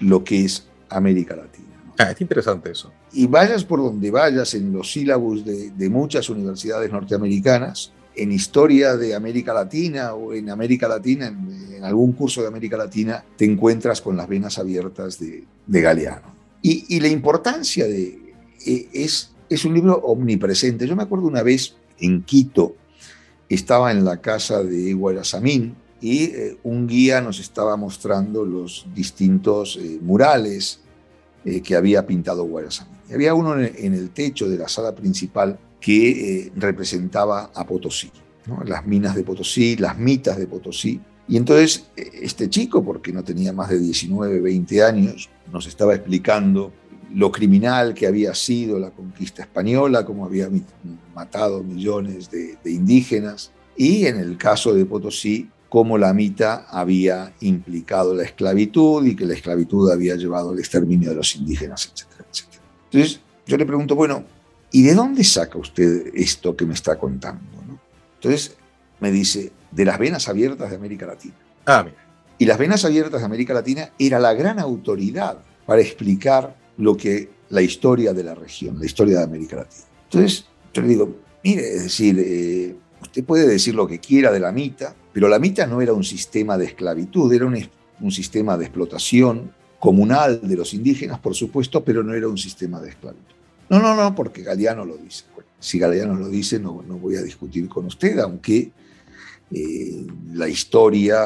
lo 0.00 0.24
que 0.24 0.44
es 0.44 0.66
América 0.88 1.36
Latina. 1.36 1.66
Ah, 1.98 2.10
es 2.10 2.20
interesante 2.20 2.70
eso. 2.70 2.92
Y 3.12 3.26
vayas 3.26 3.64
por 3.64 3.80
donde 3.80 4.10
vayas 4.10 4.54
en 4.54 4.72
los 4.72 4.92
sílabos 4.92 5.44
de, 5.44 5.88
muchas 5.88 6.28
universidades 6.28 6.92
norteamericanas, 6.92 7.92
en 8.14 8.32
historia 8.32 8.96
de 8.96 9.14
América 9.14 9.52
Latina 9.52 10.14
o 10.14 10.32
en 10.32 10.50
América 10.50 10.88
Latina, 10.88 11.26
en, 11.26 11.84
algún 11.84 12.12
curso 12.12 12.42
de 12.42 12.48
América 12.48 12.76
Latina, 12.76 13.24
te 13.36 13.44
encuentras 13.44 14.00
con 14.00 14.16
las 14.16 14.28
venas 14.28 14.58
abiertas 14.58 15.18
de, 15.18 15.44
Galeano. 15.66 16.34
Y, 16.62 17.00
la 17.00 17.08
importancia 17.08 17.86
de... 17.86 18.34
E, 18.64 18.88
es, 18.92 19.30
es 19.48 19.64
un 19.64 19.74
libro 19.74 19.96
omnipresente. 19.98 20.86
Yo 20.86 20.96
me 20.96 21.04
acuerdo 21.04 21.26
una 21.26 21.42
vez 21.42 21.76
en 21.98 22.22
Quito, 22.22 22.74
estaba 23.48 23.92
en 23.92 24.04
la 24.04 24.20
casa 24.20 24.62
de 24.62 24.92
Guarasamín, 24.92 25.76
y 26.00 26.24
eh, 26.24 26.58
un 26.62 26.86
guía 26.86 27.20
nos 27.20 27.40
estaba 27.40 27.76
mostrando 27.76 28.44
los 28.44 28.86
distintos 28.94 29.76
eh, 29.76 29.98
murales 30.00 30.80
eh, 31.44 31.60
que 31.62 31.74
había 31.74 32.06
pintado 32.06 32.44
Guarasamín. 32.44 32.96
Había 33.12 33.34
uno 33.34 33.56
en 33.58 33.94
el 33.94 34.10
techo 34.10 34.48
de 34.48 34.58
la 34.58 34.68
sala 34.68 34.94
principal 34.94 35.58
que 35.80 36.50
representaba 36.56 37.52
a 37.54 37.64
Potosí, 37.64 38.10
las 38.64 38.84
minas 38.84 39.14
de 39.14 39.22
Potosí, 39.22 39.76
las 39.76 39.96
mitas 39.96 40.38
de 40.38 40.48
Potosí. 40.48 41.00
Y 41.28 41.36
entonces 41.36 41.86
este 41.94 42.50
chico, 42.50 42.84
porque 42.84 43.12
no 43.12 43.22
tenía 43.22 43.52
más 43.52 43.68
de 43.68 43.78
19, 43.78 44.40
20 44.40 44.82
años, 44.82 45.30
nos 45.52 45.68
estaba 45.68 45.94
explicando 45.94 46.72
lo 47.14 47.30
criminal 47.30 47.94
que 47.94 48.08
había 48.08 48.34
sido 48.34 48.80
la 48.80 48.90
conquista 48.90 49.42
española, 49.42 50.04
cómo 50.04 50.24
había 50.24 50.50
matado 51.14 51.62
millones 51.62 52.28
de 52.28 52.70
indígenas, 52.72 53.52
y 53.76 54.06
en 54.06 54.18
el 54.18 54.36
caso 54.36 54.74
de 54.74 54.86
Potosí, 54.86 55.48
cómo 55.68 55.98
la 55.98 56.12
mita 56.12 56.66
había 56.70 57.32
implicado 57.40 58.14
la 58.14 58.22
esclavitud 58.22 59.04
y 59.04 59.16
que 59.16 59.26
la 59.26 59.34
esclavitud 59.34 59.90
había 59.90 60.16
llevado 60.16 60.50
al 60.50 60.58
exterminio 60.58 61.10
de 61.10 61.16
los 61.16 61.34
indígenas, 61.36 61.92
etcétera, 61.92 62.24
etcétera. 62.30 62.62
Entonces 62.84 63.20
yo 63.46 63.56
le 63.56 63.66
pregunto, 63.66 63.94
bueno, 63.94 64.24
¿y 64.70 64.82
de 64.82 64.94
dónde 64.94 65.24
saca 65.24 65.58
usted 65.58 66.12
esto 66.14 66.56
que 66.56 66.66
me 66.66 66.74
está 66.74 66.98
contando? 66.98 67.44
Entonces 68.14 68.56
me 69.00 69.10
dice, 69.10 69.52
de 69.70 69.84
las 69.84 69.98
venas 69.98 70.28
abiertas 70.28 70.70
de 70.70 70.76
América 70.76 71.06
Latina. 71.06 71.34
Ah, 71.66 71.82
mira. 71.84 71.96
Y 72.38 72.44
las 72.44 72.58
venas 72.58 72.84
abiertas 72.84 73.20
de 73.20 73.26
América 73.26 73.54
Latina 73.54 73.90
era 73.98 74.18
la 74.18 74.34
gran 74.34 74.58
autoridad 74.58 75.38
para 75.64 75.80
explicar 75.80 76.56
lo 76.76 76.96
que 76.96 77.30
la 77.48 77.62
historia 77.62 78.12
de 78.12 78.24
la 78.24 78.34
región, 78.34 78.78
la 78.78 78.86
historia 78.86 79.18
de 79.18 79.24
América 79.24 79.56
Latina. 79.56 79.84
Entonces 80.04 80.46
yo 80.72 80.82
le 80.82 80.88
digo, 80.88 81.16
mire, 81.42 81.62
es 81.62 81.82
decir, 81.84 82.16
eh, 82.18 82.76
usted 83.06 83.24
puede 83.24 83.46
decir 83.46 83.74
lo 83.74 83.86
que 83.86 83.98
quiera 83.98 84.30
de 84.30 84.40
la 84.40 84.52
mita, 84.52 84.94
pero 85.12 85.28
la 85.28 85.38
mita 85.38 85.66
no 85.66 85.80
era 85.80 85.92
un 85.92 86.04
sistema 86.04 86.58
de 86.58 86.66
esclavitud, 86.66 87.32
era 87.32 87.46
un, 87.46 88.12
sistema 88.12 88.56
de 88.56 88.66
explotación 88.66 89.52
comunal 89.80 90.40
de 90.42 90.56
los 90.56 90.74
indígenas, 90.74 91.18
por 91.18 91.34
supuesto, 91.34 91.82
pero 91.82 92.02
no 92.02 92.14
era 92.14 92.28
un 92.28 92.38
sistema 92.38 92.80
de 92.80 92.90
esclavitud. 92.90 93.34
No, 93.68 93.80
no, 93.80 93.96
no, 93.96 94.14
porque 94.14 94.42
Galeano 94.42 94.84
lo 94.84 94.96
dice. 94.96 95.24
si 95.58 95.78
Galeano 95.78 96.14
lo 96.14 96.28
dice, 96.28 96.58
no, 96.58 96.82
no 96.86 96.98
voy 96.98 97.16
a 97.16 97.22
discutir 97.22 97.68
con 97.68 97.86
usted, 97.86 98.18
aunque 98.18 98.72
eh, 99.50 100.06
la 100.32 100.48
historia 100.48 101.24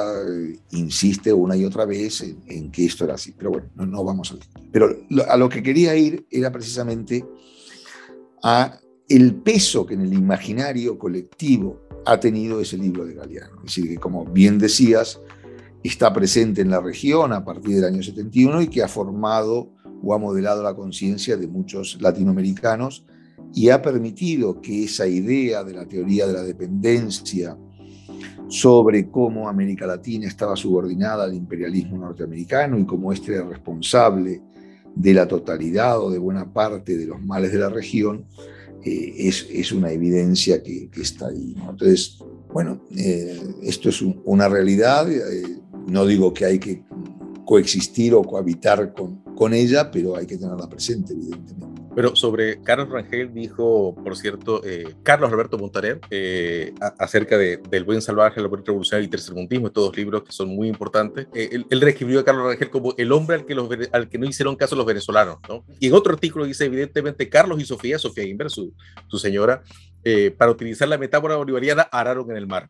insiste 0.72 1.32
una 1.32 1.56
y 1.56 1.64
otra 1.64 1.86
vez 1.86 2.22
en, 2.22 2.70
que 2.70 2.84
esto 2.84 3.04
era 3.04 3.14
así. 3.14 3.32
Pero 3.32 3.50
bueno, 3.50 3.68
no, 3.74 4.04
vamos 4.04 4.32
a. 4.32 4.36
Pero 4.70 4.96
a 5.28 5.36
lo 5.36 5.48
que 5.48 5.62
quería 5.62 5.96
ir 5.96 6.26
era 6.30 6.52
precisamente 6.52 7.24
a 8.42 8.78
el 9.10 9.34
peso 9.34 9.84
que 9.84 9.94
en 9.94 10.02
el 10.02 10.14
imaginario 10.14 10.96
colectivo 10.96 11.80
ha 12.06 12.18
tenido 12.20 12.60
ese 12.60 12.78
libro 12.78 13.04
de 13.04 13.14
Galeano. 13.14 13.56
Es 13.58 13.74
decir, 13.74 13.88
que 13.88 13.96
como 13.96 14.24
bien 14.24 14.58
decías, 14.58 15.20
está 15.82 16.12
presente 16.12 16.60
en 16.60 16.70
la 16.70 16.80
región 16.80 17.32
a 17.32 17.44
partir 17.44 17.74
del 17.74 17.84
año 17.84 18.02
71 18.02 18.62
y 18.62 18.68
que 18.68 18.82
ha 18.82 18.88
formado 18.88 19.72
o 20.02 20.14
ha 20.14 20.18
modelado 20.18 20.62
la 20.62 20.74
conciencia 20.74 21.36
de 21.36 21.48
muchos 21.48 22.00
latinoamericanos 22.00 23.04
y 23.52 23.70
ha 23.70 23.82
permitido 23.82 24.60
que 24.60 24.84
esa 24.84 25.08
idea 25.08 25.64
de 25.64 25.74
la 25.74 25.86
teoría 25.86 26.26
de 26.28 26.32
la 26.32 26.42
dependencia 26.42 27.58
sobre 28.48 29.10
cómo 29.10 29.48
América 29.48 29.86
Latina 29.86 30.28
estaba 30.28 30.54
subordinada 30.54 31.24
al 31.24 31.34
imperialismo 31.34 31.98
norteamericano 31.98 32.78
y 32.78 32.86
cómo 32.86 33.12
este 33.12 33.34
era 33.34 33.44
responsable 33.44 34.40
de 34.94 35.14
la 35.14 35.26
totalidad 35.26 36.00
o 36.00 36.10
de 36.10 36.18
buena 36.18 36.52
parte 36.52 36.96
de 36.96 37.06
los 37.06 37.20
males 37.22 37.52
de 37.52 37.58
la 37.58 37.68
región, 37.68 38.26
eh, 38.84 39.14
es, 39.18 39.46
es, 39.50 39.72
una 39.72 39.90
evidencia 39.90 40.62
que, 40.62 40.88
que 40.90 41.02
está 41.02 41.28
ahí. 41.28 41.54
Entonces, 41.68 42.18
bueno, 42.52 42.80
eh, 42.96 43.38
esto 43.62 43.88
es 43.88 44.02
una 44.02 44.48
realidad. 44.48 45.10
Eh, 45.10 45.60
no 45.86 46.06
digo 46.06 46.32
que 46.32 46.44
hay 46.44 46.58
que 46.58 46.82
coexistir 47.44 48.14
o 48.14 48.22
cohabitar 48.22 48.92
con, 48.94 49.19
con 49.40 49.54
ella, 49.54 49.90
pero 49.90 50.18
hay 50.18 50.26
que 50.26 50.36
tenerla 50.36 50.68
presente, 50.68 51.14
evidentemente. 51.14 51.80
Pero 51.96 52.14
sobre 52.14 52.60
Carlos 52.60 52.90
Rangel 52.90 53.32
dijo, 53.32 53.94
por 53.94 54.14
cierto, 54.14 54.60
eh, 54.66 54.94
Carlos 55.02 55.32
Alberto 55.32 55.56
Montaner, 55.56 55.98
eh, 56.10 56.74
acerca 56.98 57.38
de, 57.38 57.56
del 57.70 57.84
buen 57.84 58.02
salvaje, 58.02 58.38
la 58.42 58.48
buena 58.48 58.64
revolucionaria 58.66 59.06
y 59.06 59.08
tercermundismo, 59.08 59.68
estos 59.68 59.86
dos 59.86 59.96
libros 59.96 60.24
que 60.24 60.32
son 60.32 60.54
muy 60.54 60.68
importantes. 60.68 61.26
Eh, 61.32 61.48
él, 61.52 61.66
él, 61.70 61.80
describió 61.80 62.20
a 62.20 62.24
Carlos 62.26 62.48
Rangel 62.48 62.68
como 62.68 62.92
el 62.98 63.10
hombre 63.12 63.36
al 63.36 63.46
que, 63.46 63.54
los, 63.54 63.70
al 63.92 64.10
que 64.10 64.18
no 64.18 64.26
hicieron 64.26 64.56
caso 64.56 64.76
los 64.76 64.84
venezolanos. 64.84 65.38
¿no? 65.48 65.64
Y 65.78 65.86
en 65.86 65.94
otro 65.94 66.12
artículo 66.12 66.44
dice, 66.44 66.66
evidentemente, 66.66 67.26
Carlos 67.30 67.62
y 67.62 67.64
Sofía, 67.64 67.98
Sofía 67.98 68.24
Inver, 68.24 68.50
su, 68.50 68.74
su 69.08 69.16
señora, 69.16 69.62
para 70.36 70.50
utilizar 70.50 70.86
la 70.86 70.98
metáfora 70.98 71.36
bolivariana, 71.36 71.88
araron 71.90 72.30
en 72.30 72.36
el 72.36 72.46
mar. 72.46 72.68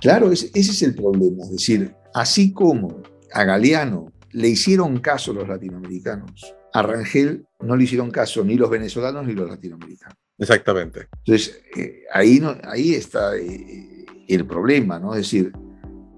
Claro, 0.00 0.32
ese, 0.32 0.46
ese 0.54 0.70
es 0.70 0.82
el 0.82 0.94
problema. 0.94 1.44
Es 1.44 1.50
decir, 1.50 1.94
así 2.14 2.54
como 2.54 3.02
a 3.34 3.44
Galeano 3.44 4.10
le 4.32 4.48
hicieron 4.48 4.98
caso 4.98 5.32
los 5.32 5.48
latinoamericanos, 5.48 6.54
a 6.72 6.82
Rangel 6.82 7.46
no 7.60 7.76
le 7.76 7.84
hicieron 7.84 8.10
caso 8.10 8.44
ni 8.44 8.56
los 8.56 8.70
venezolanos 8.70 9.26
ni 9.26 9.34
los 9.34 9.48
latinoamericanos. 9.48 10.16
Exactamente. 10.38 11.08
Entonces, 11.18 11.62
eh, 11.76 12.04
ahí, 12.12 12.38
no, 12.40 12.56
ahí 12.64 12.94
está 12.94 13.36
eh, 13.36 14.06
el 14.28 14.46
problema, 14.46 14.98
¿no? 14.98 15.14
Es 15.14 15.22
decir, 15.22 15.52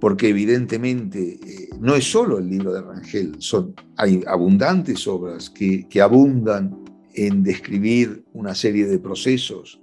porque 0.01 0.29
evidentemente 0.29 1.39
eh, 1.43 1.69
no 1.79 1.95
es 1.95 2.11
solo 2.11 2.39
el 2.39 2.49
libro 2.49 2.73
de 2.73 2.83
Rangel, 2.83 3.37
son, 3.39 3.75
hay 3.97 4.23
abundantes 4.27 5.07
obras 5.07 5.49
que, 5.49 5.87
que 5.89 6.01
abundan 6.01 6.85
en 7.15 7.43
describir 7.43 8.25
una 8.33 8.55
serie 8.55 8.87
de 8.87 8.99
procesos, 8.99 9.81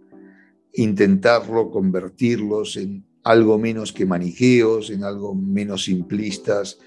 intentarlo 0.74 1.72
convertirlos 1.72 2.78
en 2.78 3.06
algo 3.24 3.58
menos 3.58 3.92
que 3.92 4.06
maniqueos, 4.06 4.90
en 4.90 5.04
algo 5.04 5.36
menos 5.36 5.86
simplistas 5.86 6.80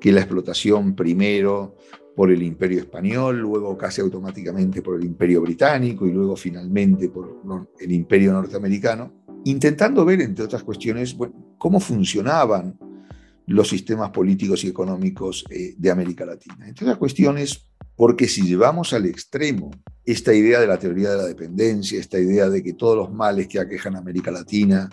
que 0.00 0.12
la 0.12 0.20
explotación 0.20 0.94
primero 0.94 1.76
por 2.14 2.30
el 2.30 2.42
imperio 2.42 2.80
español, 2.80 3.38
luego 3.40 3.76
casi 3.76 4.00
automáticamente 4.00 4.80
por 4.80 4.96
el 4.96 5.04
imperio 5.04 5.42
británico 5.42 6.06
y 6.06 6.12
luego 6.12 6.34
finalmente 6.34 7.10
por 7.10 7.42
el 7.78 7.92
imperio 7.92 8.32
norteamericano, 8.32 9.12
intentando 9.44 10.04
ver, 10.04 10.22
entre 10.22 10.44
otras 10.44 10.62
cuestiones, 10.62 11.16
cómo 11.58 11.78
funcionaban 11.78 12.78
los 13.46 13.68
sistemas 13.68 14.10
políticos 14.10 14.64
y 14.64 14.68
económicos 14.68 15.44
eh, 15.50 15.74
de 15.76 15.90
América 15.90 16.24
Latina. 16.24 16.66
Entre 16.66 16.84
otras 16.84 16.98
cuestiones, 16.98 17.68
Porque 17.96 18.28
si 18.28 18.42
llevamos 18.42 18.92
al 18.92 19.06
extremo 19.06 19.70
esta 20.04 20.34
idea 20.34 20.60
de 20.60 20.66
la 20.66 20.78
teoría 20.78 21.10
de 21.12 21.16
la 21.16 21.26
dependencia, 21.26 21.98
esta 21.98 22.20
idea 22.20 22.50
de 22.50 22.62
que 22.62 22.74
todos 22.74 22.94
los 22.94 23.10
males 23.10 23.48
que 23.48 23.58
aquejan 23.58 23.96
a 23.96 24.00
América 24.00 24.30
Latina 24.30 24.90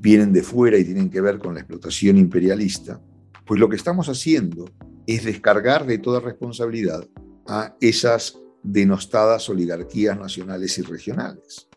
vienen 0.00 0.32
de 0.32 0.42
fuera 0.42 0.76
y 0.76 0.84
tienen 0.84 1.08
que 1.08 1.20
ver 1.20 1.38
con 1.38 1.54
la 1.54 1.60
explotación 1.60 2.18
imperialista, 2.18 3.00
pues 3.44 3.60
lo 3.60 3.68
que 3.68 3.76
estamos 3.76 4.08
haciendo 4.08 4.66
es 5.06 5.24
descargar 5.24 5.86
de 5.86 5.98
toda 5.98 6.20
responsabilidad 6.20 7.06
a 7.46 7.76
esas 7.80 8.38
denostadas 8.62 9.48
oligarquías 9.48 10.18
nacionales 10.18 10.78
y 10.78 10.82
regionales, 10.82 11.68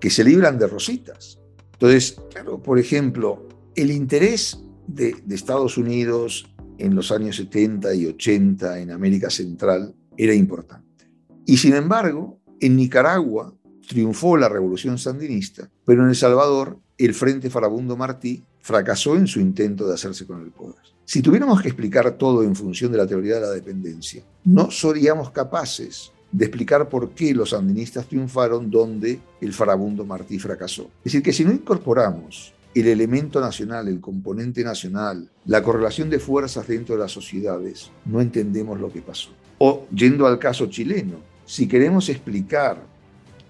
que 0.00 0.10
se 0.10 0.24
libran 0.24 0.58
de 0.58 0.66
rositas. 0.66 1.38
Entonces, 1.72 2.20
claro, 2.30 2.62
por 2.62 2.78
ejemplo, 2.78 3.48
el 3.74 3.90
interés 3.90 4.60
de, 4.86 5.16
de 5.24 5.34
Estados 5.34 5.78
Unidos 5.78 6.54
en 6.78 6.94
los 6.94 7.10
años 7.10 7.36
70 7.36 7.94
y 7.94 8.06
80 8.06 8.78
en 8.80 8.90
América 8.90 9.30
Central 9.30 9.94
era 10.16 10.34
importante. 10.34 11.10
Y 11.46 11.56
sin 11.56 11.74
embargo, 11.74 12.40
en 12.60 12.76
Nicaragua 12.76 13.54
triunfó 13.86 14.36
la 14.36 14.48
revolución 14.48 14.98
sandinista, 14.98 15.70
pero 15.84 16.02
en 16.02 16.10
El 16.10 16.16
Salvador 16.16 16.78
el 16.98 17.14
Frente 17.14 17.48
Farabundo 17.48 17.96
Martí 17.96 18.44
fracasó 18.68 19.16
en 19.16 19.26
su 19.26 19.40
intento 19.40 19.88
de 19.88 19.94
hacerse 19.94 20.26
con 20.26 20.42
el 20.42 20.50
poder. 20.50 20.76
Si 21.06 21.22
tuviéramos 21.22 21.62
que 21.62 21.68
explicar 21.68 22.18
todo 22.18 22.42
en 22.42 22.54
función 22.54 22.92
de 22.92 22.98
la 22.98 23.06
teoría 23.06 23.36
de 23.36 23.40
la 23.40 23.50
dependencia, 23.50 24.22
no 24.44 24.70
seríamos 24.70 25.30
capaces 25.30 26.12
de 26.30 26.44
explicar 26.44 26.86
por 26.86 27.12
qué 27.12 27.32
los 27.32 27.50
sandinistas 27.50 28.06
triunfaron 28.06 28.70
donde 28.70 29.20
el 29.40 29.54
Farabundo 29.54 30.04
Martí 30.04 30.38
fracasó. 30.38 30.82
Es 30.98 31.04
decir, 31.04 31.22
que 31.22 31.32
si 31.32 31.46
no 31.46 31.50
incorporamos 31.50 32.52
el 32.74 32.88
elemento 32.88 33.40
nacional, 33.40 33.88
el 33.88 34.02
componente 34.02 34.62
nacional, 34.62 35.30
la 35.46 35.62
correlación 35.62 36.10
de 36.10 36.18
fuerzas 36.18 36.68
dentro 36.68 36.94
de 36.94 37.00
las 37.00 37.12
sociedades, 37.12 37.90
no 38.04 38.20
entendemos 38.20 38.78
lo 38.78 38.92
que 38.92 39.00
pasó. 39.00 39.30
O 39.56 39.86
yendo 39.94 40.26
al 40.26 40.38
caso 40.38 40.66
chileno, 40.66 41.14
si 41.46 41.66
queremos 41.66 42.10
explicar 42.10 42.82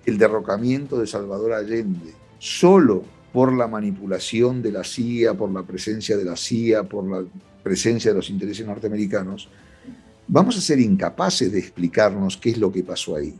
el 0.06 0.16
derrocamiento 0.16 0.96
de 0.96 1.08
Salvador 1.08 1.54
Allende 1.54 2.14
solo 2.38 3.17
por 3.32 3.52
la 3.52 3.68
manipulación 3.68 4.62
de 4.62 4.72
la 4.72 4.84
CIA, 4.84 5.34
por 5.34 5.50
la 5.50 5.62
presencia 5.62 6.16
de 6.16 6.24
la 6.24 6.36
CIA, 6.36 6.84
por 6.84 7.08
la 7.08 7.24
presencia 7.62 8.10
de 8.10 8.16
los 8.16 8.30
intereses 8.30 8.66
norteamericanos, 8.66 9.48
vamos 10.26 10.56
a 10.56 10.60
ser 10.60 10.80
incapaces 10.80 11.52
de 11.52 11.58
explicarnos 11.58 12.36
qué 12.36 12.50
es 12.50 12.58
lo 12.58 12.72
que 12.72 12.82
pasó 12.82 13.16
ahí. 13.16 13.34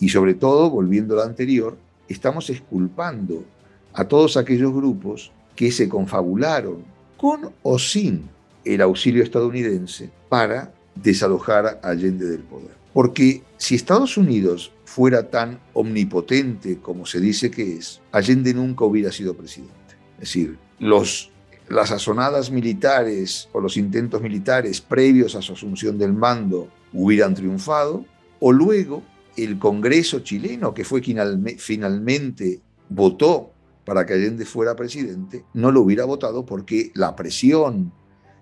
Y 0.00 0.08
sobre 0.08 0.34
todo, 0.34 0.70
volviendo 0.70 1.14
a 1.14 1.18
lo 1.18 1.22
anterior, 1.24 1.76
estamos 2.08 2.50
exculpando 2.50 3.44
a 3.92 4.04
todos 4.04 4.36
aquellos 4.36 4.72
grupos 4.72 5.32
que 5.56 5.72
se 5.72 5.88
confabularon 5.88 6.84
con 7.16 7.50
o 7.62 7.78
sin 7.78 8.28
el 8.64 8.80
auxilio 8.80 9.22
estadounidense 9.22 10.10
para 10.28 10.72
desalojar 10.94 11.80
a 11.82 11.88
Allende 11.88 12.26
del 12.26 12.42
poder. 12.42 12.70
Porque 12.92 13.42
si 13.56 13.74
Estados 13.74 14.16
Unidos 14.16 14.72
fuera 14.98 15.30
tan 15.30 15.60
omnipotente 15.74 16.80
como 16.80 17.06
se 17.06 17.20
dice 17.20 17.52
que 17.52 17.76
es, 17.76 18.00
Allende 18.10 18.52
nunca 18.52 18.84
hubiera 18.84 19.12
sido 19.12 19.36
presidente. 19.36 19.94
Es 20.14 20.22
decir, 20.22 20.58
las 20.80 21.92
asonadas 21.92 22.50
militares 22.50 23.48
o 23.52 23.60
los 23.60 23.76
intentos 23.76 24.20
militares 24.20 24.80
previos 24.80 25.36
a 25.36 25.40
su 25.40 25.52
asunción 25.52 25.98
del 25.98 26.14
mando 26.14 26.66
hubieran 26.92 27.36
triunfado, 27.36 28.06
o 28.40 28.50
luego 28.50 29.04
el 29.36 29.60
Congreso 29.60 30.18
chileno, 30.18 30.74
que 30.74 30.84
fue 30.84 31.00
quien 31.00 31.44
finalmente 31.58 32.60
votó 32.88 33.52
para 33.84 34.04
que 34.04 34.14
Allende 34.14 34.44
fuera 34.46 34.74
presidente, 34.74 35.44
no 35.54 35.70
lo 35.70 35.82
hubiera 35.82 36.06
votado 36.06 36.44
porque 36.44 36.90
la 36.96 37.14
presión 37.14 37.92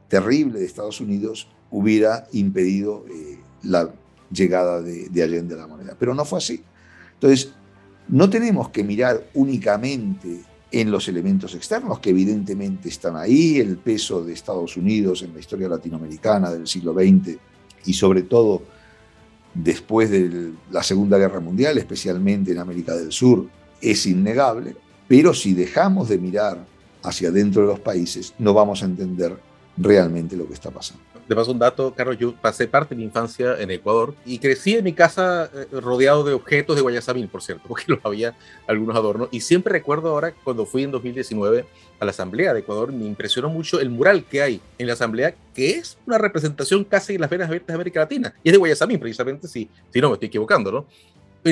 terrible 0.09 0.61
de 0.61 0.65
Estados 0.65 1.03
Unidos 1.03 1.51
hubiera 1.71 2.27
impedido 2.33 3.05
eh, 3.11 3.41
la 3.63 3.93
llegada 4.31 4.81
de, 4.83 5.23
Allende 5.23 5.55
a 5.55 5.59
la 5.59 5.67
moneda. 5.67 5.97
Pero 5.99 6.15
no 6.15 6.25
fue 6.25 6.39
así. 6.39 6.63
Entonces, 7.15 7.53
no 8.09 8.29
tenemos 8.31 8.71
que 8.71 8.85
mirar 8.85 9.29
únicamente 9.35 10.43
en 10.71 10.91
los 10.91 11.09
elementos 11.09 11.55
externos, 11.55 12.01
que 12.01 12.11
evidentemente 12.11 12.89
están 12.89 13.17
ahí, 13.17 13.59
el 13.59 13.79
peso 13.79 14.23
de 14.23 14.33
Estados 14.33 14.77
Unidos 14.77 15.23
en 15.23 15.33
la 15.33 15.41
historia 15.41 15.69
latinoamericana 15.69 16.51
del 16.51 16.67
siglo 16.67 16.93
XX 16.93 17.39
y 17.87 17.93
sobre 17.95 18.23
todo 18.23 18.63
después 19.55 20.11
de 20.11 20.53
la 20.71 20.83
Segunda 20.83 21.19
Guerra 21.19 21.41
Mundial, 21.41 21.79
especialmente 21.79 22.53
en 22.53 22.59
América 22.59 22.95
del 22.95 23.13
Sur, 23.13 23.49
es 23.81 24.07
innegable, 24.07 24.77
pero 25.09 25.33
si 25.33 25.55
dejamos 25.55 26.09
de 26.09 26.19
mirar 26.19 26.67
hacia 27.03 27.31
dentro 27.31 27.63
de 27.63 27.69
los 27.69 27.81
países, 27.81 28.35
no 28.39 28.53
vamos 28.53 28.83
a 28.83 28.87
entender 28.87 29.39
realmente 29.77 30.37
lo 30.37 30.47
que 30.47 30.55
está 30.55 30.71
pasando. 30.71 31.03
De 31.29 31.35
paso, 31.35 31.51
un 31.51 31.59
dato, 31.59 31.93
Carlos, 31.93 32.17
yo 32.19 32.35
pasé 32.37 32.69
parte 32.69 32.95
de 32.95 33.01
mi 33.01 33.05
infancia 33.05 33.61
en 33.61 33.73
Ecuador 33.73 34.15
y 34.25 34.39
crecí 34.39 34.77
en 34.77 34.85
mi 34.85 34.93
casa 34.93 35.51
eh, 35.53 35.67
rodeado 35.81 36.23
de 36.23 36.33
objetos 36.33 36.77
de 36.77 36.83
Guayasamín, 36.83 37.27
por 37.27 37.43
cierto, 37.43 37.65
porque 37.69 37.85
los 37.89 37.99
había 38.05 38.37
algunos 38.69 38.95
adornos. 38.95 39.29
Y 39.33 39.41
siempre 39.41 39.73
recuerdo 39.73 40.11
ahora, 40.11 40.33
cuando 40.45 40.67
fui 40.67 40.85
en 40.85 40.93
2019 40.93 41.67
a 41.99 42.05
la 42.05 42.11
Asamblea 42.13 42.55
de 42.55 42.61
Ecuador, 42.61 42.93
me 42.93 43.07
impresionó 43.07 43.49
mucho 43.49 43.81
el 43.81 43.91
mural 43.91 44.25
que 44.25 44.41
hay 44.41 44.61
en 44.79 44.87
la 44.87 44.93
Asamblea, 44.93 45.35
que 45.53 45.71
es 45.71 45.99
una 46.07 46.19
representación 46.19 46.85
casi 46.85 47.15
de 47.15 47.19
las 47.19 47.31
venas 47.31 47.49
abiertas 47.49 47.69
de 47.69 47.75
América 47.75 48.01
Latina. 48.01 48.33
Y 48.45 48.51
es 48.51 48.53
de 48.53 48.59
Guayasamín, 48.59 49.01
precisamente, 49.01 49.49
si, 49.49 49.69
si 49.93 50.01
no 50.01 50.11
me 50.11 50.15
estoy 50.15 50.29
equivocando, 50.29 50.71
¿no? 50.71 50.87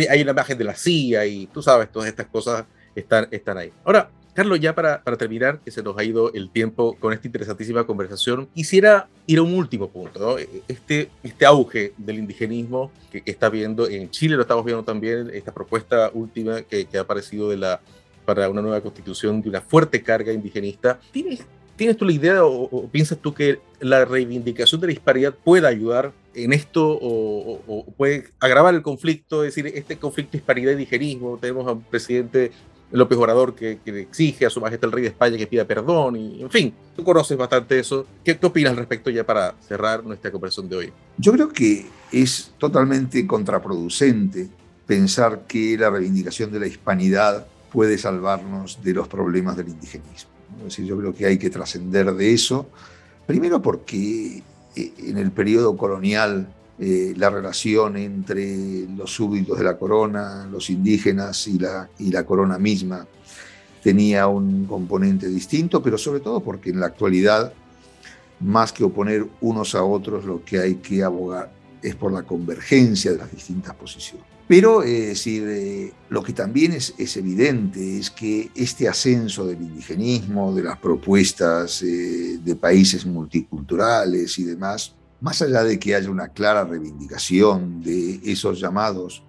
Hay 0.08 0.22
una 0.22 0.32
imagen 0.32 0.58
de 0.58 0.64
la 0.64 0.74
CIA 0.74 1.26
y 1.26 1.46
tú 1.46 1.62
sabes, 1.62 1.90
todas 1.90 2.08
estas 2.08 2.26
cosas 2.26 2.64
están, 2.94 3.28
están 3.30 3.58
ahí. 3.58 3.72
Ahora, 3.84 4.10
Carlos, 4.34 4.58
ya 4.58 4.74
para, 4.74 5.00
para, 5.02 5.16
terminar, 5.16 5.60
que 5.64 5.70
se 5.70 5.80
nos 5.80 5.96
ha 5.96 6.02
ido 6.02 6.32
el 6.34 6.50
tiempo 6.50 6.96
con 6.98 7.12
esta 7.12 7.28
interesantísima 7.28 7.86
conversación, 7.86 8.48
quisiera 8.52 9.08
ir 9.28 9.38
a 9.38 9.42
un 9.42 9.54
último 9.54 9.88
punto, 9.88 10.18
¿no? 10.18 10.36
este, 10.66 11.08
este 11.22 11.46
auge 11.46 11.92
del 11.96 12.18
indigenismo 12.18 12.90
que, 13.12 13.22
está 13.24 13.48
viendo 13.48 13.88
en 13.88 14.10
Chile, 14.10 14.34
lo 14.34 14.42
estamos 14.42 14.64
viendo 14.64 14.82
también, 14.82 15.30
esta 15.32 15.54
propuesta 15.54 16.10
última 16.12 16.62
que, 16.62 16.88
ha 16.94 17.00
aparecido 17.00 17.48
de 17.48 17.58
la, 17.58 17.80
para 18.24 18.48
una 18.48 18.60
nueva 18.60 18.80
constitución 18.80 19.40
de 19.40 19.50
una 19.50 19.60
fuerte 19.60 20.02
carga 20.02 20.32
indigenista. 20.32 20.98
¿Tienes, 21.12 21.46
¿Tienes 21.76 21.96
tú 21.96 22.04
la 22.04 22.12
idea 22.12 22.44
o, 22.44 22.88
piensas 22.88 23.18
tú 23.18 23.32
que 23.32 23.60
la 23.78 24.04
reivindicación 24.04 24.80
de 24.80 24.88
la 24.88 24.92
disparidad 24.92 25.32
puede 25.32 25.68
ayudar 25.68 26.12
en 26.34 26.52
esto 26.52 26.98
o, 27.00 27.86
puede 27.96 28.30
agravar 28.40 28.74
el 28.74 28.82
conflicto? 28.82 29.44
Es 29.44 29.54
decir, 29.54 29.72
este 29.76 29.96
conflicto 29.96 30.32
disparidad 30.32 30.70
y 30.70 30.74
indigenismo, 30.74 31.38
tenemos 31.40 31.68
a 31.68 31.72
un 31.72 31.82
presidente 31.82 32.50
López 32.94 33.18
Obrador 33.18 33.54
que, 33.54 33.80
exige 33.84 34.46
a 34.46 34.50
su 34.50 34.60
majestad 34.60 34.86
el 34.86 34.92
rey 34.92 35.02
de 35.02 35.08
España 35.08 35.36
que 35.36 35.48
pida 35.48 35.64
perdón, 35.64 36.16
y 36.16 36.42
en 36.42 36.50
fin, 36.50 36.72
tú 36.94 37.02
conoces 37.02 37.36
bastante 37.36 37.78
eso. 37.78 38.06
¿Qué, 38.22 38.38
¿Qué, 38.38 38.46
opinas 38.46 38.70
al 38.70 38.76
respecto 38.76 39.10
ya 39.10 39.24
para 39.24 39.54
cerrar 39.60 40.04
nuestra 40.04 40.30
conversación 40.30 40.68
de 40.68 40.76
hoy? 40.76 40.92
Yo 41.18 41.32
creo 41.32 41.48
que 41.48 41.86
es 42.12 42.52
totalmente 42.56 43.26
contraproducente 43.26 44.48
pensar 44.86 45.44
que 45.48 45.76
la 45.76 45.90
reivindicación 45.90 46.52
de 46.52 46.60
la 46.60 46.66
hispanidad 46.68 47.46
puede 47.72 47.98
salvarnos 47.98 48.80
de 48.82 48.94
los 48.94 49.08
problemas 49.08 49.56
del 49.56 49.68
indigenismo. 49.68 50.30
Es 50.58 50.64
decir, 50.64 50.84
yo 50.84 50.96
creo 50.96 51.12
que 51.12 51.26
hay 51.26 51.36
que 51.36 51.50
trascender 51.50 52.14
de 52.14 52.32
eso, 52.32 52.68
primero 53.26 53.60
porque 53.60 54.42
eh, 54.76 54.92
en 54.98 55.18
el 55.18 55.32
periodo 55.32 55.76
colonial 55.76 56.46
eh, 56.76 57.14
la 57.16 57.30
relación 57.30 57.96
entre 57.96 58.88
los 58.88 59.12
súbditos 59.12 59.56
de 59.58 59.64
la 59.64 59.78
corona, 59.78 60.48
los 60.50 60.70
indígenas 60.70 61.46
y 61.46 61.58
la, 61.58 61.88
y 62.00 62.10
la 62.10 62.26
corona 62.26 62.58
misma 62.58 63.06
tenía 63.80 64.26
un 64.26 64.64
componente 64.66 65.28
distinto, 65.28 65.80
pero 65.80 65.96
sobre 65.96 66.18
todo 66.18 66.40
porque 66.40 66.70
en 66.70 66.80
la 66.80 66.86
actualidad, 66.86 67.52
más 68.40 68.72
que 68.72 68.82
oponer 68.82 69.24
unos 69.40 69.76
a 69.76 69.84
otros, 69.84 70.24
lo 70.24 70.44
que 70.44 70.58
hay 70.58 70.74
que 70.76 71.04
abogar 71.04 71.52
es 71.80 71.94
por 71.94 72.12
la 72.12 72.24
convergencia 72.24 73.12
de 73.12 73.18
las 73.18 73.30
distintas 73.30 73.74
posiciones. 73.76 74.26
Pero 74.48 74.82
eh, 74.82 75.14
eh, 75.26 75.92
lo 76.08 76.22
que 76.24 76.32
también 76.32 76.72
es, 76.72 76.92
es, 76.98 77.16
evidente 77.16 77.98
es 77.98 78.10
que 78.10 78.50
este 78.54 78.88
ascenso 78.88 79.46
del 79.46 79.62
indigenismo, 79.62 80.52
de 80.52 80.64
las 80.64 80.78
propuestas 80.78 81.80
de 81.80 82.56
países 82.56 83.06
multiculturales 83.06 84.38
y 84.38 84.44
demás, 84.44 84.94
más 85.24 85.40
allá 85.40 85.64
de 85.64 85.78
que 85.78 85.94
haya 85.94 86.10
una 86.10 86.28
clara 86.28 86.64
reivindicación 86.64 87.82
de 87.82 88.20
esos 88.24 88.60
llamados 88.60 89.22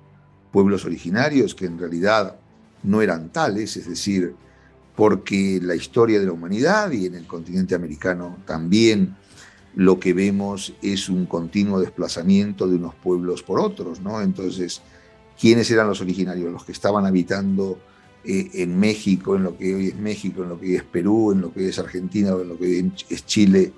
pueblos 0.52 0.84
originarios, 0.84 1.56
que 1.56 1.68
en 1.68 1.80
realidad 1.80 2.36
no 2.84 3.02
eran 3.02 3.30
tales, 3.30 3.78
es 3.78 3.88
decir, 3.88 4.36
porque 4.94 5.58
la 5.64 5.74
historia 5.74 6.20
de 6.20 6.26
la 6.26 6.34
humanidad 6.34 6.92
y 6.92 7.06
en 7.06 7.16
el 7.16 7.26
continente 7.26 7.76
americano 7.76 8.40
también 8.46 9.16
lo 9.74 9.98
que 9.98 10.12
vemos 10.12 10.74
es 10.82 11.08
un 11.08 11.28
continuo 11.28 11.80
desplazamiento 11.80 12.68
de 12.68 12.76
unos 12.76 12.96
pueblos 12.96 13.42
por 13.42 13.62
otros, 13.62 14.02
¿no? 14.02 14.22
Entonces, 14.22 14.82
¿quiénes 15.40 15.72
eran 15.72 15.88
los 15.88 16.02
originarios? 16.02 16.52
Los 16.52 16.66
que 16.66 16.74
estaban 16.74 17.06
habitando 17.06 17.80
eh, 18.26 18.50
en 18.56 18.78
México, 18.78 19.38
en 19.38 19.44
lo 19.44 19.58
que 19.58 19.74
hoy 19.74 19.88
es 19.88 19.96
México, 19.96 20.44
en 20.44 20.50
lo 20.50 20.60
que 20.60 20.66
hoy 20.66 20.76
es 20.76 20.84
Perú, 20.84 21.32
en 21.32 21.40
lo 21.40 21.54
que 21.54 21.62
hoy 21.62 21.68
es 21.68 21.80
Argentina 21.80 22.32
en 22.32 22.50
lo 22.50 22.58
que 22.58 22.66
hoy 22.66 22.92
es 23.10 23.26
Chile 23.26 23.72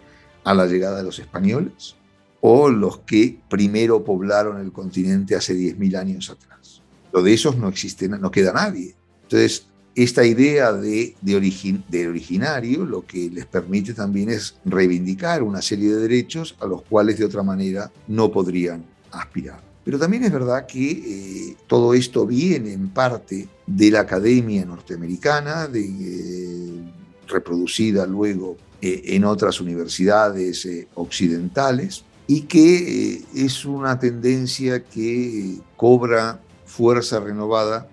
a 0.43 0.55
la 0.55 0.65
llegada 0.65 0.97
de 0.97 1.03
los 1.03 1.19
españoles 1.19 1.95
o 2.41 2.69
los 2.69 2.99
que 2.99 3.39
primero 3.49 4.03
poblaron 4.03 4.59
el 4.59 4.71
continente 4.71 5.35
hace 5.35 5.55
10.000 5.55 5.97
años 5.97 6.29
atrás. 6.29 6.81
Lo 7.11 7.23
de 7.23 7.33
esos 7.33 7.57
no 7.57 7.67
existe, 7.67 8.07
no 8.07 8.31
queda 8.31 8.53
nadie. 8.53 8.95
Entonces, 9.23 9.67
esta 9.95 10.23
idea 10.23 10.71
de, 10.73 11.15
de, 11.21 11.81
de 11.89 12.07
originario 12.07 12.85
lo 12.85 13.05
que 13.05 13.31
les 13.31 13.47
permite 13.47 13.95
también 13.95 14.29
es 14.29 14.55
reivindicar 14.63 15.41
una 15.41 15.61
serie 15.61 15.89
de 15.89 16.01
derechos 16.01 16.55
a 16.59 16.67
los 16.67 16.83
cuales 16.83 17.17
de 17.17 17.25
otra 17.25 17.41
manera 17.41 17.91
no 18.07 18.31
podrían 18.31 18.85
aspirar. 19.11 19.67
Pero 19.87 19.97
también 19.97 20.25
es 20.25 20.33
verdad 20.33 20.65
que 20.65 20.91
eh, 20.91 21.55
todo 21.65 21.93
esto 21.93 22.27
viene 22.27 22.73
en 22.73 22.89
parte 22.89 23.47
de 23.65 23.89
la 23.89 24.01
academia 24.01 24.65
norteamericana, 24.65 25.65
de, 25.65 25.79
eh, 25.79 26.91
reproducida 27.25 28.05
luego 28.05 28.57
eh, 28.81 29.01
en 29.05 29.23
otras 29.23 29.61
universidades 29.61 30.67
occidentales, 30.93 32.03
y 32.27 32.41
que 32.41 33.23
es 33.33 33.65
una 33.65 33.97
tendencia 33.97 34.83
que 34.83 35.59
cobra 35.77 36.41
fuerza 36.65 37.21
renovada 37.21 37.87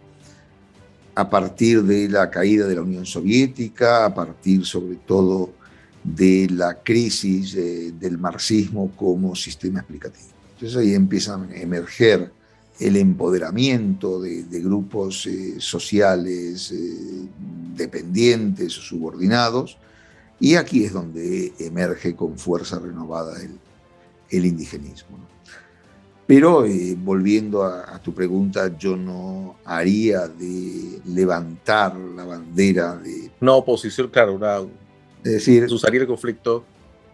a 1.14 1.30
partir 1.30 1.84
de 1.84 2.08
la 2.08 2.28
caída 2.28 2.66
de 2.66 2.74
la 2.74 2.82
Unión 2.82 3.06
Soviética, 3.06 4.04
a 4.04 4.12
partir 4.12 4.66
sobre 4.66 4.96
todo 4.96 5.52
de 6.02 6.48
la 6.50 6.82
crisis 6.82 7.54
del 7.54 8.18
marxismo 8.18 8.90
como 8.96 9.36
sistema 9.36 9.78
explicativo. 9.78 10.26
Entonces 10.54 10.76
ahí 10.76 10.94
empieza 10.94 11.36
a 11.36 11.56
emerger 11.56 12.32
el 12.80 12.96
empoderamiento 12.96 14.20
de, 14.20 14.44
grupos 14.60 15.26
eh, 15.26 15.54
sociales 15.58 16.72
eh, 16.72 17.28
dependientes 17.76 18.76
o 18.78 18.82
subordinados, 18.82 19.78
y 20.40 20.56
aquí 20.56 20.84
es 20.84 20.92
donde 20.92 21.52
emerge 21.60 22.16
con 22.16 22.36
fuerza 22.36 22.80
renovada 22.80 23.40
el, 23.40 23.58
indigenismo. 24.46 25.18
Pero 26.26 26.64
eh, 26.64 26.96
volviendo 26.98 27.64
a, 27.64 27.98
tu 27.98 28.14
pregunta, 28.14 28.76
yo 28.78 28.96
no 28.96 29.56
haría 29.64 30.26
de 30.26 31.00
levantar 31.06 31.94
la 31.96 32.24
bandera 32.24 32.96
de... 32.96 33.30
Una 33.40 33.52
oposición, 33.52 34.08
claro, 34.08 34.34
una, 34.34 34.60
es 35.22 35.32
decir, 35.32 35.64
usaría 35.64 36.00
el 36.00 36.06
conflicto 36.06 36.64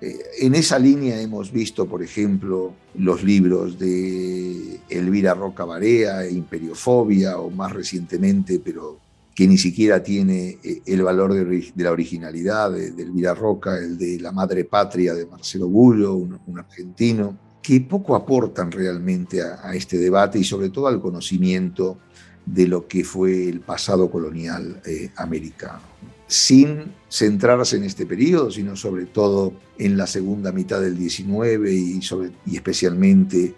eh, 0.01 0.18
en 0.39 0.55
esa 0.55 0.79
línea 0.79 1.21
hemos 1.21 1.53
visto, 1.53 1.87
por 1.87 2.03
ejemplo, 2.03 2.73
los 2.95 3.23
libros 3.23 3.79
de 3.79 4.81
Elvira 4.89 5.35
Roca 5.35 5.64
Barea, 5.64 6.29
Imperiofobia, 6.29 7.39
o 7.39 7.51
más 7.51 7.73
recientemente, 7.73 8.61
pero 8.64 8.99
que 9.41 9.49
ni 9.49 9.57
siquiera 9.57 10.03
tiene 10.03 10.59
eh, 10.62 10.82
el 10.84 11.03
valor 11.03 11.32
de, 11.32 11.72
la 11.76 11.93
originalidad 11.93 12.72
de, 12.72 12.88
Elvira 12.88 13.32
Roca, 13.32 13.78
el 13.78 13.97
de 13.97 14.20
La 14.20 14.32
Madre 14.32 14.66
Patria 14.66 15.14
de 15.14 15.24
Marcelo 15.24 15.66
Bullo, 15.66 16.12
un, 16.12 16.59
argentino, 16.59 17.38
que 17.62 17.80
poco 17.80 18.14
aportan 18.14 18.70
realmente 18.70 19.41
a, 19.41 19.74
este 19.74 19.97
debate 19.97 20.38
y 20.38 20.45
sobre 20.45 20.68
todo 20.68 20.88
al 20.88 21.01
conocimiento 21.01 21.97
de 22.45 22.68
lo 22.68 22.86
que 22.86 23.03
fue 23.03 23.49
el 23.49 23.61
pasado 23.61 24.11
colonial 24.11 24.82
eh, 24.84 25.11
americano. 25.16 25.80
Sin 26.26 26.93
centrarse 27.09 27.78
en 27.78 27.84
este 27.84 28.05
periodo, 28.05 28.51
sino 28.51 28.76
sobre 28.76 29.07
todo 29.07 29.55
en 29.78 29.97
la 29.97 30.07
segunda 30.07 30.53
mitad 30.53 30.82
del 30.82 30.99
XIX 30.99 31.72
y, 31.72 31.99
y 32.45 32.57
especialmente 32.57 33.55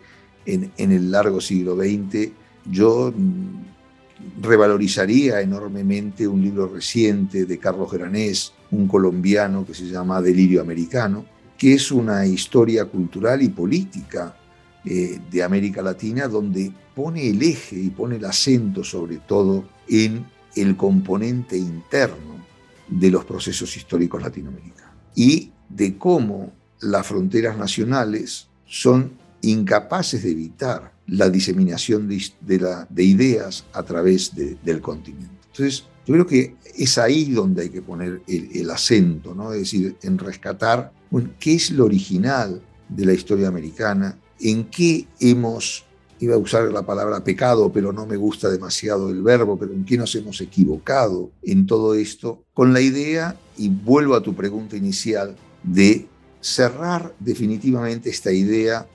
en, 0.47 0.70
el 0.78 1.11
largo 1.11 1.41
siglo 1.41 1.74
XX, 1.74 2.30
yo 2.70 3.12
mm, 3.16 3.72
revalorizaría 4.41 5.41
enormemente 5.41 6.27
un 6.27 6.43
libro 6.43 6.68
reciente 6.68 7.45
de 7.45 7.59
Carlos 7.59 7.91
Granés, 7.91 8.53
un 8.70 8.89
colombiano 8.89 9.64
que 9.66 9.75
se 9.75 9.87
llama 9.87 10.20
Delirio 10.20 10.61
Americano, 10.61 11.25
que 11.57 11.75
es 11.75 11.93
una 11.93 12.27
historia 12.27 12.87
cultural 12.87 13.43
y 13.43 13.49
política 13.49 14.37
eh, 14.85 15.20
de 15.31 15.43
América 15.43 15.81
Latina 15.81 16.27
donde 16.27 16.73
pone 16.95 17.29
el 17.29 17.41
eje 17.43 17.77
y 17.79 17.91
pone 17.91 18.16
el 18.16 18.25
acento 18.25 18.83
sobre 18.83 19.18
todo 19.18 19.68
en 19.89 20.27
el 20.57 20.77
componente 20.77 21.57
interno 21.57 22.45
de 22.89 23.11
los 23.11 23.25
procesos 23.25 23.77
históricos 23.77 24.20
latinoamericanos 24.20 24.95
y 25.14 25.53
de 25.68 25.97
cómo 25.97 26.53
las 26.81 27.07
fronteras 27.07 27.57
nacionales 27.57 28.49
son 28.66 29.12
incapaces 29.41 30.23
de 30.25 30.33
evitar 30.33 30.93
la 31.13 31.29
diseminación 31.29 32.09
de, 32.09 33.05
ideas 33.05 33.65
a 33.75 33.83
través 33.83 34.33
del 34.35 34.81
continente. 34.81 35.47
Entonces, 35.53 35.85
yo 36.07 36.15
creo 36.15 36.27
que 36.27 36.57
es 36.77 36.97
ahí 36.97 37.31
donde 37.31 37.63
hay 37.63 37.69
que 37.69 37.83
poner 37.83 38.23
el, 38.27 38.71
acento, 38.71 39.35
¿no? 39.35 39.53
es 39.53 39.61
decir, 39.61 39.97
en 40.03 40.17
rescatar 40.17 40.91
qué 41.39 41.55
es 41.55 41.71
lo 41.71 41.85
original 41.85 42.63
de 42.89 43.05
la 43.05 43.13
historia 43.13 43.49
americana, 43.49 44.19
en 44.41 44.65
qué 44.65 45.07
hemos 45.21 45.85
iba 46.19 46.37
a 46.37 46.39
usar 46.39 46.71
la 46.71 46.87
palabra 46.87 47.25
pecado, 47.25 47.73
pero 47.73 47.93
no 47.93 48.07
me 48.07 48.17
gusta 48.17 48.49
demasiado 48.49 49.11
el 49.11 49.23
verbo, 49.23 49.59
pero 49.59 49.73
en 49.73 49.85
qué 49.85 49.99
nos 49.99 50.15
hemos 50.15 50.41
equivocado 50.41 51.33
en 51.43 51.67
todo 51.67 51.95
esto, 51.95 52.45
con 52.55 52.73
la 52.73 52.81
idea, 52.81 53.37
y 53.59 53.69
vuelvo 53.69 54.15
a 54.15 54.23
tu 54.23 54.33
pregunta 54.33 54.77
inicial, 54.77 55.35
de 55.65 56.07
cerrar 56.41 57.13
definitivamente 57.19 58.09
esta 58.09 58.31
idea 58.31 58.87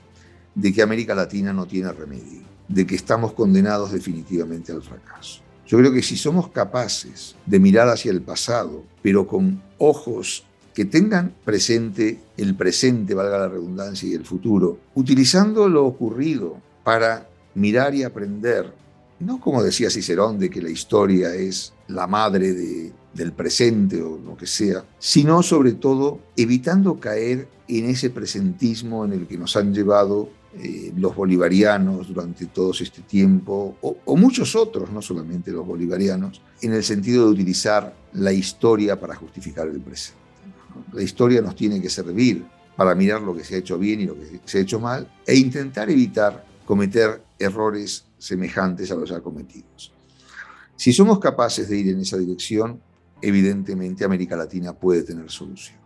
de 0.58 0.72
que 0.72 0.82
América 0.82 1.14
Latina 1.14 1.52
no 1.52 1.66
tiene 1.66 1.92
remedio, 1.92 2.40
de 2.66 2.84
que 2.84 2.96
estamos 2.96 3.32
condenados 3.32 3.92
definitivamente 3.92 4.72
al 4.72 4.82
fracaso. 4.82 5.40
Yo 5.68 5.78
creo 5.78 5.92
que 5.92 6.02
si 6.02 6.16
somos 6.16 6.48
capaces 6.48 7.36
de 7.46 7.60
mirar 7.60 7.88
hacia 7.88 8.10
el 8.10 8.22
pasado, 8.22 8.82
pero 9.00 9.28
con 9.28 9.62
ojos 9.78 10.44
que 10.74 10.84
tengan 10.84 11.32
presente 11.44 12.18
el 12.36 12.56
presente, 12.56 13.14
valga 13.14 13.38
la 13.38 13.48
redundancia, 13.48 14.08
y 14.08 14.14
el 14.14 14.24
futuro, 14.24 14.80
utilizando 14.96 15.68
lo 15.68 15.86
ocurrido 15.86 16.60
para 16.82 17.28
mirar 17.54 17.94
y 17.94 18.02
aprender, 18.02 18.72
no 19.20 19.40
como 19.40 19.62
decía 19.62 19.90
Cicerón, 19.90 20.40
de 20.40 20.50
que 20.50 20.62
la 20.62 20.70
historia 20.70 21.34
es 21.34 21.72
la 21.86 22.08
madre 22.08 22.52
del 23.14 23.32
presente 23.32 24.02
o 24.02 24.18
lo 24.18 24.36
que 24.36 24.46
sea, 24.46 24.84
sino 24.98 25.42
sobre 25.44 25.72
todo 25.72 26.18
evitando 26.36 26.98
caer 26.98 27.48
en 27.68 27.90
ese 27.90 28.10
presentismo 28.10 29.04
en 29.04 29.12
el 29.12 29.26
que 29.28 29.38
nos 29.38 29.56
han 29.56 29.72
llevado 29.72 30.30
eh, 30.60 30.92
los 30.96 31.14
bolivarianos 31.14 32.08
durante 32.08 32.46
todo 32.46 32.72
este 32.72 33.02
tiempo, 33.02 33.76
o, 33.80 33.96
o, 34.04 34.16
muchos 34.16 34.56
otros, 34.56 34.90
no 34.90 35.00
solamente 35.00 35.52
los 35.52 35.64
bolivarianos, 35.64 36.42
en 36.60 36.72
el 36.72 36.82
sentido 36.82 37.26
de 37.26 37.32
utilizar 37.32 37.94
la 38.14 38.32
historia 38.32 38.98
para 38.98 39.14
justificar 39.14 39.68
el 39.68 39.80
presente. 39.80 40.18
La 40.92 41.02
historia 41.02 41.40
nos 41.40 41.54
tiene 41.54 41.80
que 41.80 41.88
servir 41.88 42.44
para 42.76 42.94
mirar 42.94 43.22
lo 43.22 43.36
que 43.36 43.44
se 43.44 43.54
ha 43.54 43.58
hecho 43.58 43.78
bien 43.78 44.00
y 44.00 44.06
lo 44.06 44.14
que 44.14 44.40
se 44.44 44.58
ha 44.58 44.60
hecho 44.60 44.80
mal 44.80 45.08
e 45.26 45.36
intentar 45.36 45.90
evitar 45.90 46.44
cometer 46.64 47.22
errores 47.38 48.04
semejantes 48.18 48.90
a 48.90 48.94
los 48.94 49.10
ya 49.10 49.20
cometidos. 49.20 49.92
Si 50.76 50.92
somos 50.92 51.18
capaces 51.18 51.68
de 51.68 51.78
ir 51.78 51.88
en 51.88 52.00
esa 52.00 52.18
dirección, 52.18 52.80
evidentemente 53.22 54.04
América 54.04 54.36
Latina 54.36 54.72
puede 54.72 55.02
tener 55.02 55.30
solución. 55.30 55.78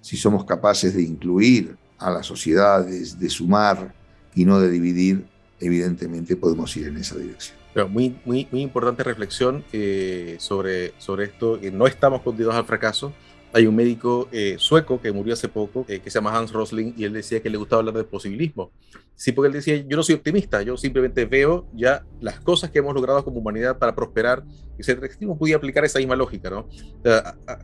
Si 0.00 0.16
somos 0.16 0.44
capaces 0.44 0.94
de 0.94 1.02
incluir 1.02 1.76
a 1.98 2.10
las 2.10 2.26
sociedades, 2.26 3.18
de 3.18 3.28
sumar 3.30 3.92
y 4.34 4.44
no 4.44 4.60
de 4.60 4.70
dividir, 4.70 5.24
evidentemente 5.60 6.36
podemos 6.36 6.76
ir 6.76 6.88
en 6.88 6.96
esa 6.96 7.16
dirección. 7.16 7.56
Pero 7.74 7.88
muy, 7.88 8.16
muy, 8.24 8.48
muy 8.50 8.62
importante 8.62 9.02
reflexión 9.04 9.64
eh, 9.72 10.36
sobre, 10.38 10.94
sobre 10.98 11.24
esto, 11.24 11.60
que 11.60 11.70
no 11.70 11.86
estamos 11.86 12.22
condenados 12.22 12.56
al 12.56 12.64
fracaso, 12.64 13.12
hay 13.52 13.66
un 13.66 13.74
médico 13.74 14.28
eh, 14.30 14.56
sueco 14.58 15.00
que 15.00 15.10
murió 15.12 15.32
hace 15.32 15.48
poco, 15.48 15.84
eh, 15.88 16.00
que 16.00 16.10
se 16.10 16.18
llama 16.18 16.36
Hans 16.36 16.52
Rosling, 16.52 16.92
y 16.96 17.04
él 17.04 17.12
decía 17.12 17.40
que 17.40 17.48
le 17.48 17.56
gustaba 17.56 17.80
hablar 17.80 17.94
de 17.94 18.04
posibilismo. 18.04 18.70
Sí, 19.14 19.32
porque 19.32 19.48
él 19.48 19.52
decía, 19.54 19.76
yo 19.76 19.96
no 19.96 20.02
soy 20.02 20.14
optimista, 20.16 20.62
yo 20.62 20.76
simplemente 20.76 21.24
veo 21.24 21.66
ya 21.74 22.04
las 22.20 22.40
cosas 22.40 22.70
que 22.70 22.78
hemos 22.78 22.94
logrado 22.94 23.24
como 23.24 23.38
humanidad 23.40 23.78
para 23.78 23.94
prosperar, 23.94 24.44
etc. 24.78 25.10
Uno 25.22 25.36
podía 25.36 25.56
aplicar 25.56 25.84
esa 25.84 25.98
misma 25.98 26.14
lógica, 26.14 26.50
¿no? 26.50 26.68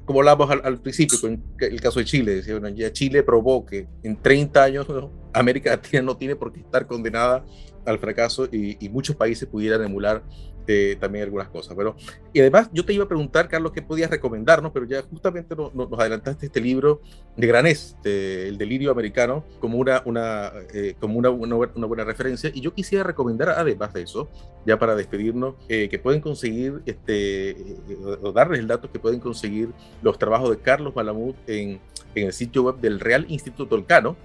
como 0.05 0.21
hablábamos 0.21 0.51
al, 0.51 0.81
principio, 0.81 1.21
con 1.21 1.43
el 1.61 1.81
caso 1.81 2.01
de 2.01 2.07
Chile, 2.07 2.35
decía, 2.37 2.59
bueno, 2.59 2.75
ya 2.75 2.93
Chile 2.93 3.23
probó 3.23 3.65
que 3.65 3.87
en 4.03 4.21
30 4.21 4.63
años 4.63 4.87
América 5.33 5.71
Latina 5.71 6.03
no 6.03 6.17
tiene 6.17 6.35
por 6.35 6.53
qué 6.53 6.61
estar 6.61 6.87
condenada 6.87 7.45
al 7.85 7.99
fracaso 7.99 8.49
y, 8.51 8.85
y 8.85 8.89
muchos 8.89 9.15
países 9.15 9.47
pudieran 9.47 9.85
emular 9.85 10.25
eh, 10.67 10.97
también 10.99 11.25
algunas 11.25 11.49
cosas. 11.49 11.77
Pero, 11.77 11.95
y 12.33 12.41
además, 12.41 12.71
yo 12.73 12.85
te 12.85 12.93
iba 12.93 13.05
a 13.05 13.09
preguntar, 13.09 13.49
Carlos, 13.49 13.73
qué 13.73 13.83
podías 13.83 14.11
recomendarnos, 14.11 14.73
pero 14.73 14.87
ya 14.87 15.03
justamente 15.03 15.55
nos, 15.55 15.75
nos 15.75 15.93
adelantaste 15.99 16.47
este 16.47 16.61
libro 16.61 17.03
de 17.37 17.47
Granés, 17.47 17.97
El 18.05 18.57
delirio 18.57 18.91
americano, 18.91 19.45
como 19.61 19.79
una, 19.79 20.03
una, 20.07 20.53
eh, 20.73 20.95
como 20.99 21.19
una, 21.19 21.31
una, 21.31 21.87
buena 21.87 22.05
referencia. 22.05 22.51
Y 22.55 22.63
yo 22.63 22.73
quisiera 22.73 23.05
recomendar, 23.05 23.51
además 23.51 23.93
de 23.93 24.03
eso, 24.03 24.29
ya 24.65 24.79
para 24.79 24.95
despedirnos, 24.95 25.55
eh, 25.69 25.89
que 25.89 25.99
pueden 25.99 26.21
conseguir, 26.21 26.81
este, 26.87 27.77
o 28.23 28.33
darles 28.33 28.61
el 28.61 28.67
dato 28.67 28.91
que 28.91 28.99
pueden 28.99 29.21
conseguir 29.21 29.69
los 30.03 30.19
trabajos 30.19 30.51
de 30.51 30.59
Carlos 30.59 30.97
Malamud 30.97 31.35
en, 31.47 31.79
en 32.15 32.27
el 32.27 32.33
sitio 32.33 32.63
web 32.63 32.77
del 32.77 33.01
Real 33.01 33.27
Instituto 33.29 33.69
Tolcano. 33.69 34.17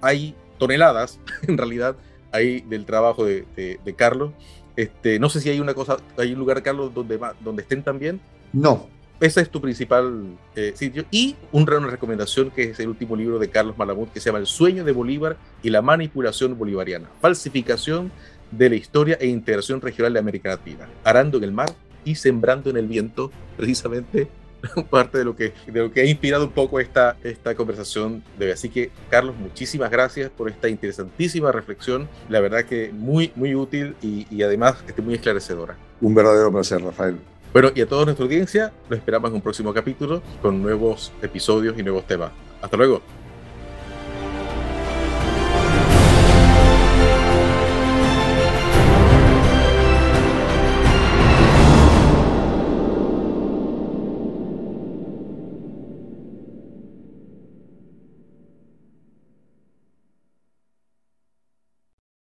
hay 0.00 0.34
toneladas, 0.58 1.20
en 1.46 1.58
realidad, 1.58 1.96
ahí 2.32 2.60
del 2.62 2.84
trabajo 2.84 3.24
de, 3.24 3.44
de, 3.54 3.78
de 3.84 3.94
Carlos. 3.94 4.32
Este, 4.76 5.18
no 5.18 5.28
sé 5.28 5.40
si 5.40 5.50
hay 5.50 5.60
una 5.60 5.74
cosa, 5.74 5.96
hay 6.18 6.32
un 6.32 6.38
lugar, 6.38 6.62
Carlos, 6.62 6.92
donde, 6.92 7.18
donde 7.40 7.62
estén 7.62 7.82
también. 7.82 8.20
No. 8.52 8.88
Ese 9.20 9.40
es 9.40 9.48
tu 9.48 9.60
principal 9.60 10.36
eh, 10.56 10.72
sitio. 10.74 11.04
Y 11.10 11.36
un, 11.52 11.62
una 11.62 11.86
recomendación 11.86 12.50
que 12.50 12.70
es 12.70 12.80
el 12.80 12.88
último 12.88 13.14
libro 13.14 13.38
de 13.38 13.48
Carlos 13.48 13.78
Malamud, 13.78 14.08
que 14.08 14.20
se 14.20 14.26
llama 14.26 14.40
El 14.40 14.46
sueño 14.46 14.84
de 14.84 14.92
Bolívar 14.92 15.36
y 15.62 15.70
la 15.70 15.82
manipulación 15.82 16.58
bolivariana. 16.58 17.08
Falsificación 17.20 18.10
de 18.50 18.68
la 18.70 18.76
historia 18.76 19.16
e 19.20 19.26
integración 19.26 19.80
regional 19.80 20.12
de 20.12 20.18
América 20.18 20.50
Latina. 20.50 20.88
Arando 21.04 21.38
en 21.38 21.44
el 21.44 21.52
mar 21.52 21.70
y 22.04 22.16
sembrando 22.16 22.70
en 22.70 22.76
el 22.76 22.86
viento, 22.86 23.30
precisamente 23.56 24.28
parte 24.90 25.18
de 25.18 25.24
lo 25.24 25.36
que, 25.36 25.52
de 25.66 25.80
lo 25.80 25.92
que 25.92 26.00
ha 26.00 26.04
inspirado 26.04 26.44
un 26.44 26.52
poco 26.52 26.80
esta, 26.80 27.16
esta 27.22 27.54
conversación 27.54 28.22
de 28.38 28.46
hoy. 28.46 28.52
Así 28.52 28.68
que, 28.68 28.90
Carlos, 29.10 29.36
muchísimas 29.36 29.90
gracias 29.90 30.30
por 30.30 30.48
esta 30.48 30.68
interesantísima 30.68 31.52
reflexión. 31.52 32.08
La 32.28 32.40
verdad 32.40 32.64
que 32.64 32.90
muy, 32.92 33.32
muy 33.34 33.54
útil 33.54 33.96
y, 34.02 34.26
y 34.30 34.42
además 34.42 34.76
este, 34.86 35.02
muy 35.02 35.14
esclarecedora. 35.14 35.76
Un 36.00 36.14
verdadero 36.14 36.52
placer, 36.52 36.82
Rafael. 36.82 37.18
Bueno, 37.52 37.70
y 37.74 37.80
a 37.80 37.86
toda 37.86 38.04
nuestra 38.04 38.24
audiencia, 38.24 38.72
lo 38.88 38.96
esperamos 38.96 39.30
en 39.30 39.36
un 39.36 39.40
próximo 39.40 39.72
capítulo 39.72 40.22
con 40.42 40.60
nuevos 40.60 41.12
episodios 41.22 41.78
y 41.78 41.82
nuevos 41.82 42.06
temas. 42.06 42.32
Hasta 42.60 42.76
luego. 42.76 43.00